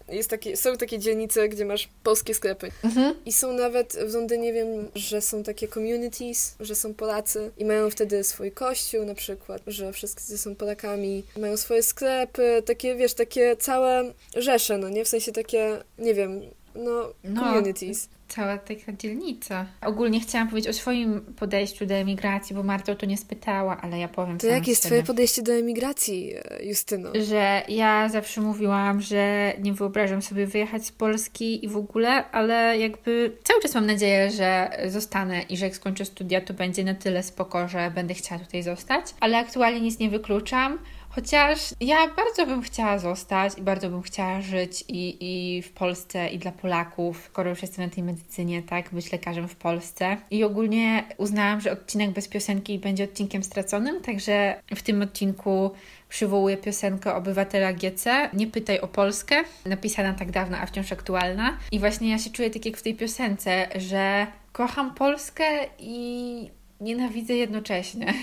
jest 0.09 0.29
takie, 0.29 0.57
są 0.57 0.77
takie 0.77 0.99
dzielnice, 0.99 1.49
gdzie 1.49 1.65
masz 1.65 1.89
polskie 2.03 2.33
sklepy. 2.33 2.71
Mhm. 2.83 3.15
I 3.25 3.33
są 3.33 3.53
nawet 3.53 3.97
w 4.07 4.13
Londynie, 4.13 4.53
wiem, 4.53 4.67
że 4.95 5.21
są 5.21 5.43
takie 5.43 5.67
communities, 5.67 6.55
że 6.59 6.75
są 6.75 6.93
Polacy 6.93 7.51
i 7.57 7.65
mają 7.65 7.89
wtedy 7.89 8.23
swój 8.23 8.51
kościół 8.51 9.05
na 9.05 9.15
przykład, 9.15 9.61
że 9.67 9.93
wszyscy 9.93 10.37
są 10.37 10.55
Polakami, 10.55 11.23
mają 11.37 11.57
swoje 11.57 11.83
sklepy, 11.83 12.63
takie, 12.65 12.95
wiesz, 12.95 13.13
takie 13.13 13.55
całe 13.57 14.13
rzesze, 14.35 14.77
no 14.77 14.89
nie? 14.89 15.05
W 15.05 15.07
sensie 15.07 15.31
takie, 15.31 15.83
nie 15.97 16.13
wiem, 16.13 16.41
no, 16.75 17.13
no 17.23 17.41
communities 17.41 18.07
cała 18.27 18.57
taka 18.57 18.93
dzielnica. 18.93 19.65
Ogólnie 19.81 20.19
chciałam 20.19 20.47
powiedzieć 20.47 20.69
o 20.69 20.73
swoim 20.73 21.21
podejściu 21.21 21.85
do 21.85 21.93
emigracji, 21.93 22.55
bo 22.55 22.63
Marta 22.63 22.91
o 22.91 22.95
to 22.95 23.05
nie 23.05 23.17
spytała, 23.17 23.81
ale 23.81 23.99
ja 23.99 24.07
powiem 24.07 24.37
To 24.37 24.47
jakie 24.47 24.71
jest 24.71 24.83
Twoje 24.83 25.03
podejście 25.03 25.41
do 25.41 25.53
emigracji, 25.53 26.33
Justyno? 26.63 27.09
Że 27.27 27.61
ja 27.67 28.09
zawsze 28.09 28.41
mówiłam, 28.41 29.01
że 29.01 29.53
nie 29.59 29.73
wyobrażam 29.73 30.21
sobie 30.21 30.47
wyjechać 30.47 30.85
z 30.85 30.91
Polski 30.91 31.65
i 31.65 31.67
w 31.67 31.77
ogóle, 31.77 32.31
ale 32.31 32.77
jakby 32.77 33.37
cały 33.43 33.61
czas 33.61 33.75
mam 33.75 33.85
nadzieję, 33.85 34.31
że 34.31 34.69
zostanę 34.87 35.41
i 35.41 35.57
że 35.57 35.65
jak 35.65 35.75
skończę 35.75 36.05
studia, 36.05 36.41
to 36.41 36.53
będzie 36.53 36.83
na 36.83 36.95
tyle 36.95 37.23
spoko, 37.23 37.67
że 37.67 37.91
będę 37.95 38.13
chciała 38.13 38.41
tutaj 38.41 38.63
zostać. 38.63 39.05
Ale 39.19 39.37
aktualnie 39.37 39.81
nic 39.81 39.99
nie 39.99 40.09
wykluczam. 40.09 40.79
Chociaż 41.15 41.59
ja 41.79 42.07
bardzo 42.07 42.45
bym 42.45 42.61
chciała 42.61 42.99
zostać 42.99 43.57
i 43.57 43.61
bardzo 43.61 43.89
bym 43.89 44.01
chciała 44.01 44.41
żyć 44.41 44.83
i, 44.87 45.17
i 45.19 45.61
w 45.61 45.71
Polsce, 45.71 46.29
i 46.29 46.39
dla 46.39 46.51
Polaków, 46.51 47.23
skoro 47.25 47.49
już 47.49 47.61
jestem 47.61 47.85
na 47.85 47.91
tej 47.91 48.03
medycynie, 48.03 48.63
tak, 48.63 48.89
być 48.93 49.11
lekarzem 49.11 49.47
w 49.47 49.55
Polsce. 49.55 50.17
I 50.31 50.43
ogólnie 50.43 51.03
uznałam, 51.17 51.61
że 51.61 51.71
odcinek 51.71 52.11
bez 52.11 52.27
piosenki 52.27 52.79
będzie 52.79 53.03
odcinkiem 53.03 53.43
straconym, 53.43 54.01
także 54.01 54.61
w 54.75 54.81
tym 54.81 55.01
odcinku 55.01 55.71
przywołuję 56.09 56.57
piosenkę 56.57 57.15
obywatela 57.15 57.73
GC, 57.73 58.29
Nie 58.33 58.47
pytaj 58.47 58.79
o 58.79 58.87
Polskę, 58.87 59.43
napisana 59.65 60.13
tak 60.13 60.31
dawno, 60.31 60.57
a 60.57 60.65
wciąż 60.65 60.91
aktualna. 60.91 61.57
I 61.71 61.79
właśnie 61.79 62.09
ja 62.09 62.17
się 62.17 62.29
czuję 62.29 62.49
tak 62.49 62.65
jak 62.65 62.77
w 62.77 62.81
tej 62.81 62.95
piosence, 62.95 63.67
że 63.75 64.27
kocham 64.51 64.95
Polskę 64.95 65.45
i 65.79 66.49
nienawidzę 66.81 67.33
jednocześnie 67.33 68.13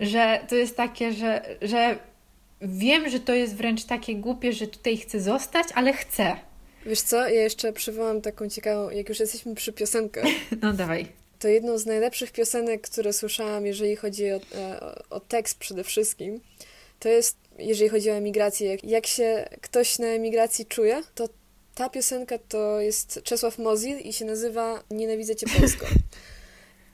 że 0.00 0.40
to 0.48 0.56
jest 0.56 0.76
takie, 0.76 1.12
że, 1.12 1.56
że 1.62 1.98
wiem, 2.60 3.08
że 3.08 3.20
to 3.20 3.34
jest 3.34 3.56
wręcz 3.56 3.84
takie 3.84 4.14
głupie, 4.14 4.52
że 4.52 4.66
tutaj 4.66 4.96
chcę 4.96 5.20
zostać, 5.20 5.68
ale 5.74 5.92
chcę. 5.92 6.36
Wiesz 6.86 7.00
co, 7.00 7.16
ja 7.16 7.42
jeszcze 7.42 7.72
przywołam 7.72 8.20
taką 8.20 8.48
ciekawą, 8.48 8.90
jak 8.90 9.08
już 9.08 9.20
jesteśmy 9.20 9.54
przy 9.54 9.72
piosenkach. 9.72 10.24
No 10.62 10.72
dawaj. 10.72 11.06
To 11.38 11.48
jedną 11.48 11.78
z 11.78 11.86
najlepszych 11.86 12.32
piosenek, 12.32 12.80
które 12.80 13.12
słyszałam, 13.12 13.66
jeżeli 13.66 13.96
chodzi 13.96 14.32
o, 14.32 14.36
o, 14.36 14.40
e, 14.54 15.02
o 15.10 15.20
tekst 15.20 15.58
przede 15.58 15.84
wszystkim, 15.84 16.40
to 16.98 17.08
jest, 17.08 17.36
jeżeli 17.58 17.90
chodzi 17.90 18.10
o 18.10 18.14
emigrację, 18.14 18.70
jak, 18.70 18.84
jak 18.84 19.06
się 19.06 19.48
ktoś 19.60 19.98
na 19.98 20.06
emigracji 20.06 20.66
czuje, 20.66 21.02
to 21.14 21.28
ta 21.74 21.88
piosenka 21.88 22.38
to 22.48 22.80
jest 22.80 23.20
Czesław 23.24 23.58
Mozil 23.58 23.98
i 23.98 24.12
się 24.12 24.24
nazywa 24.24 24.82
Nienawidzę 24.90 25.36
Cię 25.36 25.46
Polsko. 25.58 25.86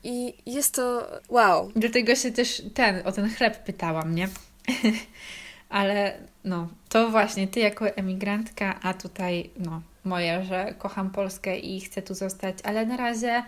I 0.06 0.34
jest 0.46 0.74
to 0.74 1.06
wow. 1.28 1.70
Dlatego 1.76 2.14
się 2.14 2.32
też 2.32 2.62
ten, 2.74 3.02
o 3.04 3.12
ten 3.12 3.34
chleb 3.34 3.64
pytałam, 3.64 4.14
nie? 4.14 4.28
Ale 5.68 6.18
no, 6.44 6.68
to 6.88 7.10
właśnie 7.10 7.48
ty 7.48 7.60
jako 7.60 7.88
emigrantka, 7.88 8.80
a 8.82 8.94
tutaj 8.94 9.50
no, 9.56 9.82
moje, 10.04 10.44
że 10.44 10.74
kocham 10.78 11.10
Polskę 11.10 11.58
i 11.58 11.80
chcę 11.80 12.02
tu 12.02 12.14
zostać, 12.14 12.58
ale 12.64 12.86
na 12.86 12.96
razie 12.96 13.42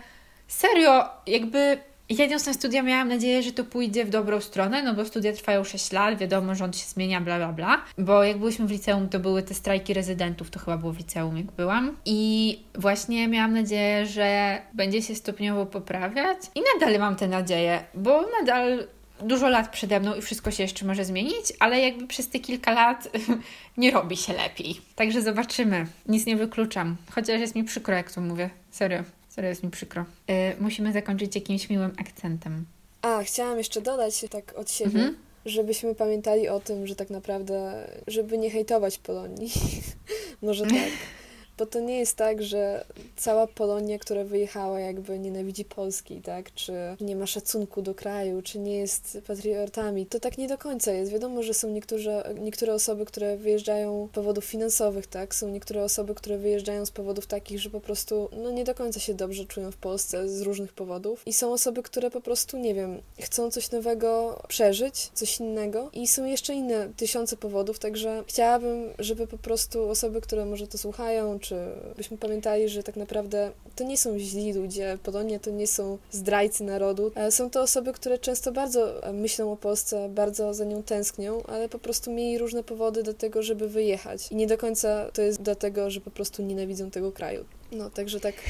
serio, 0.47 1.09
jakby 1.27 1.79
Jedząc 2.09 2.45
na 2.45 2.53
studia 2.53 2.83
miałam 2.83 3.07
nadzieję, 3.07 3.43
że 3.43 3.51
to 3.51 3.63
pójdzie 3.63 4.05
w 4.05 4.09
dobrą 4.09 4.41
stronę, 4.41 4.83
no 4.83 4.93
bo 4.93 5.05
studia 5.05 5.33
trwają 5.33 5.63
6 5.63 5.91
lat, 5.91 6.17
wiadomo, 6.17 6.55
rząd 6.55 6.77
się 6.77 6.85
zmienia, 6.85 7.21
bla, 7.21 7.37
bla, 7.37 7.53
bla. 7.53 7.81
Bo 7.97 8.23
jak 8.23 8.37
byliśmy 8.37 8.67
w 8.67 8.71
liceum, 8.71 9.09
to 9.09 9.19
były 9.19 9.43
te 9.43 9.53
strajki 9.53 9.93
rezydentów, 9.93 10.49
to 10.49 10.59
chyba 10.59 10.77
było 10.77 10.91
w 10.93 10.97
liceum, 10.97 11.37
jak 11.37 11.45
byłam. 11.45 11.97
I 12.05 12.59
właśnie 12.75 13.27
miałam 13.27 13.53
nadzieję, 13.53 14.05
że 14.05 14.57
będzie 14.73 15.01
się 15.01 15.15
stopniowo 15.15 15.65
poprawiać. 15.65 16.37
I 16.55 16.61
nadal 16.73 16.99
mam 16.99 17.15
tę 17.15 17.27
nadzieję, 17.27 17.83
bo 17.93 18.25
nadal 18.39 18.87
dużo 19.21 19.49
lat 19.49 19.69
przede 19.69 19.99
mną 19.99 20.15
i 20.15 20.21
wszystko 20.21 20.51
się 20.51 20.63
jeszcze 20.63 20.85
może 20.85 21.05
zmienić, 21.05 21.53
ale 21.59 21.79
jakby 21.79 22.07
przez 22.07 22.29
te 22.29 22.39
kilka 22.39 22.71
lat 22.71 23.09
nie 23.77 23.91
robi 23.91 24.17
się 24.17 24.33
lepiej. 24.33 24.81
Także 24.95 25.21
zobaczymy. 25.21 25.85
Nic 26.07 26.25
nie 26.25 26.35
wykluczam. 26.35 26.95
Chociaż 27.11 27.39
jest 27.39 27.55
mi 27.55 27.63
przykro, 27.63 27.95
jak 27.95 28.11
to 28.11 28.21
mówię. 28.21 28.49
Serio. 28.71 29.18
Serio 29.39 29.49
jest 29.49 29.63
mi 29.63 29.69
przykro. 29.69 30.05
Yy, 30.27 30.35
musimy 30.59 30.93
zakończyć 30.93 31.35
jakimś 31.35 31.69
miłym 31.69 31.91
akcentem. 31.97 32.65
A, 33.01 33.23
chciałam 33.23 33.57
jeszcze 33.57 33.81
dodać 33.81 34.25
tak 34.29 34.53
od 34.57 34.71
siebie, 34.71 34.99
mhm. 34.99 35.17
żebyśmy 35.45 35.95
pamiętali 35.95 36.49
o 36.49 36.59
tym, 36.59 36.87
że 36.87 36.95
tak 36.95 37.09
naprawdę, 37.09 37.87
żeby 38.07 38.37
nie 38.37 38.51
hejtować 38.51 38.97
Polonii. 38.97 39.51
Może 40.41 40.65
tak 40.65 40.79
bo 41.59 41.65
to 41.65 41.79
nie 41.79 41.99
jest 41.99 42.15
tak, 42.15 42.43
że 42.43 42.85
cała 43.17 43.47
Polonia, 43.47 43.99
która 43.99 44.23
wyjechała, 44.23 44.79
jakby 44.79 45.19
nienawidzi 45.19 45.65
Polski, 45.65 46.21
tak? 46.21 46.53
Czy 46.53 46.73
nie 47.01 47.15
ma 47.15 47.25
szacunku 47.25 47.81
do 47.81 47.95
kraju, 47.95 48.41
czy 48.41 48.59
nie 48.59 48.77
jest 48.77 49.17
patriotami. 49.27 50.05
To 50.05 50.19
tak 50.19 50.37
nie 50.37 50.47
do 50.47 50.57
końca 50.57 50.91
jest. 50.91 51.11
Wiadomo, 51.11 51.43
że 51.43 51.53
są 51.53 51.69
niektóre, 51.69 52.23
niektóre 52.39 52.73
osoby, 52.73 53.05
które 53.05 53.37
wyjeżdżają 53.37 54.07
z 54.11 54.15
powodów 54.15 54.45
finansowych, 54.45 55.07
tak? 55.07 55.35
Są 55.35 55.49
niektóre 55.49 55.83
osoby, 55.83 56.15
które 56.15 56.37
wyjeżdżają 56.37 56.85
z 56.85 56.91
powodów 56.91 57.27
takich, 57.27 57.59
że 57.59 57.69
po 57.69 57.79
prostu 57.79 58.29
no, 58.43 58.51
nie 58.51 58.63
do 58.63 58.75
końca 58.75 58.99
się 58.99 59.13
dobrze 59.13 59.45
czują 59.45 59.71
w 59.71 59.77
Polsce 59.77 60.29
z 60.29 60.41
różnych 60.41 60.73
powodów. 60.73 61.23
I 61.25 61.33
są 61.33 61.53
osoby, 61.53 61.83
które 61.83 62.11
po 62.11 62.21
prostu, 62.21 62.57
nie 62.57 62.73
wiem, 62.73 63.01
chcą 63.19 63.51
coś 63.51 63.71
nowego 63.71 64.41
przeżyć, 64.47 65.09
coś 65.13 65.39
innego. 65.39 65.89
I 65.93 66.07
są 66.07 66.25
jeszcze 66.25 66.53
inne 66.53 66.89
tysiące 66.97 67.37
powodów, 67.37 67.79
także 67.79 68.23
chciałabym, 68.27 68.89
żeby 68.99 69.27
po 69.27 69.37
prostu 69.37 69.89
osoby, 69.89 70.21
które 70.21 70.45
może 70.45 70.67
to 70.67 70.77
słuchają, 70.77 71.39
czy 71.39 71.48
byśmy 71.97 72.17
pamiętali, 72.17 72.69
że 72.69 72.83
tak 72.83 72.95
naprawdę 72.95 73.51
to 73.75 73.83
nie 73.83 73.97
są 73.97 74.19
źli 74.19 74.53
ludzie, 74.53 74.97
Polonia 75.03 75.39
to 75.39 75.49
nie 75.51 75.67
są 75.67 75.97
zdrajcy 76.11 76.63
narodu. 76.63 77.11
Są 77.29 77.49
to 77.49 77.61
osoby, 77.61 77.93
które 77.93 78.17
często 78.17 78.51
bardzo 78.51 79.01
myślą 79.13 79.51
o 79.51 79.57
Polsce, 79.57 80.09
bardzo 80.09 80.53
za 80.53 80.65
nią 80.65 80.83
tęsknią, 80.83 81.43
ale 81.43 81.69
po 81.69 81.79
prostu 81.79 82.11
mieli 82.11 82.37
różne 82.37 82.63
powody 82.63 83.03
do 83.03 83.13
tego, 83.13 83.43
żeby 83.43 83.69
wyjechać. 83.69 84.31
I 84.31 84.35
nie 84.35 84.47
do 84.47 84.57
końca 84.57 85.11
to 85.13 85.21
jest 85.21 85.41
dlatego, 85.41 85.89
że 85.89 86.01
po 86.01 86.11
prostu 86.11 86.43
nienawidzą 86.43 86.91
tego 86.91 87.11
kraju. 87.11 87.45
No, 87.71 87.89
także 87.89 88.19
tak. 88.19 88.35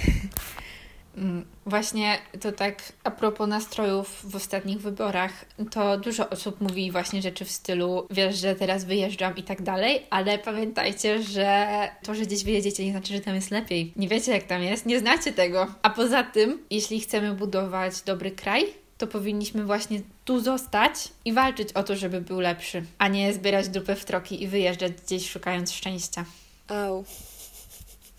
Mm, 1.17 1.45
właśnie 1.65 2.17
to 2.39 2.51
tak 2.51 2.93
a 3.03 3.11
propos 3.11 3.47
nastrojów 3.47 4.31
w 4.31 4.35
ostatnich 4.35 4.81
wyborach, 4.81 5.45
to 5.71 5.97
dużo 5.97 6.29
osób 6.29 6.61
mówi 6.61 6.91
właśnie 6.91 7.21
rzeczy 7.21 7.45
w 7.45 7.51
stylu 7.51 8.07
wiesz, 8.11 8.37
że 8.37 8.55
teraz 8.55 8.85
wyjeżdżam 8.85 9.35
i 9.35 9.43
tak 9.43 9.61
dalej, 9.61 10.05
ale 10.09 10.37
pamiętajcie, 10.37 11.23
że 11.23 11.67
to, 12.03 12.15
że 12.15 12.21
gdzieś 12.21 12.43
wyjedziecie 12.43 12.85
nie 12.85 12.91
znaczy, 12.91 13.13
że 13.13 13.19
tam 13.19 13.35
jest 13.35 13.51
lepiej. 13.51 13.93
Nie 13.95 14.07
wiecie 14.07 14.31
jak 14.31 14.43
tam 14.43 14.63
jest, 14.63 14.85
nie 14.85 14.99
znacie 14.99 15.33
tego. 15.33 15.67
A 15.81 15.89
poza 15.89 16.23
tym, 16.23 16.63
jeśli 16.69 16.99
chcemy 16.99 17.33
budować 17.33 18.01
dobry 18.01 18.31
kraj, 18.31 18.65
to 18.97 19.07
powinniśmy 19.07 19.65
właśnie 19.65 20.01
tu 20.25 20.39
zostać 20.39 21.09
i 21.25 21.33
walczyć 21.33 21.73
o 21.73 21.83
to, 21.83 21.95
żeby 21.95 22.21
był 22.21 22.39
lepszy, 22.39 22.83
a 22.97 23.07
nie 23.07 23.33
zbierać 23.33 23.69
dupę 23.69 23.95
w 23.95 24.05
troki 24.05 24.43
i 24.43 24.47
wyjeżdżać 24.47 24.91
gdzieś 25.05 25.29
szukając 25.29 25.71
szczęścia. 25.71 26.25
Au. 26.67 27.03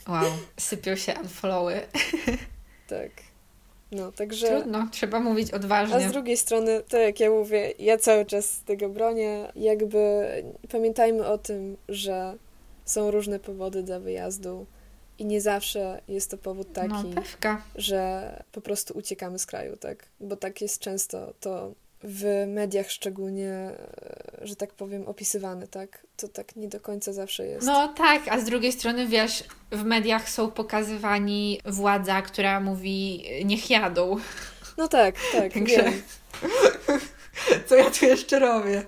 Wow, 0.08 0.32
sypią 0.56 0.96
się 0.96 1.14
unfollowy. 1.22 1.80
Tak. 2.90 3.10
No, 3.92 4.12
także... 4.12 4.46
Trudno, 4.46 4.88
trzeba 4.90 5.20
mówić 5.20 5.50
odważnie. 5.50 5.96
A 5.96 6.08
z 6.08 6.12
drugiej 6.12 6.36
strony, 6.36 6.82
to 6.88 6.98
jak 6.98 7.20
ja 7.20 7.30
mówię, 7.30 7.72
ja 7.78 7.98
cały 7.98 8.26
czas 8.26 8.60
tego 8.62 8.88
bronię. 8.88 9.52
Jakby 9.56 10.28
pamiętajmy 10.68 11.26
o 11.26 11.38
tym, 11.38 11.76
że 11.88 12.36
są 12.84 13.10
różne 13.10 13.38
powody 13.38 13.82
dla 13.82 14.00
wyjazdu 14.00 14.66
i 15.18 15.24
nie 15.24 15.40
zawsze 15.40 16.00
jest 16.08 16.30
to 16.30 16.38
powód 16.38 16.72
taki, 16.72 16.88
no, 17.14 17.22
że 17.74 18.32
po 18.52 18.60
prostu 18.60 18.98
uciekamy 18.98 19.38
z 19.38 19.46
kraju, 19.46 19.76
tak? 19.76 20.06
Bo 20.20 20.36
tak 20.36 20.60
jest 20.60 20.80
często 20.80 21.34
to 21.40 21.72
w 22.02 22.44
mediach 22.46 22.90
szczególnie, 22.90 23.48
e, 23.48 23.76
że 24.42 24.56
tak 24.56 24.72
powiem, 24.72 25.08
opisywane, 25.08 25.68
tak? 25.68 26.06
To 26.16 26.28
tak 26.28 26.56
nie 26.56 26.68
do 26.68 26.80
końca 26.80 27.12
zawsze 27.12 27.46
jest. 27.46 27.66
No 27.66 27.88
tak, 27.88 28.28
a 28.28 28.40
z 28.40 28.44
drugiej 28.44 28.72
strony 28.72 29.06
wiesz, 29.06 29.44
w 29.70 29.84
mediach 29.84 30.30
są 30.30 30.50
pokazywani 30.50 31.60
władza, 31.64 32.22
która 32.22 32.60
mówi 32.60 33.24
niech 33.44 33.70
jadą. 33.70 34.16
No 34.78 34.88
tak, 34.88 35.14
tak, 35.32 35.52
Także... 35.52 35.76
wiem. 35.76 36.02
Co 37.68 37.76
ja 37.76 37.90
tu 37.90 38.04
jeszcze 38.04 38.38
robię? 38.38 38.82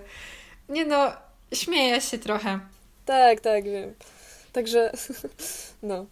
Nie 0.69 0.85
no, 0.85 1.11
śmieję 1.53 2.01
się 2.01 2.17
trochę. 2.17 2.59
Tak, 3.05 3.39
tak, 3.39 3.63
wiem. 3.63 3.93
Także, 4.53 4.91
no. 5.83 6.05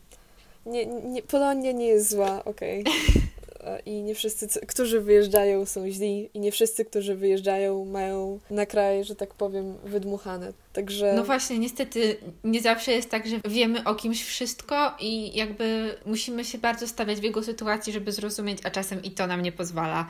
Nie, 0.66 0.86
nie, 0.86 1.22
Polonia 1.22 1.72
nie 1.72 1.88
jest 1.88 2.10
zła, 2.10 2.44
okej. 2.46 2.82
Okay. 2.82 2.94
i 3.86 4.04
nie 4.04 4.16
wszyscy, 4.16 4.48
którzy 4.68 5.02
wyjeżdżają, 5.02 5.66
są 5.66 5.90
źli 5.90 6.30
i 6.34 6.40
nie 6.40 6.52
wszyscy, 6.52 6.86
którzy 6.86 7.16
wyjeżdżają, 7.16 7.86
mają 7.86 8.40
na 8.50 8.66
kraj, 8.66 9.04
że 9.04 9.16
tak 9.16 9.34
powiem, 9.34 9.78
wydmuchane. 9.84 10.54
Także... 10.74 11.14
No 11.16 11.24
właśnie, 11.24 11.60
niestety 11.60 12.18
nie 12.44 12.62
zawsze 12.62 12.92
jest 12.92 13.10
tak, 13.10 13.28
że 13.28 13.40
wiemy 13.46 13.84
o 13.84 13.96
kimś 13.96 14.24
wszystko 14.24 14.94
i 15.00 15.38
jakby 15.38 15.96
musimy 16.06 16.46
się 16.46 16.58
bardzo 16.58 16.88
stawiać 16.88 17.20
w 17.20 17.24
jego 17.24 17.44
sytuacji, 17.44 17.94
żeby 17.94 18.12
zrozumieć, 18.12 18.60
a 18.64 18.72
czasem 18.72 19.04
i 19.04 19.12
to 19.12 19.28
nam 19.28 19.42
nie 19.42 19.52
pozwala. 19.52 20.08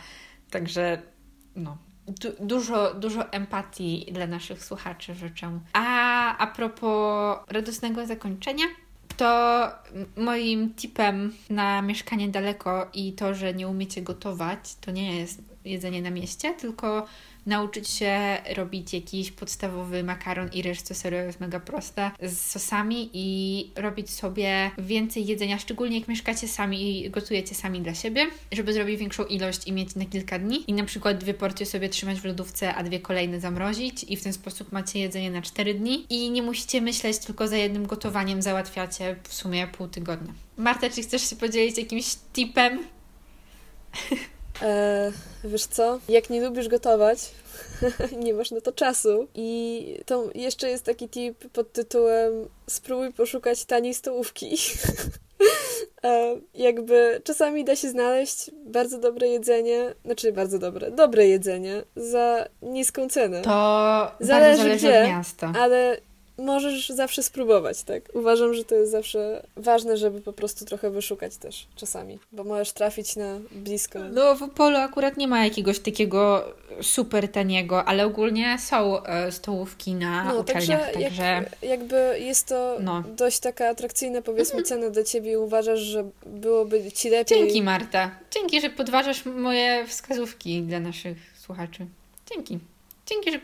Także 0.52 1.02
no, 1.56 1.78
Du 2.08 2.30
dużo, 2.40 2.94
dużo 2.94 3.32
empatii 3.32 4.06
dla 4.12 4.28
naszych 4.28 4.66
słuchaczy 4.66 5.14
życzę. 5.14 5.60
A 5.74 6.38
a 6.38 6.48
propos 6.48 7.38
radosnego 7.48 8.06
zakończenia, 8.06 8.66
to 9.22 9.72
moim 10.16 10.74
tipem 10.74 11.34
na 11.50 11.82
mieszkanie 11.82 12.30
daleko 12.30 12.88
i 12.94 13.14
to, 13.14 13.34
że 13.34 13.54
nie 13.54 13.68
umiecie 13.68 14.02
gotować, 14.02 14.76
to 14.76 14.92
nie 14.92 15.20
jest 15.20 15.42
jedzenie 15.66 16.02
na 16.02 16.10
mieście, 16.10 16.54
tylko 16.54 17.06
nauczyć 17.46 17.90
się 17.90 18.38
robić 18.56 18.94
jakiś 18.94 19.32
podstawowy 19.32 20.04
makaron 20.04 20.50
i 20.54 20.76
co 20.76 20.96
serio 20.96 21.20
jest 21.20 21.40
mega 21.40 21.60
proste, 21.60 22.12
z 22.22 22.38
sosami 22.38 23.10
i 23.14 23.72
robić 23.76 24.10
sobie 24.10 24.72
więcej 24.78 25.26
jedzenia, 25.26 25.60
szczególnie 25.60 26.00
jak 26.00 26.08
mieszkacie 26.08 26.48
sami 26.48 27.06
i 27.06 27.10
gotujecie 27.10 27.56
sami 27.56 27.82
dla 27.82 27.94
siebie, 27.94 28.28
żeby 28.52 28.74
zrobić 28.74 29.00
większą 29.00 29.26
ilość 29.26 29.68
i 29.68 29.74
mieć 29.74 29.96
na 29.96 30.06
kilka 30.06 30.40
dni 30.40 30.64
i 30.68 30.74
na 30.74 30.84
przykład 30.84 31.18
dwie 31.18 31.34
porcje 31.34 31.66
sobie 31.66 31.90
trzymać 31.90 32.22
w 32.22 32.26
lodówce, 32.26 32.76
a 32.76 32.84
dwie 32.84 33.00
kolejne 33.00 33.40
zamrozić 33.40 34.06
i 34.10 34.18
w 34.18 34.24
ten 34.24 34.34
sposób 34.34 34.72
macie 34.72 35.00
jedzenie 35.00 35.32
na 35.32 35.42
cztery 35.42 35.74
dni 35.74 36.06
i 36.10 36.32
nie 36.32 36.42
musicie 36.42 36.82
myśleć, 36.82 37.18
tylko 37.18 37.48
za 37.48 37.58
jednym 37.58 37.88
gotowaniem 37.88 38.42
załatwiacie 38.42 39.16
w 39.24 39.34
sumie 39.34 39.68
pół 39.68 39.88
tygodnia. 39.88 40.34
Marta, 40.58 40.90
czy 40.90 41.02
chcesz 41.02 41.30
się 41.30 41.36
podzielić 41.36 41.78
jakimś 41.78 42.16
tipem? 42.34 42.80
E, 44.62 45.12
wiesz 45.44 45.66
co? 45.66 46.00
Jak 46.10 46.30
nie 46.30 46.42
lubisz 46.42 46.68
gotować, 46.68 47.32
nie 48.24 48.34
masz 48.34 48.52
na 48.52 48.62
to 48.62 48.72
czasu. 48.72 49.28
I 49.36 49.98
to 50.06 50.30
jeszcze 50.36 50.70
jest 50.70 50.86
taki 50.86 51.10
tip 51.10 51.52
pod 51.52 51.74
tytułem 51.74 52.34
spróbuj 52.68 53.14
poszukać 53.14 53.66
taniej 53.66 53.94
stołówki. 53.94 54.56
e, 56.04 56.36
jakby 56.54 57.22
czasami 57.24 57.64
da 57.64 57.76
się 57.76 57.90
znaleźć 57.90 58.52
bardzo 58.66 58.98
dobre 58.98 59.28
jedzenie, 59.28 59.94
znaczy 60.06 60.32
bardzo 60.32 60.60
dobre, 60.60 60.92
dobre 60.92 61.28
jedzenie 61.28 61.84
za 61.96 62.48
niską 62.62 63.10
cenę. 63.10 63.42
To 63.42 64.12
zależy, 64.20 64.58
zależy 64.58 64.78
gdzie, 64.78 65.02
od 65.02 65.08
miasta. 65.08 65.54
Ale 65.60 65.98
możesz 66.42 66.90
zawsze 66.90 67.24
spróbować, 67.24 67.84
tak? 67.84 68.04
Uważam, 68.14 68.54
że 68.54 68.64
to 68.64 68.76
jest 68.76 68.92
zawsze 68.92 69.48
ważne, 69.56 69.98
żeby 69.98 70.22
po 70.22 70.34
prostu 70.34 70.66
trochę 70.66 70.90
wyszukać 70.90 71.38
też 71.38 71.68
czasami, 71.76 72.20
bo 72.32 72.44
możesz 72.44 72.72
trafić 72.72 73.16
na 73.16 73.40
blisko. 73.52 74.00
No 74.00 74.36
w 74.36 74.44
Opolu 74.44 74.78
akurat 74.78 75.18
nie 75.18 75.28
ma 75.28 75.44
jakiegoś 75.44 75.80
takiego 75.80 76.54
super 76.82 77.32
taniego, 77.32 77.86
ale 77.86 78.06
ogólnie 78.06 78.58
są 78.60 79.04
e, 79.04 79.32
stołówki 79.32 79.94
na 79.94 80.24
no, 80.24 80.40
uczelniach, 80.40 80.92
także... 80.92 81.02
także... 81.02 81.24
Jak, 81.24 81.64
jakby 81.64 82.20
jest 82.20 82.48
to 82.48 82.78
no. 82.80 83.04
dość 83.18 83.40
taka 83.40 83.68
atrakcyjna, 83.68 84.22
powiedzmy, 84.22 84.60
mhm. 84.60 84.66
cena 84.66 84.90
dla 84.90 85.04
Ciebie 85.04 85.32
i 85.32 85.38
uważasz, 85.38 85.80
że 85.80 86.10
byłoby 86.26 86.92
Ci 86.92 87.10
lepiej... 87.10 87.38
Dzięki 87.38 87.62
Marta. 87.62 88.12
Dzięki, 88.32 88.62
że 88.62 88.70
podważasz 88.70 89.26
moje 89.26 89.88
wskazówki 89.88 90.62
dla 90.62 90.80
naszych 90.80 91.18
słuchaczy. 91.38 91.86
Dzięki. 92.34 92.60
Dzięki, 93.06 93.32
że 93.32 93.40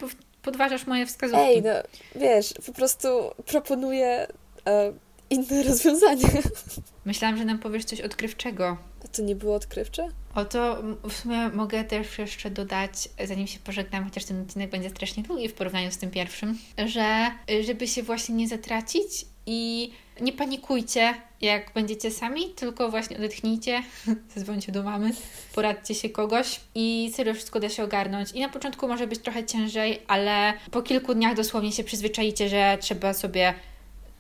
podważasz 0.48 0.88
moje 0.88 1.06
wskazówki. 1.06 1.46
Ej, 1.46 1.62
no 1.62 1.72
wiesz, 2.16 2.54
po 2.66 2.74
prostu 2.74 3.08
proponuję 3.46 4.28
e, 4.68 4.94
inne 5.30 5.64
rozwiązanie. 5.64 6.28
Myślałam, 7.06 7.38
że 7.38 7.46
nam 7.46 7.60
powiesz 7.60 7.86
coś 7.86 8.02
odkrywczego. 8.02 8.78
A 9.06 9.08
to 9.08 9.22
nie 9.22 9.36
było 9.36 9.56
odkrywcze? 9.56 10.08
Oto 10.36 10.84
w 11.10 11.14
sumie 11.14 11.50
mogę 11.50 11.84
też 11.84 12.20
jeszcze 12.20 12.50
dodać, 12.50 13.10
zanim 13.26 13.48
się 13.48 13.60
pożegnam, 13.60 14.04
chociaż 14.04 14.26
ten 14.26 14.42
odcinek 14.42 14.70
będzie 14.70 14.90
strasznie 14.90 15.24
długi 15.24 15.50
w 15.50 15.54
porównaniu 15.54 15.92
z 15.92 15.98
tym 15.98 16.12
pierwszym, 16.12 16.58
że 16.86 17.32
żeby 17.66 17.88
się 17.88 18.04
właśnie 18.04 18.36
nie 18.36 18.48
zatracić 18.48 19.26
i 19.46 19.92
nie 20.22 20.34
panikujcie, 20.34 21.14
jak 21.42 21.74
będziecie 21.74 22.12
sami, 22.12 22.50
tylko 22.50 22.90
właśnie 22.90 23.18
odetchnijcie, 23.18 23.84
zadzwońcie 24.36 24.72
do 24.72 24.84
mamy, 24.84 25.12
poradźcie 25.56 25.96
się 25.96 26.10
kogoś 26.10 26.60
i 26.76 27.12
serio 27.16 27.34
wszystko 27.34 27.60
da 27.60 27.70
się 27.70 27.84
ogarnąć. 27.84 28.32
I 28.32 28.40
na 28.40 28.50
początku 28.50 28.88
może 28.88 29.08
być 29.08 29.20
trochę 29.20 29.44
ciężej, 29.44 30.02
ale 30.08 30.54
po 30.72 30.82
kilku 30.82 31.14
dniach 31.14 31.36
dosłownie 31.36 31.72
się 31.72 31.84
przyzwyczajicie, 31.84 32.50
że 32.50 32.78
trzeba 32.82 33.14
sobie 33.14 33.54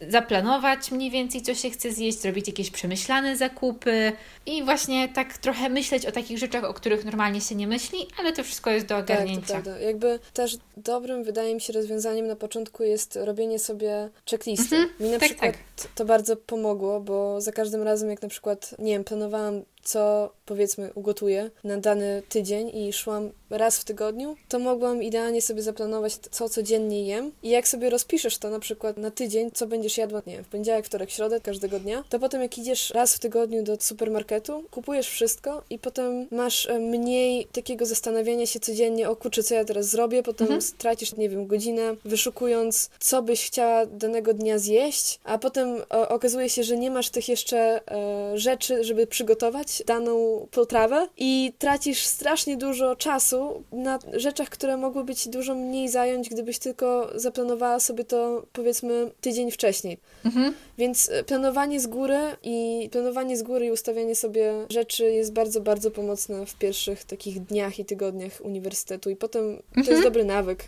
zaplanować 0.02 0.92
mniej 0.92 1.12
więcej, 1.12 1.42
co 1.42 1.56
się 1.56 1.70
chce 1.70 1.92
zjeść, 1.92 2.22
zrobić 2.22 2.48
jakieś 2.48 2.72
przemyślane 2.72 3.38
zakupy 3.38 4.12
i 4.46 4.64
właśnie 4.64 5.10
tak 5.10 5.38
trochę 5.38 5.70
myśleć 5.70 6.06
o 6.06 6.12
takich 6.12 6.38
rzeczach, 6.38 6.64
o 6.64 6.74
których 6.74 7.06
normalnie 7.06 7.42
się 7.42 7.56
nie 7.56 7.68
myśli, 7.68 8.08
ale 8.20 8.34
to 8.34 8.44
wszystko 8.44 8.70
jest 8.70 8.86
do 8.86 8.96
tak, 8.96 9.04
ogarnięcia. 9.04 9.54
Tak, 9.54 9.64
to 9.64 9.80
Jakby 9.80 10.20
też 10.34 10.58
dobrym, 10.78 11.24
wydaje 11.24 11.56
mi 11.56 11.62
się, 11.62 11.74
rozwiązaniem 11.74 12.28
na 12.28 12.36
początku 12.36 12.84
jest 12.84 13.20
robienie 13.22 13.60
sobie 13.60 14.10
checklisty. 14.30 14.76
Mhm, 14.76 14.94
mi 15.00 15.10
na 15.10 15.20
tak, 15.20 15.30
przykład 15.30 15.52
tak. 15.52 15.92
to 15.96 16.06
bardzo 16.06 16.36
pomogło, 16.36 17.00
bo 17.00 17.42
za 17.42 17.52
każdym 17.52 17.84
razem, 17.84 18.10
jak 18.10 18.22
na 18.22 18.30
przykład, 18.30 18.76
nie 18.80 18.92
wiem, 18.92 19.04
planowałam 19.04 19.62
co 19.88 20.30
powiedzmy 20.46 20.92
ugotuję 20.96 21.52
na 21.64 21.78
dany 21.78 22.24
tydzień 22.30 22.72
i 22.78 22.94
szłam 22.94 23.32
raz 23.50 23.80
w 23.80 23.84
tygodniu, 23.84 24.36
to 24.48 24.60
mogłam 24.60 25.04
idealnie 25.04 25.42
sobie 25.42 25.62
zaplanować, 25.62 26.14
co 26.32 26.50
codziennie 26.50 27.06
jem. 27.06 27.32
I 27.44 27.50
jak 27.50 27.68
sobie 27.68 27.90
rozpiszesz 27.90 28.38
to 28.38 28.50
na 28.50 28.60
przykład 28.60 28.98
na 28.98 29.12
tydzień, 29.12 29.52
co 29.54 29.68
będziesz 29.68 29.98
jadła, 29.98 30.22
nie 30.28 30.34
wiem, 30.34 30.44
w 30.44 30.48
poniedziałek, 30.48 30.86
wtorek, 30.86 31.10
środę, 31.10 31.42
każdego 31.42 31.80
dnia, 31.80 32.04
to 32.10 32.20
potem 32.20 32.42
jak 32.42 32.58
idziesz 32.58 32.90
raz 32.90 33.16
w 33.16 33.20
tygodniu 33.20 33.64
do 33.64 33.78
supermarketu, 33.80 34.64
kupujesz 34.72 35.10
wszystko 35.10 35.64
i 35.70 35.80
potem 35.80 36.28
masz 36.32 36.66
e, 36.66 36.80
mniej 36.80 37.46
takiego 37.46 37.86
zastanawiania 37.86 38.46
się 38.46 38.60
codziennie, 38.60 39.10
o 39.10 39.16
kurczę, 39.16 39.44
co 39.44 39.56
ja 39.56 39.66
teraz 39.66 39.86
zrobię, 39.86 40.24
potem 40.24 40.48
mhm. 40.48 40.62
tracisz, 40.78 41.16
nie 41.16 41.30
wiem, 41.30 41.48
godzinę 41.48 41.96
wyszukując, 42.06 42.90
co 43.00 43.22
byś 43.22 43.46
chciała 43.46 43.86
danego 43.86 44.34
dnia 44.34 44.60
zjeść, 44.60 45.20
a 45.24 45.38
potem 45.38 45.82
o, 45.90 46.10
okazuje 46.10 46.50
się, 46.50 46.64
że 46.64 46.78
nie 46.78 46.92
masz 46.92 47.10
tych 47.10 47.30
jeszcze 47.30 47.82
e, 47.92 48.38
rzeczy, 48.38 48.84
żeby 48.84 49.08
przygotować 49.08 49.77
daną 49.86 50.48
potrawę 50.52 51.08
i 51.18 51.54
tracisz 51.58 52.06
strasznie 52.06 52.58
dużo 52.58 52.96
czasu 52.96 53.64
na 53.72 54.00
rzeczach, 54.14 54.50
które 54.50 54.78
mogłyby 54.78 55.16
ci 55.16 55.30
dużo 55.30 55.56
mniej 55.56 55.90
zająć, 55.90 56.30
gdybyś 56.30 56.60
tylko 56.60 57.10
zaplanowała 57.16 57.80
sobie 57.80 58.04
to 58.04 58.44
powiedzmy 58.54 59.12
tydzień 59.22 59.52
wcześniej. 59.52 59.98
Mhm. 60.26 60.54
Więc 60.78 61.10
e, 61.10 61.24
planowanie 61.24 61.80
z 61.80 61.88
góry 61.88 62.20
i 62.44 62.90
planowanie 62.92 63.38
z 63.38 63.44
góry 63.44 63.66
i 63.66 63.72
ustawianie 63.72 64.16
sobie 64.16 64.54
rzeczy 64.70 65.12
jest 65.12 65.34
bardzo, 65.34 65.62
bardzo 65.62 65.92
pomocne 65.92 66.46
w 66.46 66.56
pierwszych 66.56 67.04
takich 67.04 67.44
dniach 67.44 67.80
i 67.80 67.86
tygodniach 67.86 68.32
uniwersytetu 68.44 69.10
i 69.10 69.16
potem 69.16 69.44
mhm. 69.44 69.64
to 69.74 69.80
jest 69.80 69.90
mhm. 69.90 70.04
dobry 70.04 70.26
nawyk. 70.26 70.64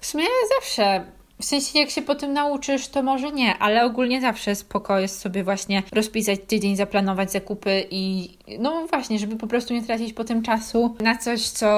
W 0.00 0.06
sumie 0.06 0.24
zawsze 0.58 1.04
w 1.40 1.44
sensie, 1.44 1.78
jak 1.78 1.90
się 1.90 2.02
po 2.02 2.14
tym 2.14 2.32
nauczysz, 2.32 2.88
to 2.88 3.02
może 3.02 3.32
nie, 3.32 3.58
ale 3.58 3.84
ogólnie 3.84 4.20
zawsze 4.20 4.54
spoko 4.54 4.98
jest 4.98 5.20
sobie 5.20 5.44
właśnie 5.44 5.82
rozpisać 5.92 6.40
tydzień, 6.46 6.76
zaplanować 6.76 7.32
zakupy 7.32 7.86
i 7.90 8.30
no 8.58 8.86
właśnie, 8.86 9.18
żeby 9.18 9.36
po 9.36 9.46
prostu 9.46 9.74
nie 9.74 9.82
tracić 9.82 10.12
potem 10.12 10.42
czasu 10.42 10.96
na 11.00 11.18
coś, 11.18 11.48
co 11.48 11.68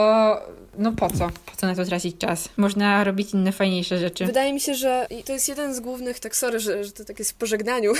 no 0.78 0.92
po 0.92 1.10
co? 1.10 1.28
Po 1.46 1.56
co 1.56 1.66
na 1.66 1.74
to 1.74 1.84
tracić 1.84 2.18
czas? 2.18 2.48
Można 2.56 3.04
robić 3.04 3.34
inne, 3.34 3.52
fajniejsze 3.52 3.98
rzeczy. 3.98 4.26
Wydaje 4.26 4.52
mi 4.52 4.60
się, 4.60 4.74
że 4.74 5.06
to 5.24 5.32
jest 5.32 5.48
jeden 5.48 5.74
z 5.74 5.80
głównych, 5.80 6.20
tak 6.20 6.36
sorry, 6.36 6.60
że, 6.60 6.84
że 6.84 6.92
to 6.92 7.04
tak 7.04 7.18
jest 7.18 7.30
w 7.30 7.34
pożegnaniu, 7.34 7.92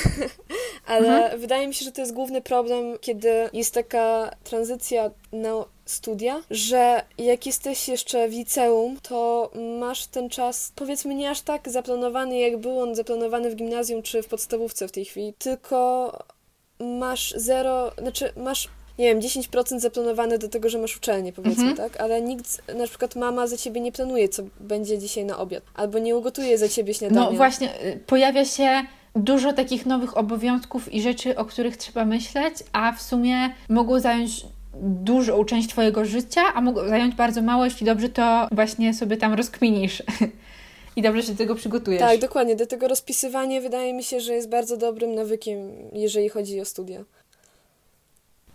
ale 0.86 1.22
mhm. 1.22 1.40
wydaje 1.40 1.68
mi 1.68 1.74
się, 1.74 1.84
że 1.84 1.92
to 1.92 2.00
jest 2.00 2.14
główny 2.14 2.40
problem, 2.40 2.98
kiedy 3.00 3.28
jest 3.52 3.74
taka 3.74 4.30
tranzycja 4.44 5.10
na 5.32 5.64
studia, 5.86 6.42
że 6.50 7.02
jak 7.18 7.46
jesteś 7.46 7.88
jeszcze 7.88 8.28
w 8.28 8.32
liceum, 8.32 8.98
to 9.02 9.50
masz 9.80 10.06
ten 10.06 10.28
czas, 10.28 10.72
powiedzmy, 10.74 11.14
nie 11.14 11.30
aż 11.30 11.40
tak 11.40 11.68
zaplanowany, 11.68 12.38
jak 12.38 12.56
był 12.56 12.80
on 12.80 12.94
zaplanowany 12.94 13.50
w 13.50 13.54
gimnazjum 13.54 14.02
czy 14.02 14.22
w 14.22 14.28
podstawówce 14.28 14.88
w 14.88 14.92
tej 14.92 15.04
chwili, 15.04 15.34
tylko 15.38 16.12
masz 16.80 17.34
zero, 17.36 17.92
znaczy 17.98 18.32
masz 18.36 18.68
nie 18.98 19.06
wiem, 19.06 19.20
10% 19.20 19.80
zaplanowane 19.80 20.38
do 20.38 20.48
tego, 20.48 20.68
że 20.68 20.78
masz 20.78 20.96
uczelnię, 20.96 21.32
powiedzmy, 21.32 21.70
mhm. 21.70 21.90
tak? 21.90 22.00
Ale 22.00 22.22
nikt, 22.22 22.74
na 22.78 22.86
przykład 22.86 23.16
mama 23.16 23.46
za 23.46 23.56
ciebie 23.56 23.80
nie 23.80 23.92
planuje, 23.92 24.28
co 24.28 24.42
będzie 24.60 24.98
dzisiaj 24.98 25.24
na 25.24 25.38
obiad, 25.38 25.62
albo 25.74 25.98
nie 25.98 26.16
ugotuje 26.16 26.58
za 26.58 26.68
ciebie 26.68 26.94
śniadania. 26.94 27.30
No 27.30 27.32
właśnie, 27.32 27.84
y, 27.84 28.00
pojawia 28.06 28.44
się 28.44 28.82
dużo 29.16 29.52
takich 29.52 29.86
nowych 29.86 30.16
obowiązków 30.16 30.94
i 30.94 31.02
rzeczy, 31.02 31.36
o 31.36 31.44
których 31.44 31.76
trzeba 31.76 32.04
myśleć, 32.04 32.54
a 32.72 32.92
w 32.92 33.02
sumie 33.02 33.54
mogą 33.68 34.00
zająć 34.00 34.46
dużą 34.82 35.44
część 35.44 35.68
Twojego 35.68 36.04
życia, 36.04 36.40
a 36.54 36.60
mogą 36.60 36.88
zająć 36.88 37.14
bardzo 37.14 37.42
mało, 37.42 37.64
jeśli 37.64 37.86
dobrze 37.86 38.08
to 38.08 38.48
właśnie 38.52 38.94
sobie 38.94 39.16
tam 39.16 39.34
rozkminisz. 39.34 40.02
I 41.00 41.02
dobrze 41.02 41.22
się 41.22 41.32
do 41.32 41.38
tego 41.38 41.54
przygotujesz. 41.54 42.00
Tak, 42.00 42.20
dokładnie. 42.20 42.56
Do 42.56 42.66
tego 42.66 42.88
rozpisywanie 42.88 43.60
wydaje 43.60 43.94
mi 43.94 44.04
się, 44.04 44.20
że 44.20 44.34
jest 44.34 44.48
bardzo 44.48 44.76
dobrym 44.76 45.14
nawykiem, 45.14 45.72
jeżeli 45.92 46.28
chodzi 46.28 46.60
o 46.60 46.64
studia. 46.64 47.04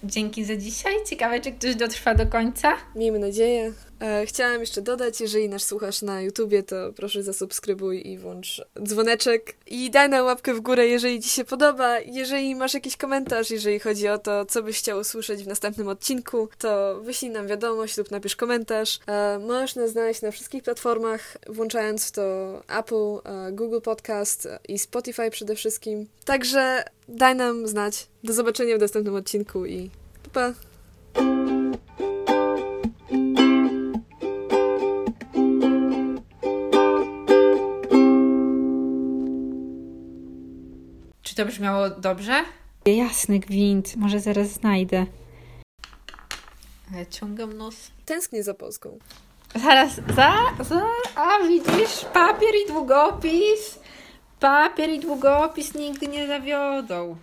Dzięki 0.03 0.45
za 0.45 0.55
dzisiaj. 0.55 0.93
Ciekawe, 1.09 1.39
czy 1.39 1.51
ktoś 1.51 1.75
dotrwa 1.75 2.15
do 2.15 2.27
końca. 2.27 2.73
Miejmy 2.95 3.19
nadzieję. 3.19 3.73
E, 3.99 4.25
chciałam 4.25 4.59
jeszcze 4.59 4.81
dodać, 4.81 5.21
jeżeli 5.21 5.49
nas 5.49 5.63
słuchasz 5.63 6.01
na 6.01 6.21
YouTubie, 6.21 6.63
to 6.63 6.93
proszę 6.95 7.23
zasubskrybuj 7.23 8.07
i 8.07 8.17
włącz 8.17 8.61
dzwoneczek. 8.83 9.55
I 9.67 9.91
daj 9.91 10.09
na 10.09 10.23
łapkę 10.23 10.53
w 10.53 10.61
górę, 10.61 10.87
jeżeli 10.87 11.21
Ci 11.21 11.29
się 11.29 11.45
podoba. 11.45 11.99
Jeżeli 11.99 12.55
masz 12.55 12.73
jakiś 12.73 12.97
komentarz, 12.97 13.49
jeżeli 13.49 13.79
chodzi 13.79 14.07
o 14.07 14.17
to, 14.17 14.45
co 14.45 14.63
byś 14.63 14.79
chciał 14.79 14.99
usłyszeć 14.99 15.43
w 15.43 15.47
następnym 15.47 15.87
odcinku, 15.87 16.49
to 16.57 16.99
wyślij 17.01 17.31
nam 17.31 17.47
wiadomość 17.47 17.97
lub 17.97 18.11
napisz 18.11 18.35
komentarz. 18.35 18.99
E, 19.07 19.39
możesz 19.39 19.75
nas 19.75 19.91
znaleźć 19.91 20.21
na 20.21 20.31
wszystkich 20.31 20.63
platformach, 20.63 21.37
włączając 21.47 22.07
w 22.07 22.11
to 22.11 22.61
Apple, 22.79 22.95
e, 23.23 23.51
Google 23.51 23.81
Podcast 23.81 24.47
i 24.67 24.79
Spotify 24.79 25.31
przede 25.31 25.55
wszystkim. 25.55 26.07
Także 26.25 26.83
daj 27.07 27.35
nam 27.35 27.67
znać. 27.67 28.07
Do 28.23 28.33
zobaczenia 28.33 28.77
w 28.77 28.79
następnym 28.79 29.15
odcinku 29.15 29.65
i 29.65 29.89
pa 30.33 30.53
pa! 31.13 32.05
Czy 41.35 41.43
to 41.43 41.47
brzmiało 41.47 41.89
dobrze? 41.89 42.43
Jasny 42.85 43.39
gwint, 43.39 43.95
może 43.95 44.19
zaraz 44.19 44.47
znajdę. 44.47 45.05
Ale 46.93 47.07
ciągam 47.07 47.57
nos. 47.57 47.91
Tęsknię 48.05 48.43
za 48.43 48.53
Polską. 48.53 48.99
Zaraz, 49.55 49.95
za, 49.95 50.33
za, 50.59 50.85
a 51.15 51.47
widzisz, 51.47 52.05
papier 52.13 52.49
i 52.65 52.67
długopis. 52.67 53.79
Papier 54.39 54.89
i 54.89 54.99
długopis 54.99 55.73
nigdy 55.73 56.07
nie 56.07 56.27
zawiodą. 56.27 57.17